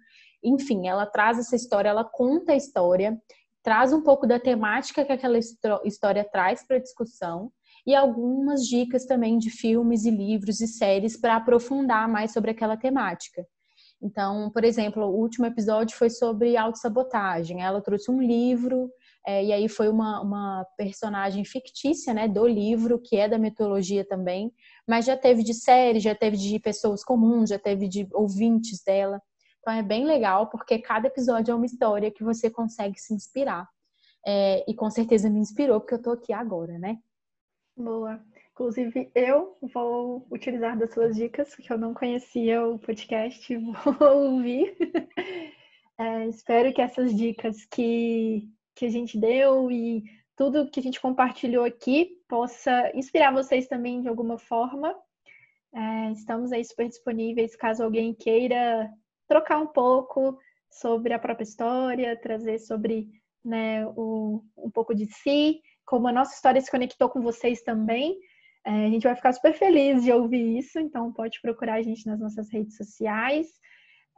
Enfim, 0.45 0.87
ela 0.87 1.07
traz 1.07 1.39
essa 1.39 1.57
história, 1.57 1.89
ela 1.89 2.05
conta 2.05 2.53
a 2.53 2.57
história, 2.57 3.19
traz 3.63 3.93
um 3.93 4.03
pouco 4.03 4.27
da 4.27 4.39
temática 4.39 5.05
que 5.05 5.13
aquela 5.13 5.39
história 5.85 6.25
traz 6.25 6.67
para 6.67 6.77
a 6.77 6.81
discussão 6.81 7.51
e 7.87 7.95
algumas 7.95 8.67
dicas 8.67 9.05
também 9.05 9.39
de 9.39 9.51
filmes 9.51 10.05
e 10.05 10.11
livros 10.11 10.61
e 10.61 10.67
séries 10.67 11.19
para 11.19 11.37
aprofundar 11.37 12.09
mais 12.09 12.33
sobre 12.33 12.51
aquela 12.51 12.77
temática. 12.77 13.47
Então, 14.01 14.51
por 14.53 14.65
exemplo, 14.65 15.05
o 15.05 15.17
último 15.17 15.47
episódio 15.47 15.97
foi 15.97 16.09
sobre 16.09 16.57
autossabotagem. 16.57 17.63
Ela 17.63 17.81
trouxe 17.81 18.11
um 18.11 18.23
livro, 18.23 18.89
é, 19.27 19.45
e 19.45 19.53
aí 19.53 19.69
foi 19.69 19.89
uma, 19.89 20.21
uma 20.21 20.65
personagem 20.77 21.45
fictícia, 21.45 22.15
né, 22.15 22.29
do 22.29 22.47
livro, 22.47 23.01
que 23.01 23.17
é 23.17 23.29
da 23.29 23.39
mitologia 23.39 24.07
também, 24.07 24.53
mas 24.87 25.05
já 25.05 25.17
teve 25.17 25.43
de 25.43 25.53
série, 25.53 25.99
já 25.99 26.15
teve 26.15 26.37
de 26.37 26.59
pessoas 26.61 27.03
comuns, 27.03 27.51
já 27.51 27.59
teve 27.59 27.89
de 27.89 28.09
ouvintes 28.13 28.83
dela. 28.85 29.21
Então 29.69 29.79
é 29.79 29.83
bem 29.83 30.07
legal, 30.07 30.47
porque 30.47 30.79
cada 30.79 31.09
episódio 31.09 31.53
é 31.53 31.55
uma 31.55 31.67
história 31.67 32.11
que 32.11 32.25
você 32.25 32.49
consegue 32.49 32.99
se 32.99 33.13
inspirar. 33.13 33.69
É, 34.27 34.65
e 34.67 34.75
com 34.75 34.91
certeza 34.91 35.29
me 35.29 35.41
inspirou, 35.41 35.79
porque 35.79 35.93
eu 35.93 36.01
tô 36.01 36.13
aqui 36.13 36.33
agora, 36.33 36.79
né? 36.79 36.99
Boa. 37.77 38.19
Inclusive, 38.53 39.11
eu 39.15 39.59
vou 39.61 40.27
utilizar 40.31 40.79
das 40.79 40.95
suas 40.95 41.15
dicas, 41.15 41.55
porque 41.55 41.71
eu 41.71 41.77
não 41.77 41.93
conhecia 41.93 42.65
o 42.65 42.79
podcast, 42.79 43.55
vou 44.01 44.09
ouvir. 44.09 44.75
É, 45.99 46.27
espero 46.29 46.73
que 46.73 46.81
essas 46.81 47.15
dicas 47.15 47.67
que, 47.67 48.49
que 48.75 48.87
a 48.87 48.91
gente 48.91 49.19
deu 49.19 49.71
e 49.71 50.03
tudo 50.35 50.71
que 50.71 50.81
a 50.81 50.83
gente 50.83 50.99
compartilhou 50.99 51.67
aqui 51.67 52.23
possa 52.27 52.91
inspirar 52.97 53.35
vocês 53.35 53.69
também 53.69 54.01
de 54.01 54.09
alguma 54.09 54.39
forma. 54.39 54.95
É, 55.75 56.13
estamos 56.13 56.53
aí 56.53 56.65
super 56.65 56.89
disponíveis 56.89 57.55
caso 57.55 57.85
alguém 57.85 58.15
queira 58.15 58.91
trocar 59.29 59.59
um 59.59 59.67
pouco 59.67 60.39
sobre 60.71 61.13
a 61.13 61.19
própria 61.19 61.45
história, 61.45 62.21
trazer 62.21 62.59
sobre 62.59 63.09
né, 63.45 63.87
o, 63.87 64.43
um 64.57 64.71
pouco 64.71 64.95
de 64.95 65.07
si, 65.07 65.61
como 65.85 66.09
a 66.09 66.13
nossa 66.13 66.35
história 66.35 66.61
se 66.61 66.71
conectou 66.71 67.09
com 67.09 67.21
vocês 67.21 67.63
também. 67.63 68.19
É, 68.65 68.87
a 68.87 68.91
gente 68.91 69.05
vai 69.05 69.15
ficar 69.15 69.33
super 69.33 69.55
feliz 69.55 70.03
de 70.03 70.13
ouvir 70.13 70.59
isso, 70.59 70.79
então 70.79 71.13
pode 71.13 71.41
procurar 71.41 71.75
a 71.75 71.83
gente 71.83 72.07
nas 72.07 72.21
nossas 72.21 72.51
redes 72.53 72.77
sociais. 72.77 73.47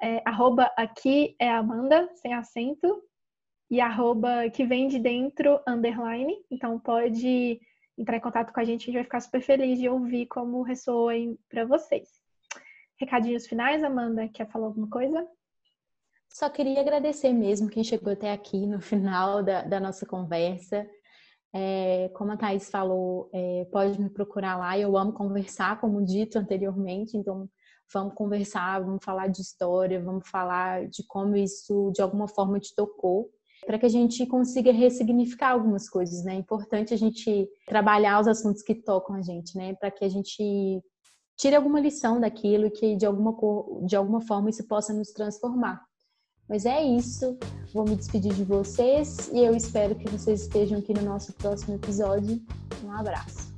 É, 0.02 0.22
arroba 0.24 0.70
aqui 0.76 1.36
é 1.38 1.48
Amanda, 1.48 2.08
sem 2.14 2.32
acento, 2.32 3.02
e 3.70 3.80
arroba 3.80 4.50
que 4.50 4.64
vem 4.64 4.88
de 4.88 4.98
dentro, 4.98 5.60
underline. 5.68 6.34
Então 6.50 6.78
pode 6.80 7.60
entrar 7.96 8.16
em 8.16 8.20
contato 8.20 8.52
com 8.52 8.60
a 8.60 8.64
gente, 8.64 8.82
a 8.82 8.86
gente 8.86 8.94
vai 8.94 9.04
ficar 9.04 9.20
super 9.20 9.42
feliz 9.42 9.78
de 9.78 9.88
ouvir 9.88 10.26
como 10.26 10.62
ressoa 10.62 11.12
para 11.48 11.64
vocês. 11.64 12.19
Recadinhos 13.00 13.46
finais, 13.46 13.82
Amanda, 13.82 14.28
quer 14.28 14.46
falar 14.50 14.66
alguma 14.66 14.86
coisa? 14.90 15.26
Só 16.28 16.50
queria 16.50 16.82
agradecer 16.82 17.32
mesmo 17.32 17.70
quem 17.70 17.82
chegou 17.82 18.12
até 18.12 18.30
aqui 18.30 18.66
no 18.66 18.78
final 18.78 19.42
da, 19.42 19.62
da 19.62 19.80
nossa 19.80 20.04
conversa. 20.04 20.86
É, 21.50 22.10
como 22.14 22.30
a 22.32 22.36
Thais 22.36 22.68
falou, 22.70 23.30
é, 23.32 23.64
pode 23.72 23.98
me 23.98 24.10
procurar 24.10 24.58
lá. 24.58 24.78
Eu 24.78 24.98
amo 24.98 25.14
conversar, 25.14 25.80
como 25.80 26.04
dito 26.04 26.38
anteriormente, 26.38 27.16
então 27.16 27.48
vamos 27.90 28.12
conversar, 28.14 28.84
vamos 28.84 29.02
falar 29.02 29.28
de 29.28 29.40
história, 29.40 29.98
vamos 29.98 30.28
falar 30.28 30.86
de 30.86 31.02
como 31.04 31.34
isso 31.34 31.90
de 31.94 32.02
alguma 32.02 32.28
forma 32.28 32.60
te 32.60 32.74
tocou, 32.74 33.30
para 33.64 33.78
que 33.78 33.86
a 33.86 33.90
gente 33.90 34.26
consiga 34.26 34.72
ressignificar 34.72 35.52
algumas 35.52 35.88
coisas, 35.88 36.22
né? 36.22 36.34
É 36.34 36.38
importante 36.38 36.92
a 36.92 36.98
gente 36.98 37.48
trabalhar 37.66 38.20
os 38.20 38.28
assuntos 38.28 38.62
que 38.62 38.74
tocam 38.74 39.16
a 39.16 39.22
gente, 39.22 39.56
né? 39.56 39.74
Para 39.74 39.90
que 39.90 40.04
a 40.04 40.08
gente 40.08 40.82
tire 41.40 41.56
alguma 41.56 41.80
lição 41.80 42.20
daquilo 42.20 42.70
que 42.70 42.94
de 42.94 43.06
alguma, 43.06 43.34
de 43.86 43.96
alguma 43.96 44.20
forma 44.20 44.50
isso 44.50 44.62
possa 44.64 44.92
nos 44.92 45.08
transformar. 45.08 45.82
Mas 46.46 46.66
é 46.66 46.82
isso. 46.82 47.38
Vou 47.72 47.84
me 47.84 47.96
despedir 47.96 48.34
de 48.34 48.44
vocês 48.44 49.30
e 49.32 49.38
eu 49.38 49.56
espero 49.56 49.94
que 49.94 50.08
vocês 50.10 50.42
estejam 50.42 50.78
aqui 50.78 50.92
no 50.92 51.02
nosso 51.02 51.32
próximo 51.32 51.76
episódio. 51.76 52.42
Um 52.84 52.92
abraço. 52.92 53.54